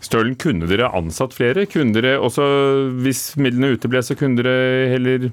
Stølen, 0.06 0.36
kunne 0.38 0.68
dere 0.70 0.92
ansatt 0.94 1.34
flere? 1.34 1.66
Kunne 1.70 1.96
dere 1.96 2.20
også, 2.22 2.46
Hvis 3.02 3.32
midlene 3.42 3.74
uteble, 3.74 4.04
så 4.06 4.18
kunne 4.18 4.44
dere 4.44 4.92
heller 4.92 5.32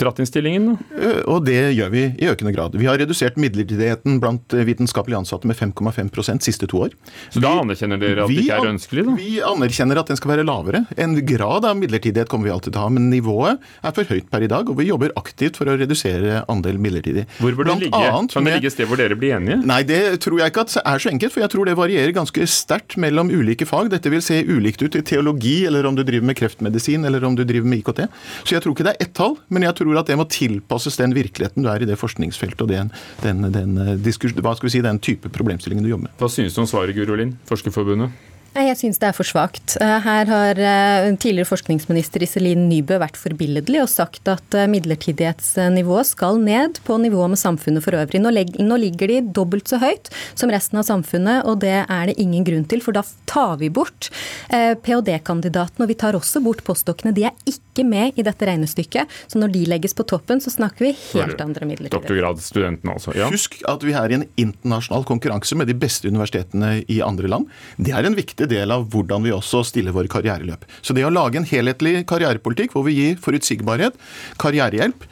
Tratt-innstillingen? 0.00 0.74
Eh, 0.98 1.22
og 1.30 1.44
det 1.48 1.60
gjør 1.76 1.92
vi 1.94 2.06
i 2.18 2.30
økende 2.30 2.54
grad. 2.54 2.76
Vi 2.78 2.88
har 2.90 2.98
redusert 3.00 3.38
midlertidigheten 3.40 4.20
blant 4.22 4.48
vitenskapelige 4.54 4.84
vitenskapelig 4.84 5.16
ansatte 5.16 5.46
med 5.46 5.56
5,5% 5.56 6.42
siste 6.42 6.66
to 6.66 6.84
år. 6.84 6.94
Så 7.30 7.40
da 7.42 7.52
anerkjenner 7.60 7.98
dere 8.00 8.24
at 8.24 8.30
det 8.30 8.44
ikke 8.44 8.58
er 8.58 8.70
ønskelig? 8.72 9.04
da? 9.06 9.14
Vi 9.18 9.40
anerkjenner 9.44 10.00
at 10.00 10.10
den 10.10 10.16
skal 10.18 10.32
være 10.34 10.44
lavere. 10.46 10.84
En 10.96 11.14
grad 11.26 11.64
av 11.64 11.76
midlertidighet 11.78 12.28
kommer 12.28 12.48
vi 12.48 12.54
alltid 12.54 12.72
til 12.74 12.80
å 12.80 12.84
ha, 12.86 12.92
men 12.94 13.10
nivået 13.10 13.60
er 13.82 13.94
for 13.94 14.04
høyt 14.04 14.30
per 14.30 14.44
i 14.44 14.50
dag. 14.50 14.68
Og 14.68 14.78
vi 14.78 14.88
jobber 14.88 15.14
aktivt 15.16 15.58
for 15.60 15.70
å 15.70 15.76
redusere 15.78 16.44
andel 16.48 16.78
midlertidig. 16.78 17.26
Hvor 17.38 17.56
bør 17.58 17.70
det 17.72 17.78
ligge? 17.86 18.02
Kan 18.32 18.48
det 18.48 18.56
ligge 18.58 18.70
et 18.70 18.76
sted 18.76 18.90
hvor 18.90 19.00
dere 19.00 19.18
blir 19.18 19.36
enige? 19.38 19.60
Nei, 19.64 19.82
det 19.86 20.20
tror 20.24 20.40
jeg 20.40 20.52
ikke 20.52 20.66
at 20.66 20.76
er 20.84 21.02
så 21.02 21.12
enkelt. 21.12 21.34
For 21.34 21.44
jeg 21.44 21.52
tror 21.54 21.68
det 21.68 21.76
varierer 21.78 22.14
ganske 22.16 22.48
sterkt 22.50 22.98
mellom 23.00 23.32
ulike 23.32 23.68
fag. 23.68 23.90
Dette 23.92 24.12
vil 24.12 24.24
se 24.24 24.40
ulikt 24.44 24.84
ut 24.84 24.98
i 24.98 25.04
teologi, 25.04 25.56
eller 25.68 25.86
om 25.88 25.96
du 25.96 26.04
driver 26.04 26.28
med 26.30 26.38
kreftmedisin, 26.38 27.06
eller 27.08 27.24
om 27.26 27.36
du 27.38 27.44
driver 27.46 27.68
med 27.68 27.82
IKT. 27.82 28.04
Så 28.44 28.56
jeg 28.56 28.64
tror 28.64 28.76
ikke 28.76 28.88
det 28.88 28.96
er 28.96 29.08
ett 29.08 29.14
tall. 29.16 29.38
men 29.48 29.64
jeg 29.66 29.74
tror 29.76 29.83
tror 29.84 30.00
at 30.00 30.10
det 30.10 30.18
må 30.18 30.28
tilpasses 30.30 30.98
den 31.00 31.14
virkeligheten 31.16 31.64
du 31.64 31.70
er 31.72 31.84
i 31.84 31.88
det 31.88 32.00
forskningsfeltet 32.00 32.66
og 32.66 32.72
den, 32.72 32.92
den, 33.24 33.48
den, 33.54 33.80
eh, 33.84 33.96
hva 34.40 34.54
skal 34.56 34.68
vi 34.68 34.76
si, 34.76 34.84
den 34.84 35.02
type 35.04 35.32
problemstillingen 35.32 35.84
du 35.84 35.94
jobber 35.94 36.08
med. 36.08 36.20
Hva 36.20 36.30
synes 36.32 36.56
du 36.56 36.64
om 36.64 36.70
svaret, 36.70 36.96
Guro 36.96 37.18
Lind, 37.18 37.36
Forskerforbundet? 37.50 38.30
Jeg 38.54 38.76
syns 38.78 39.00
det 39.02 39.08
er 39.08 39.14
for 39.16 39.26
svakt. 39.26 39.72
Eh, 39.82 39.96
her 40.04 40.28
har 40.30 40.58
eh, 40.62 41.08
tidligere 41.18 41.48
forskningsminister 41.48 42.22
Iselin 42.22 42.68
Nybø 42.70 43.00
vært 43.02 43.18
forbilledlig 43.18 43.80
og 43.82 43.90
sagt 43.90 44.30
at 44.30 44.54
midlertidighetsnivået 44.70 46.06
skal 46.12 46.38
ned 46.38 46.78
på 46.86 47.00
nivået 47.02 47.32
med 47.32 47.40
samfunnet 47.40 47.82
for 47.82 47.98
øvrig. 47.98 48.22
Nå 48.22 48.78
ligger 48.78 49.10
de 49.10 49.18
dobbelt 49.34 49.72
så 49.72 49.80
høyt 49.82 50.12
som 50.38 50.54
resten 50.54 50.78
av 50.78 50.86
samfunnet, 50.86 51.42
og 51.50 51.64
det 51.66 51.80
er 51.82 52.06
det 52.06 52.14
ingen 52.22 52.46
grunn 52.46 52.68
til. 52.70 52.84
For 52.84 52.94
da 52.94 53.02
tar 53.26 53.58
vi 53.58 53.72
bort 53.74 54.12
ph.d.-kandidatene, 54.46 55.82
og 55.82 55.90
vi 55.90 55.98
tar 55.98 56.14
også 56.14 56.44
bort 56.44 56.62
postdokkene. 56.62 57.14
De 57.16 57.26
er 57.26 57.34
ikke 57.50 57.73
med 57.82 58.14
i 58.14 58.22
dette 58.22 58.46
regnestykket. 58.46 59.10
Så 59.26 59.42
når 59.42 59.56
de 59.56 59.64
legges 59.72 59.96
på 59.98 60.06
toppen, 60.06 60.38
så 60.44 60.52
snakker 60.54 60.86
vi 60.86 60.92
helt 61.16 61.40
andre 61.42 61.66
midler. 61.66 61.90
Doktorgradsstudentene 61.90 62.94
altså. 62.94 63.16
Ja. 63.18 63.26
Husk 63.34 63.58
at 63.66 63.82
vi 63.82 63.96
er 63.98 64.14
i 64.14 64.20
en 64.20 64.28
internasjonal 64.38 65.08
konkurranse 65.08 65.58
med 65.58 65.66
de 65.66 65.74
beste 65.74 66.06
universitetene 66.06 66.84
i 66.86 67.00
andre 67.02 67.32
land. 67.32 67.50
Det 67.82 67.96
er 67.96 68.06
en 68.06 68.14
viktig 68.14 68.44
viktig 68.44 68.50
del 68.50 68.72
av 68.72 68.88
hvordan 68.90 69.24
vi 69.24 69.32
også 69.32 69.64
stiller 69.64 69.94
våre 69.94 70.08
karriereløp. 70.08 70.64
Så 70.82 70.94
det 70.94 71.04
å 71.04 71.12
lage 71.12 71.38
en 71.38 71.48
helhetlig 71.48 72.06
karrierepolitikk 72.06 72.74
hvor 72.74 72.84
vi 72.86 72.96
gir 72.98 73.20
forutsigbarhet, 73.20 73.94
karrierehjelp 74.38 75.04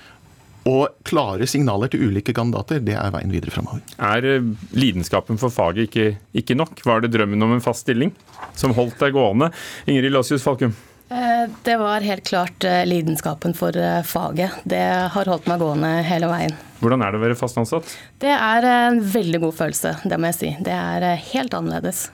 og 0.65 0.93
klare 1.03 1.47
signaler 1.47 1.91
til 1.91 2.05
ulike 2.07 2.33
kandidater, 2.33 2.79
det 2.81 2.95
er 2.95 3.11
veien 3.11 3.33
videre 3.33 3.51
framover. 3.51 3.83
Er 3.99 4.23
eh, 4.23 4.53
lidenskapen 4.73 5.41
for 5.41 5.51
faget 5.51 5.89
ikke, 5.89 6.19
ikke, 6.39 6.55
nok? 6.55 6.79
Var 6.87 7.03
det 7.03 7.11
drømmen 7.17 7.43
om 7.43 7.57
en 7.57 7.65
fast 7.65 7.83
stilling 7.83 8.13
som 8.55 8.75
holdt 8.77 9.01
deg 9.03 9.17
gående? 9.17 9.51
Ingrid 9.91 10.15
Låsius 10.15 10.47
Falkum? 10.47 10.77
Eh, 11.13 11.45
det 11.67 11.77
var 11.83 12.07
helt 12.07 12.25
klart 12.27 12.65
eh, 12.65 12.83
lidenskapen 12.89 13.55
for 13.59 13.77
faget. 14.09 14.65
Det 14.65 14.83
har 15.13 15.33
holdt 15.35 15.51
meg 15.51 15.61
gående 15.61 15.93
hele 16.09 16.31
veien. 16.33 16.57
Hvordan 16.83 17.05
er 17.05 17.13
det 17.13 17.21
å 17.21 17.27
være 17.27 17.39
fast 17.39 17.61
ansatt? 17.61 17.93
Det 18.23 18.33
er 18.33 18.67
en 18.71 18.99
veldig 19.13 19.45
god 19.45 19.55
følelse, 19.61 19.95
det 20.09 20.19
må 20.19 20.33
jeg 20.33 20.39
si. 20.41 20.51
Det 20.67 20.75
er 20.75 21.07
helt 21.31 21.55
annerledes. 21.55 22.09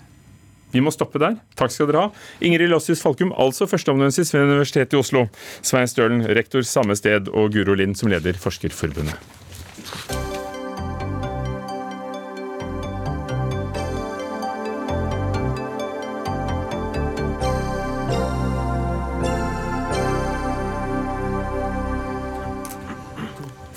Vi 0.70 0.82
må 0.84 0.92
stoppe 0.92 1.20
der. 1.22 1.38
Takk 1.56 1.72
skal 1.72 1.88
dere 1.88 2.04
ha. 2.04 2.10
Ingrid 2.44 2.68
Lossius 2.68 3.00
Falkum, 3.04 3.32
altså 3.32 3.68
førsteamanuensis 3.70 4.34
ved 4.34 4.50
Universitetet 4.50 4.96
i 4.96 5.00
Oslo. 5.00 5.24
Svein 5.64 5.88
Stølen, 5.88 6.26
rektor 6.36 6.66
samme 6.66 6.96
sted, 6.98 7.32
og 7.32 7.54
Guro 7.56 7.78
Lind, 7.78 7.96
som 7.96 8.12
leder 8.12 8.36
Forskerforbundet. 8.36 10.27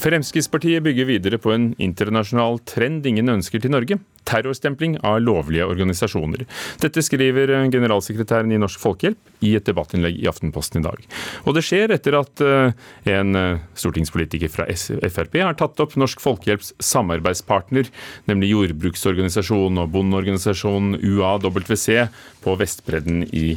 Fremskrittspartiet 0.02 0.82
bygger 0.84 1.06
videre 1.06 1.38
på 1.38 1.52
en 1.54 1.68
internasjonal 1.78 2.58
trend 2.66 3.06
ingen 3.06 3.30
ønsker 3.30 3.62
til 3.62 3.70
Norge. 3.70 4.00
Terrorstempling 4.26 4.96
av 5.06 5.20
lovlige 5.22 5.68
organisasjoner. 5.70 6.48
Dette 6.82 7.04
skriver 7.06 7.54
generalsekretæren 7.74 8.50
i 8.54 8.58
Norsk 8.62 8.82
Folkehjelp 8.82 9.46
i 9.46 9.54
et 9.60 9.68
debattinnlegg 9.70 10.18
i 10.18 10.26
Aftenposten 10.32 10.82
i 10.82 10.88
dag. 10.88 11.06
Og 11.46 11.54
det 11.58 11.66
skjer 11.68 11.94
etter 11.94 12.18
at 12.18 12.42
eh, 12.46 12.74
en 13.14 13.38
eh, 13.38 13.62
stortingspolitiker 13.78 14.50
fra 14.50 14.66
Frp 14.74 15.38
har 15.38 15.58
tatt 15.60 15.86
opp 15.86 15.94
Norsk 16.02 16.22
Folkehjelps 16.24 16.74
samarbeidspartner, 16.82 17.94
nemlig 18.32 18.56
jordbruksorganisasjonen 18.56 19.84
og 19.84 19.94
bondeorganisasjonen 19.94 20.98
UAWC 20.98 22.08
på 22.42 22.58
Vestbredden 22.62 23.28
i 23.30 23.52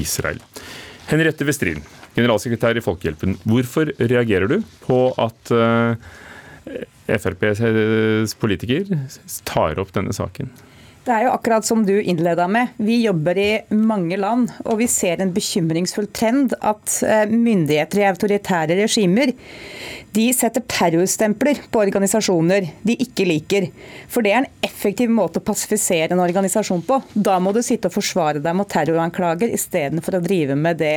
Israel. 0.00 0.40
Henriette 1.10 1.44
Westrin, 1.44 1.84
generalsekretær 2.16 2.78
i 2.78 2.84
Folkehjelpen. 2.84 3.36
Hvorfor 3.48 3.92
reagerer 4.00 4.50
du 4.50 4.58
på 4.84 5.02
at 5.20 5.54
uh, 5.54 5.94
FrPs 7.10 8.34
politiker 8.40 8.90
tar 9.48 9.80
opp 9.82 9.94
denne 9.96 10.14
saken? 10.16 10.50
Det 11.00 11.14
er 11.16 11.24
jo 11.24 11.32
akkurat 11.32 11.64
som 11.64 11.80
du 11.86 11.94
innleda 11.96 12.44
med. 12.46 12.74
Vi 12.76 12.98
jobber 13.06 13.38
i 13.40 13.50
mange 13.72 14.18
land, 14.20 14.50
og 14.68 14.82
vi 14.82 14.88
ser 14.90 15.22
en 15.22 15.32
bekymringsfull 15.32 16.10
trend 16.12 16.52
at 16.60 16.98
eh, 17.02 17.24
myndigheter 17.30 18.02
i 18.02 18.04
autoritære 18.10 18.76
regimer 18.82 19.32
de 20.12 20.26
setter 20.36 20.64
terrorstempler 20.68 21.62
på 21.72 21.80
organisasjoner 21.80 22.68
de 22.84 22.98
ikke 23.00 23.24
liker. 23.30 23.70
For 24.12 24.26
det 24.26 24.34
er 24.34 24.42
en 24.42 24.66
effektiv 24.66 25.10
måte 25.14 25.40
å 25.40 25.46
pasifisere 25.46 26.12
en 26.12 26.22
organisasjon 26.22 26.84
på. 26.84 27.00
Da 27.14 27.38
må 27.40 27.54
du 27.56 27.62
sitte 27.64 27.88
og 27.88 27.96
forsvare 27.96 28.44
deg 28.44 28.58
mot 28.58 28.68
terroranklager 28.68 29.54
istedenfor 29.56 30.18
å 30.18 30.24
drive 30.24 30.58
med 30.58 30.82
det 30.82 30.96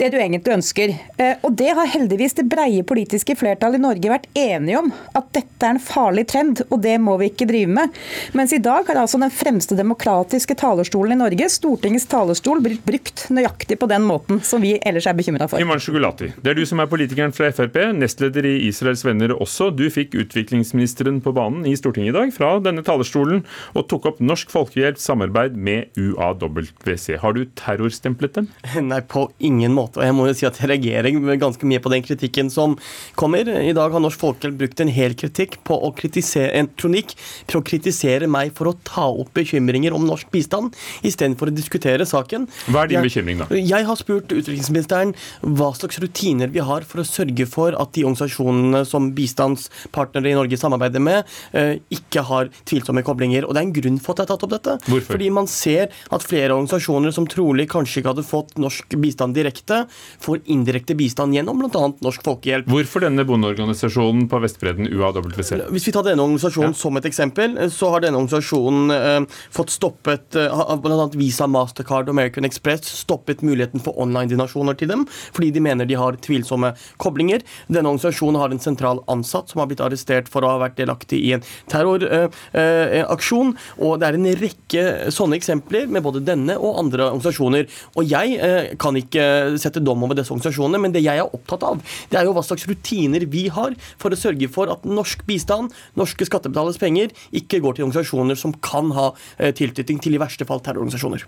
det 0.00 0.10
du 0.12 0.18
egentlig 0.18 0.54
ønsker. 0.58 0.94
Eh, 1.18 1.36
og 1.42 1.56
Det 1.58 1.70
har 1.74 1.90
heldigvis 1.90 2.36
det 2.38 2.46
breie 2.50 2.84
politiske 2.86 3.34
flertallet 3.38 3.80
i 3.80 3.84
Norge 3.84 4.12
vært 4.12 4.28
enige 4.38 4.78
om. 4.78 4.92
At 5.18 5.30
dette 5.36 5.66
er 5.66 5.74
en 5.74 5.82
farlig 5.82 6.26
trend, 6.30 6.62
og 6.68 6.82
det 6.84 6.96
må 7.02 7.16
vi 7.20 7.30
ikke 7.32 7.48
drive 7.48 7.72
med. 7.80 7.96
Mens 8.38 8.54
i 8.54 8.60
dag 8.62 8.86
har 8.88 9.00
altså 9.02 9.20
den 9.20 9.32
fremste 9.34 9.76
demokratiske 9.78 10.56
talerstolen 10.58 11.16
i 11.16 11.20
Norge, 11.22 11.48
Stortingets 11.52 12.08
talerstol, 12.10 12.62
blitt 12.64 12.84
brukt 12.86 13.26
nøyaktig 13.34 13.78
på 13.80 13.88
den 13.90 14.06
måten 14.06 14.42
som 14.46 14.62
vi 14.62 14.76
ellers 14.86 15.08
er 15.10 15.16
bekymra 15.18 15.48
for. 15.50 15.62
Iman 15.62 15.82
Shugulati, 15.82 16.30
det 16.42 16.52
er 16.52 16.58
du 16.58 16.64
som 16.68 16.80
er 16.82 16.90
politikeren 16.90 17.34
fra 17.34 17.50
Frp, 17.54 17.78
nestleder 17.98 18.46
i 18.48 18.54
Israels 18.68 19.04
Venner 19.06 19.34
også. 19.36 19.70
Du 19.74 19.86
fikk 19.92 20.16
utviklingsministeren 20.18 21.20
på 21.24 21.34
banen 21.36 21.66
i 21.68 21.74
Stortinget 21.78 22.14
i 22.14 22.18
dag 22.18 22.32
fra 22.34 22.54
denne 22.64 22.84
talerstolen, 22.86 23.44
og 23.74 23.88
tok 23.90 24.08
opp 24.12 24.22
Norsk 24.24 24.52
Folkehjelps 24.52 25.06
samarbeid 25.08 25.56
med 25.56 25.98
UAWC. 25.98 27.18
Har 27.22 27.36
du 27.36 27.44
terrorstemplet 27.58 28.38
dem? 28.38 28.48
Nei, 28.88 29.00
på 29.04 29.28
ingen 29.38 29.67
måte. 29.74 30.00
Og 30.00 30.06
jeg 30.06 30.16
må 30.16 30.26
jo 30.28 30.36
si 30.36 30.46
at 30.48 30.58
jeg 30.60 30.70
reagerer 30.70 31.38
ganske 31.40 31.68
mye 31.68 31.82
på 31.82 31.92
den 31.92 32.04
kritikken 32.04 32.50
som 32.52 32.76
kommer. 33.18 33.48
I 33.48 33.74
dag 33.76 33.94
har 33.94 34.02
Norsk 34.02 34.20
Folkehjelp 34.20 34.58
brukt 34.62 34.82
en 34.84 34.92
hel 34.92 35.16
kritikk 35.18 35.58
på 35.68 35.76
å 35.76 35.92
kritisere 35.96 36.54
en 36.58 36.70
kronikk 36.78 37.14
for 37.48 37.60
å 37.60 37.66
kritisere 37.66 38.28
meg 38.30 38.54
for 38.56 38.70
å 38.70 38.76
ta 38.86 39.06
opp 39.08 39.32
bekymringer 39.36 39.94
om 39.96 40.06
norsk 40.08 40.30
bistand, 40.34 40.76
istedenfor 41.06 41.50
å 41.50 41.54
diskutere 41.54 42.06
saken. 42.08 42.46
Hva 42.68 42.84
er 42.84 42.92
din 42.92 43.00
jeg, 43.00 43.08
bekymring, 43.10 43.42
da? 43.42 43.48
Jeg 43.56 43.88
har 43.88 44.00
spurt 44.00 44.32
utviklingsministeren 44.34 45.14
hva 45.58 45.70
slags 45.76 46.00
rutiner 46.02 46.52
vi 46.52 46.62
har 46.64 46.86
for 46.88 47.02
å 47.02 47.06
sørge 47.06 47.48
for 47.48 47.76
at 47.78 47.94
de 47.96 48.04
organisasjonene 48.06 48.84
som 48.88 49.10
bistandspartnere 49.16 50.32
i 50.32 50.36
Norge 50.38 50.58
samarbeider 50.60 51.02
med, 51.02 51.28
eh, 51.52 51.76
ikke 51.94 52.24
har 52.28 52.52
tvilsomme 52.68 53.04
koblinger. 53.06 53.46
Og 53.46 53.54
det 53.54 53.62
er 53.62 53.68
en 53.68 53.76
grunn 53.80 54.00
for 54.02 54.14
at 54.14 54.22
jeg 54.22 54.28
har 54.28 54.36
tatt 54.36 54.46
opp 54.46 54.54
dette. 54.56 54.76
Hvorfor? 54.88 55.14
Fordi 55.14 55.30
man 55.34 55.50
ser 55.50 55.88
at 56.14 56.26
flere 56.26 56.54
organisasjoner 56.56 57.14
som 57.14 57.26
trolig 57.30 57.68
kanskje 57.70 58.02
ikke 58.02 58.12
hadde 58.14 58.26
fått 58.26 58.56
norsk 58.60 58.96
bistand 59.00 59.36
direkte, 59.38 59.57
direkte, 59.58 59.86
får 60.20 60.40
indirekte 60.44 60.94
bistand 60.94 61.34
gjennom 61.34 61.58
bl.a. 61.58 61.92
Norsk 62.00 62.24
Folkehjelp. 62.24 62.68
Hvorfor 62.68 63.02
denne 63.04 63.24
bondeorganisasjonen 63.24 64.28
på 64.28 64.40
Vestbredden, 64.42 64.88
UAWC? 64.88 65.68
Hvis 65.70 65.88
vi 65.88 65.92
tar 65.92 66.06
denne 66.06 66.22
organisasjonen 66.22 66.74
ja. 66.74 66.78
som 66.78 66.96
et 66.96 67.08
eksempel, 67.08 67.56
så 67.72 67.90
har 67.92 68.04
denne 68.04 68.18
organisasjonen 68.20 68.94
eh, 68.94 69.38
fått 69.54 69.72
stoppet 69.74 70.38
eh, 70.38 70.74
bl.a. 70.82 71.08
Visa, 71.18 71.48
Mastercard 71.50 72.08
og 72.08 72.16
American 72.16 72.46
Express 72.48 72.88
stoppet 72.88 73.42
muligheten 73.42 73.82
for 73.82 73.98
online-donasjoner 74.00 74.78
til 74.78 74.92
dem, 74.92 75.06
fordi 75.34 75.50
de 75.54 75.64
mener 75.64 75.88
de 75.88 75.98
har 75.98 76.18
tvilsomme 76.24 76.74
koblinger. 77.02 77.44
Denne 77.68 77.90
organisasjonen 77.90 78.40
har 78.40 78.54
en 78.54 78.62
sentral 78.62 79.02
ansatt 79.10 79.50
som 79.50 79.62
har 79.62 79.70
blitt 79.70 79.82
arrestert 79.84 80.30
for 80.30 80.44
å 80.44 80.54
ha 80.54 80.62
vært 80.62 80.78
delaktig 80.78 81.20
i 81.24 81.34
en 81.36 81.44
terroraksjon. 81.70 83.54
Eh, 83.54 83.84
og 83.84 83.98
det 84.00 84.08
er 84.08 84.18
en 84.18 84.30
rekke 84.38 84.84
sånne 85.14 85.38
eksempler 85.38 85.88
med 85.90 86.04
både 86.04 86.24
denne 86.26 86.58
og 86.58 86.78
andre 86.82 87.08
organisasjoner. 87.08 87.68
Og 87.96 88.08
jeg 88.08 88.36
eh, 88.44 88.74
kan 88.80 88.96
ikke 88.98 89.24
sette 89.60 89.82
dom 89.84 90.04
over 90.04 90.18
disse 90.18 90.32
organisasjonene, 90.34 90.82
men 90.82 90.94
det 90.94 91.04
jeg 91.06 91.22
er 91.22 91.36
opptatt 91.38 91.64
av, 91.66 91.82
det 92.12 92.20
er 92.20 92.28
jo 92.28 92.34
hva 92.36 92.44
slags 92.44 92.68
rutiner 92.68 93.24
vi 93.30 93.46
har 93.54 93.76
for 94.00 94.12
å 94.12 94.18
sørge 94.18 94.50
for 94.52 94.72
at 94.72 94.84
norsk 94.88 95.24
bistand, 95.28 95.74
norske 95.98 96.28
skattebetalers 96.28 96.80
penger, 96.80 97.14
ikke 97.32 97.62
går 97.64 97.78
til 97.78 97.88
organisasjoner 97.88 98.38
som 98.38 98.56
kan 98.64 98.92
ha 98.96 99.12
eh, 99.38 99.54
tilknytning 99.56 100.02
til 100.04 100.18
i 100.18 100.22
verste 100.22 100.48
fall 100.48 100.62
terrororganisasjoner. 100.64 101.24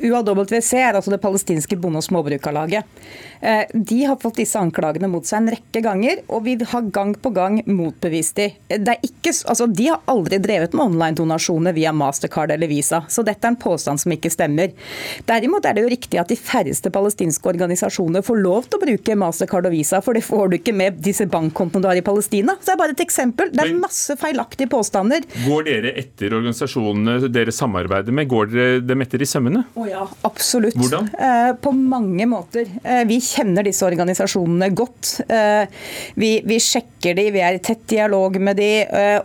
UAWC 0.00 0.72
er 0.80 0.96
altså 0.96 1.12
det 1.12 1.20
palestinske 1.22 1.76
bonde- 1.80 2.00
og 2.00 2.06
småbrukarlaget. 2.06 2.84
Eh, 3.40 3.64
de 3.74 4.04
har 4.04 4.18
fått 4.20 4.40
disse 4.40 4.58
anklagene 4.60 5.08
mot 5.08 5.24
seg 5.26 5.40
en 5.40 5.50
rekke 5.54 5.82
ganger, 5.84 6.22
og 6.28 6.44
vi 6.44 6.56
har 6.60 6.88
gang 6.92 7.14
på 7.14 7.32
gang 7.36 7.60
motbevist 7.66 8.36
de. 8.36 8.50
Ikke, 8.70 9.32
altså, 9.32 9.66
de 9.66 9.88
har 9.88 10.02
aldri 10.10 10.40
drevet 10.42 10.74
med 10.76 10.90
online-donasjoner 10.90 11.76
via 11.76 11.92
Mastercard 11.96 12.52
eller 12.52 12.68
Visa, 12.70 13.02
så 13.08 13.24
dette 13.24 13.46
er 13.46 13.54
en 13.54 13.60
påstand 13.60 14.02
som 14.02 14.12
ikke 14.12 14.32
stemmer. 14.32 14.74
Derimot 15.28 15.64
er 15.64 15.76
det 15.76 15.84
jo 15.84 15.92
riktig 15.92 16.20
at 16.20 16.32
de 16.32 16.36
færreste 16.36 16.92
palestinske 16.92 17.48
organisasjoner 17.52 18.24
får 18.26 18.40
lov 18.40 18.68
til 18.68 18.80
å 18.80 18.84
bruke 18.84 19.18
Mastercard 19.20 19.70
og 19.70 19.76
Visa, 19.76 20.02
for 20.04 20.16
det 20.16 20.24
får 20.26 20.50
du 20.50 20.58
ikke 20.60 20.76
med 20.76 21.00
disse 21.04 21.28
bankkontoene 21.30 21.84
du 21.84 21.90
har 21.90 22.00
i 22.00 22.04
Palestina. 22.04 22.56
Så 22.60 22.72
det 22.72 22.76
er 22.76 22.82
bare 22.82 22.96
et 22.96 23.04
eksempel. 23.06 23.52
Det 23.54 23.64
er 23.64 23.80
masse 23.80 24.16
feilaktige 24.20 24.68
påstander. 24.72 25.24
Går 25.46 25.68
dere 25.68 25.94
etter 26.00 26.36
organisasjonene 26.36 27.30
dere 27.32 27.54
samarbeider 27.54 28.14
med, 28.16 28.28
går 28.30 28.52
dere 28.52 28.84
dem 28.84 29.04
etter 29.04 29.22
i 29.22 29.28
sømmene? 29.28 29.64
Å 29.70 29.84
oh 29.84 29.86
ja, 29.86 30.02
absolutt. 30.26 30.74
Hvordan? 30.74 31.06
Eh, 31.14 31.52
på 31.62 31.70
mange 31.70 32.24
måter. 32.26 32.66
Eh, 32.82 33.04
vi 33.06 33.20
kjenner 33.22 33.62
disse 33.62 33.84
organisasjonene 33.86 34.66
godt. 34.74 35.20
Eh, 35.30 35.70
vi, 36.18 36.30
vi, 36.42 36.56
sjekker 36.58 37.14
de, 37.14 37.28
vi 37.30 37.42
er 37.46 37.54
i 37.54 37.60
tett 37.62 37.84
dialog 37.92 38.34
med 38.42 38.58
de. 38.58 38.70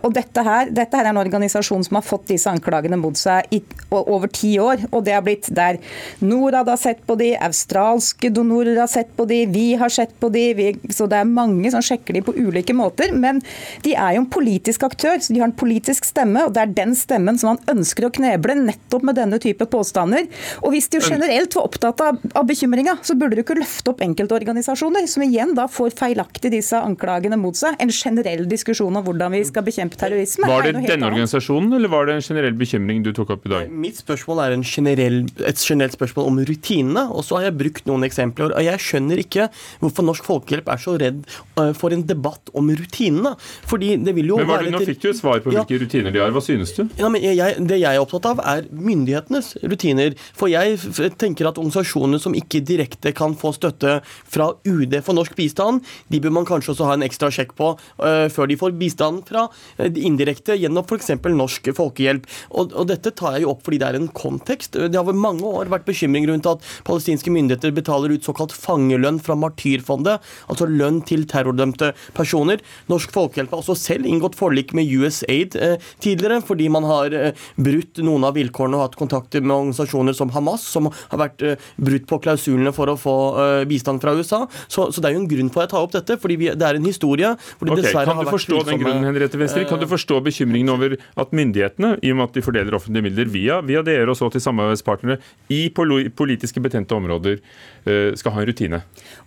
Og 0.06 0.14
dette 0.14 0.44
her, 0.46 0.70
dette 0.70 0.94
her, 0.94 1.08
er 1.08 1.10
en 1.10 1.18
organisasjon 1.18 1.82
som 1.88 1.98
har 1.98 2.04
fått 2.06 2.28
disse 2.30 2.50
anklagene 2.50 2.98
mot 3.00 3.18
seg 3.18 3.50
i 3.50 3.60
over 3.90 4.30
ti 4.30 4.52
år. 4.62 4.84
Og 4.92 5.02
det 5.08 5.16
har 5.16 5.24
blitt 5.26 5.50
der 5.50 5.80
Norad 6.22 6.70
har 6.70 6.78
sett 6.78 7.02
på 7.08 7.18
de, 7.18 7.32
australske 7.48 8.30
donorer 8.30 8.78
har 8.78 8.90
sett 8.90 9.10
på 9.18 9.26
de, 9.26 9.42
vi 9.50 9.66
har 9.80 9.90
sett 9.90 10.14
på 10.22 10.30
de. 10.30 10.46
Vi, 10.54 10.68
så 10.94 11.10
det 11.10 11.24
er 11.24 11.28
mange 11.28 11.74
som 11.74 11.82
sjekker 11.82 12.14
de 12.14 12.22
på 12.22 12.36
ulike 12.38 12.76
måter. 12.76 13.10
Men 13.18 13.42
de 13.82 13.96
er 13.98 14.14
jo 14.14 14.22
en 14.22 14.30
politisk 14.30 14.86
aktør, 14.86 15.18
så 15.18 15.34
de 15.34 15.42
har 15.42 15.50
en 15.50 15.58
politisk 15.58 16.06
stemme. 16.06 16.46
Og 16.46 16.54
det 16.54 16.62
er 16.62 16.78
den 16.78 16.94
stemmen 16.94 17.42
som 17.42 17.56
man 17.56 17.76
ønsker 17.76 18.06
å 18.06 18.14
kneble, 18.14 18.60
nettopp 18.62 19.10
med 19.10 19.18
denne 19.18 19.42
type 19.42 19.66
påstander. 19.74 20.30
Og 20.62 20.72
hvis 20.74 20.88
du 20.92 20.98
generelt 21.00 21.54
var 21.56 21.68
opptatt 21.68 22.02
av, 22.04 22.20
av 22.36 22.46
bekymringa, 22.48 22.96
så 23.06 23.16
burde 23.18 23.38
du 23.38 23.42
ikke 23.44 23.58
løfte 23.58 23.92
opp 23.92 24.02
enkeltorganisasjoner, 24.04 25.06
som 25.10 25.24
igjen 25.26 25.54
da 25.56 25.66
får 25.70 25.96
feilaktig 25.98 26.52
disse 26.54 26.78
anklagene 26.78 27.38
mot 27.40 27.56
seg. 27.56 27.76
En 27.82 27.92
generell 27.92 28.46
diskusjon 28.50 28.96
om 28.96 29.04
hvordan 29.06 29.34
vi 29.36 29.42
skal 29.48 29.64
bekjempe 29.66 29.98
terrorisme. 30.00 30.48
Var 30.50 30.68
det 30.68 30.86
denne 30.86 31.10
organisasjonen, 31.10 31.72
eller 31.78 31.92
var 31.92 32.08
det 32.08 32.18
en 32.18 32.26
generell 32.26 32.56
bekymring 32.58 33.04
du 33.06 33.12
tok 33.16 33.34
opp 33.36 33.46
i 33.48 33.54
dag? 33.54 33.72
Mitt 33.86 34.00
spørsmål 34.02 34.42
er 34.44 34.56
generell, 34.66 35.22
et 35.46 35.62
generelt 35.62 35.96
spørsmål 35.96 36.30
om 36.30 36.40
rutinene, 36.48 37.06
og 37.12 37.24
så 37.26 37.40
har 37.40 37.48
jeg 37.50 37.58
brukt 37.60 37.88
noen 37.88 38.06
eksempler. 38.06 38.54
og 38.54 38.66
Jeg 38.66 38.82
skjønner 38.82 39.22
ikke 39.22 39.48
hvorfor 39.82 40.06
Norsk 40.06 40.26
Folkehjelp 40.26 40.70
er 40.72 40.82
så 40.82 40.96
redd 41.00 41.22
øh, 41.60 41.72
for 41.76 41.94
en 41.94 42.04
debatt 42.06 42.52
om 42.56 42.70
rutinene. 42.70 43.34
Fordi 43.70 43.94
det 44.02 44.14
vil 44.16 44.32
jo 44.32 44.40
men 44.40 44.50
være... 44.50 44.68
Det, 44.68 44.74
nå 44.76 44.82
fikk 44.86 45.02
du 45.02 45.08
et 45.10 45.20
svar 45.20 45.42
på 45.44 45.52
hvilke 45.52 45.76
ja, 45.76 45.82
rutiner 45.82 46.14
de 46.14 46.22
har. 46.22 46.34
Hva 46.34 46.42
synes 46.44 46.74
du? 46.76 46.84
Ja, 46.98 47.10
men 47.12 47.24
jeg, 47.24 47.56
det 47.68 47.80
jeg 47.80 47.92
er 47.92 48.02
opptatt 48.02 48.28
av, 48.30 48.42
er 48.44 48.66
myndighetenes 48.70 49.54
rutiner. 49.64 50.16
For 50.36 50.50
jeg 50.50 50.78
tenker 51.20 51.48
at 51.48 51.58
organisasjoner 51.60 52.20
som 52.22 52.34
ikke 52.36 52.62
direkte 52.66 53.12
kan 53.16 53.36
få 53.38 53.52
støtte 53.56 53.98
fra 54.04 54.50
UD 54.66 54.96
for 55.04 55.16
norsk 55.16 55.36
bistand, 55.38 55.84
de 56.12 56.20
bør 56.22 56.34
man 56.38 56.48
kanskje 56.48 56.74
også 56.74 56.88
ha 56.88 56.96
en 56.96 57.06
ekstra 57.06 57.30
sjekk 57.32 57.54
på 57.58 57.72
uh, 57.76 58.26
før 58.32 58.50
de 58.50 58.58
får 58.58 58.76
bistand 58.80 59.24
fra 59.28 59.46
uh, 59.48 59.86
indirekte 59.86 60.56
gjennom 60.58 60.86
f.eks. 60.86 61.12
Norsk 61.36 61.70
Folkehjelp. 61.76 62.26
Og, 62.52 62.72
og, 62.72 62.86
dette 62.90 63.12
tar 63.16 63.36
jeg 63.36 63.44
jo 63.46 63.52
opp 63.54 63.64
fordi 63.66 63.80
det 63.82 63.88
er 63.88 63.98
en 63.98 64.10
kontekst. 64.14 64.78
Det 64.78 64.94
har 64.94 65.04
over 65.04 65.16
mange 65.18 65.46
år 65.46 65.70
vært 65.72 65.86
bekymring 65.88 66.28
rundt 66.30 66.48
at 66.50 66.64
palestinske 66.86 67.32
myndigheter 67.34 67.74
betaler 67.76 68.14
ut 68.14 68.26
såkalt 68.26 68.54
fangelønn 68.54 69.20
fra 69.22 69.36
Martyrfondet, 69.38 70.24
altså 70.50 70.68
lønn 70.70 71.02
til 71.06 71.26
terrordømte 71.30 71.92
personer. 72.16 72.62
Norsk 72.90 73.12
Folkehjelp 73.14 73.54
har 73.54 73.62
også 73.62 73.76
selv 73.78 74.08
inngått 74.08 74.38
forlik 74.38 74.74
med 74.76 74.88
USAID 74.90 75.58
uh, 75.60 75.76
tidligere, 76.02 76.40
fordi 76.46 76.70
man 76.72 76.86
har 76.86 77.14
brutt 77.58 78.00
noen 78.04 78.26
av 78.26 78.36
vilkårene 78.36 78.78
og 78.78 78.86
hatt 78.86 78.98
kontakter 78.98 79.44
med 79.44 79.56
organisasjoner 79.56 80.15
som 80.16 80.32
Hamas 80.34 80.64
som 80.66 80.88
har 80.90 81.20
vært 81.20 81.44
uh, 81.44 81.68
brutt 81.76 82.06
på 82.08 82.18
klausulene 82.24 82.72
for 82.76 82.90
å 82.92 82.96
få 83.00 83.16
uh, 83.36 83.64
bistand 83.68 84.02
fra 84.02 84.14
USA. 84.16 84.44
Så, 84.66 84.88
så, 84.90 85.02
det 85.02 85.10
er 85.10 85.16
jo 85.16 85.22
en 85.24 85.30
grunn 85.30 85.52
for 85.52 85.62
at 85.62 85.68
jeg 85.68 85.74
tar 85.74 85.86
opp 85.86 85.94
dette, 85.96 86.18
fordi 86.22 86.38
vi, 86.40 86.50
det 86.56 86.68
er 86.68 86.80
en 86.80 86.88
historie 86.88 87.32
okay, 87.36 87.92
Kan 88.06 88.22
du 88.22 88.30
forstå 88.30 88.62
den 88.70 88.82
grunnen, 88.82 89.06
Henriette 89.08 89.40
Wester? 89.40 89.66
Kan 89.68 89.82
du 89.82 89.88
forstå 89.90 90.20
bekymringen 90.26 90.72
over 90.72 90.96
at 90.96 91.36
myndighetene, 91.36 91.96
i 92.02 92.12
og 92.14 92.20
med 92.20 92.30
at 92.30 92.38
de 92.38 92.44
fordeler 92.46 92.78
offentlige 92.78 93.08
midler 93.08 93.30
via, 93.32 93.60
via 93.66 93.84
dere 93.86 94.12
og 94.12 94.18
så 94.18 94.30
til 94.32 94.44
samarbeidspartnere, 94.44 95.20
i 95.52 95.66
politiske 95.70 96.62
betente 96.64 96.96
områder 96.96 97.40
uh, 97.40 98.12
skal 98.18 98.36
ha 98.36 98.42
en 98.42 98.50
rutine? 98.50 98.82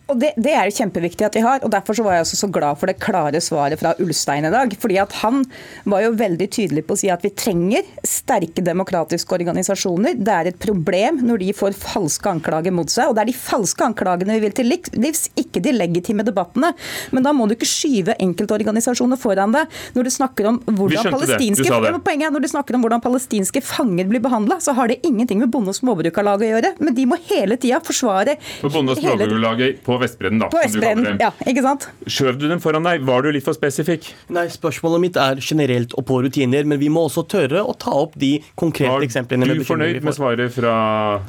Og 0.09 0.17
det, 0.17 0.31
det, 0.41 0.53
er 0.57 0.71
kjempeviktig 0.73 1.27
at 1.27 1.35
de 1.37 1.43
har. 1.45 1.61
og 1.63 1.71
Derfor 1.73 1.97
så 1.97 2.05
var 2.05 2.17
jeg 2.17 2.25
også 2.25 2.39
så 2.39 2.49
glad 2.53 2.79
for 2.81 2.89
det 2.89 2.97
klare 3.01 3.41
svaret 3.43 3.79
fra 3.81 3.93
Ulstein 4.01 4.47
i 4.47 4.53
dag. 4.53 4.73
fordi 4.81 4.97
at 5.01 5.13
Han 5.21 5.43
var 5.85 6.03
jo 6.03 6.15
veldig 6.17 6.47
tydelig 6.49 6.85
på 6.87 6.95
å 6.95 6.99
si 6.99 7.11
at 7.13 7.23
vi 7.25 7.29
trenger 7.29 7.85
sterke 8.05 8.63
demokratiske 8.65 9.35
organisasjoner. 9.37 10.17
Det 10.17 10.33
er 10.33 10.49
et 10.49 10.59
problem 10.59 11.21
når 11.25 11.43
de 11.43 11.53
får 11.53 11.77
falske 11.77 12.31
anklager 12.31 12.73
mot 12.73 12.89
seg. 12.89 13.09
og 13.09 13.15
Det 13.15 13.23
er 13.23 13.31
de 13.31 13.37
falske 13.37 13.85
anklagene 13.85 14.37
vi 14.37 14.43
vil 14.47 14.55
til 14.57 14.69
livs, 14.69 15.27
ikke 15.37 15.61
de 15.61 15.75
legitime 15.75 16.25
debattene. 16.25 16.73
Men 17.13 17.25
da 17.25 17.33
må 17.35 17.47
du 17.47 17.55
ikke 17.57 17.69
skyve 17.69 18.17
enkeltorganisasjoner 18.17 19.19
foran 19.19 19.53
deg. 19.53 19.69
Når 19.93 20.09
du 20.09 20.13
snakker 20.13 20.49
om 20.49 20.59
hvordan 20.65 21.13
palestinske, 21.13 21.69
poenget 21.69 22.29
er, 22.29 22.33
når 22.33 22.45
du 22.45 22.49
snakker 22.49 22.77
om 22.77 22.85
hvordan 22.85 23.03
palestinske 23.03 23.61
fanger 23.65 24.09
blir 24.09 24.23
behandla, 24.23 24.57
så 24.63 24.73
har 24.77 24.89
det 24.89 25.01
ingenting 25.05 25.43
med 25.43 25.53
Bonde- 25.53 25.69
og 25.69 25.77
småbrukarlaget 25.77 26.47
å 26.47 26.51
gjøre. 26.55 26.73
Men 26.79 26.97
de 26.97 27.05
må 27.09 27.19
hele 27.29 27.59
tida 27.61 27.81
forsvare 27.83 28.37
For 28.59 28.73
Bonde- 28.73 28.95
og 28.95 29.03
småbrukarlaget 29.03 29.83
på 29.85 29.98
Vestbredden, 30.01 30.39
da. 30.43 30.47
På 30.51 30.59
Vestbredden, 30.61 31.19
ja, 31.21 31.29
ikke 31.47 31.63
sant? 31.65 31.87
Skjøv 32.09 32.37
du 32.41 32.47
dem 32.49 32.59
foran 32.63 32.85
deg? 32.87 33.03
Var 33.07 33.25
du 33.25 33.31
litt 33.35 33.45
for 33.45 33.57
spesifikk? 33.57 34.09
Nei, 34.35 34.45
spørsmålet 34.53 35.03
mitt 35.03 35.19
er 35.19 35.39
generelt 35.43 35.93
og 35.99 36.05
på 36.09 36.19
rutiner, 36.25 36.65
men 36.69 36.79
vi 36.81 36.89
må 36.93 37.05
også 37.07 37.23
tørre 37.29 37.61
å 37.63 37.75
ta 37.79 37.91
opp 37.95 38.15
de 38.19 38.31
konkrete 38.59 38.91
Var 38.93 39.05
eksemplene. 39.07 39.47
du 39.49 39.63
fornøyd 39.67 40.01
med 40.05 40.15
svaret 40.17 40.53
fra 40.55 40.73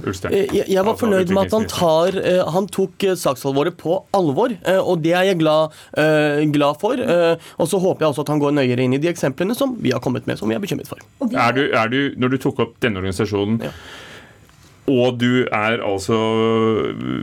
Ulstein? 0.06 0.32
Eh, 0.34 0.46
Jeg, 0.60 0.66
jeg 0.68 0.84
var 0.84 0.92
Altså, 0.94 1.06
fornøyd 1.06 1.30
med 1.34 1.42
at 1.46 1.56
han, 1.58 1.66
tar, 1.70 2.18
eh, 2.20 2.42
han 2.54 2.66
tok 2.66 3.04
eh, 3.08 3.14
saksalvoret 3.20 3.76
på 3.80 3.98
alvor, 4.16 4.54
og 4.80 5.02
det 5.02 5.12
er 5.16 5.28
jeg 5.30 5.38
glad, 5.40 5.70
glad 6.52 6.80
for. 6.80 6.98
Og 7.00 7.68
så 7.70 7.78
håper 7.80 8.04
jeg 8.06 8.12
også 8.14 8.24
at 8.26 8.32
han 8.34 8.40
går 8.42 8.52
nøyere 8.56 8.84
inn 8.84 8.94
i 8.96 9.00
de 9.02 9.08
eksemplene 9.10 9.54
som 9.56 9.76
vi 9.80 9.92
har 9.94 10.00
kommet 10.04 10.26
med, 10.26 10.38
som 10.40 10.48
vi 10.50 10.54
er 10.58 10.62
bekymret 10.62 10.88
for. 10.90 10.98
Er 11.30 11.52
du, 11.56 11.62
er 11.72 11.88
du, 11.92 11.98
når 12.20 12.34
du 12.34 12.38
tok 12.42 12.58
opp 12.66 12.76
denne 12.82 13.00
organisasjonen, 13.02 13.60
og 14.90 15.18
du 15.20 15.44
er 15.46 15.82
altså 15.84 16.16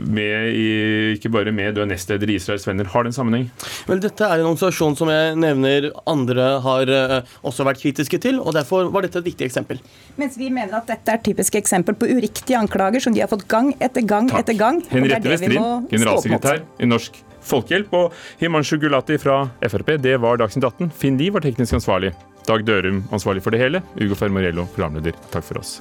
med 0.08 0.54
i 0.56 0.68
Ikke 1.14 1.30
bare 1.32 1.52
med, 1.54 1.74
du 1.76 1.82
er 1.82 1.90
nestleder 1.90 2.30
i 2.30 2.38
Israels 2.38 2.66
venner. 2.68 2.88
Har 2.92 3.04
det 3.04 3.12
en 3.12 3.18
sammenheng? 3.18 3.46
Vel, 3.88 4.02
dette 4.02 4.24
er 4.24 4.40
en 4.40 4.48
organisasjon 4.48 4.96
som 4.98 5.12
jeg 5.12 5.36
nevner 5.40 5.90
andre 6.08 6.48
har 6.64 6.92
eh, 6.94 7.34
også 7.46 7.66
vært 7.68 7.82
kritiske 7.82 8.20
til, 8.24 8.40
og 8.40 8.56
derfor 8.56 8.90
var 8.94 9.06
dette 9.06 9.20
et 9.22 9.28
viktig 9.30 9.48
eksempel. 9.48 9.80
Mens 10.20 10.38
vi 10.40 10.50
mener 10.54 10.80
at 10.80 10.90
dette 10.90 11.14
er 11.14 11.22
typisk 11.24 11.58
eksempel 11.60 11.96
på 11.98 12.10
uriktige 12.10 12.58
anklager 12.58 13.02
som 13.04 13.16
de 13.16 13.24
har 13.24 13.30
fått 13.30 13.46
gang 13.50 13.72
etter 13.78 14.04
gang 14.06 14.30
etter 14.38 14.56
gang. 14.58 14.82
er 14.84 14.98
Henriette 14.98 15.34
Westrin, 15.34 15.88
generalsekretær 15.92 16.64
i 16.78 16.88
Norsk 16.88 17.22
Folkehjelp, 17.48 17.92
og 17.96 18.16
Himanshu 18.40 18.76
Gulati 18.80 19.18
fra 19.20 19.44
Frp. 19.62 19.94
Det 20.02 20.16
var 20.20 20.40
Dagsnytt 20.40 20.66
18. 20.68 20.90
Finn 20.98 21.20
Li 21.20 21.30
var 21.34 21.44
teknisk 21.44 21.78
ansvarlig. 21.80 22.12
Dag 22.48 22.64
Dørum 22.64 23.04
ansvarlig 23.12 23.44
for 23.44 23.54
det 23.54 23.62
hele. 23.62 23.84
Ugo 24.00 24.16
Fermariello 24.18 24.68
programleder. 24.74 25.16
Takk 25.32 25.44
for 25.44 25.60
oss. 25.62 25.78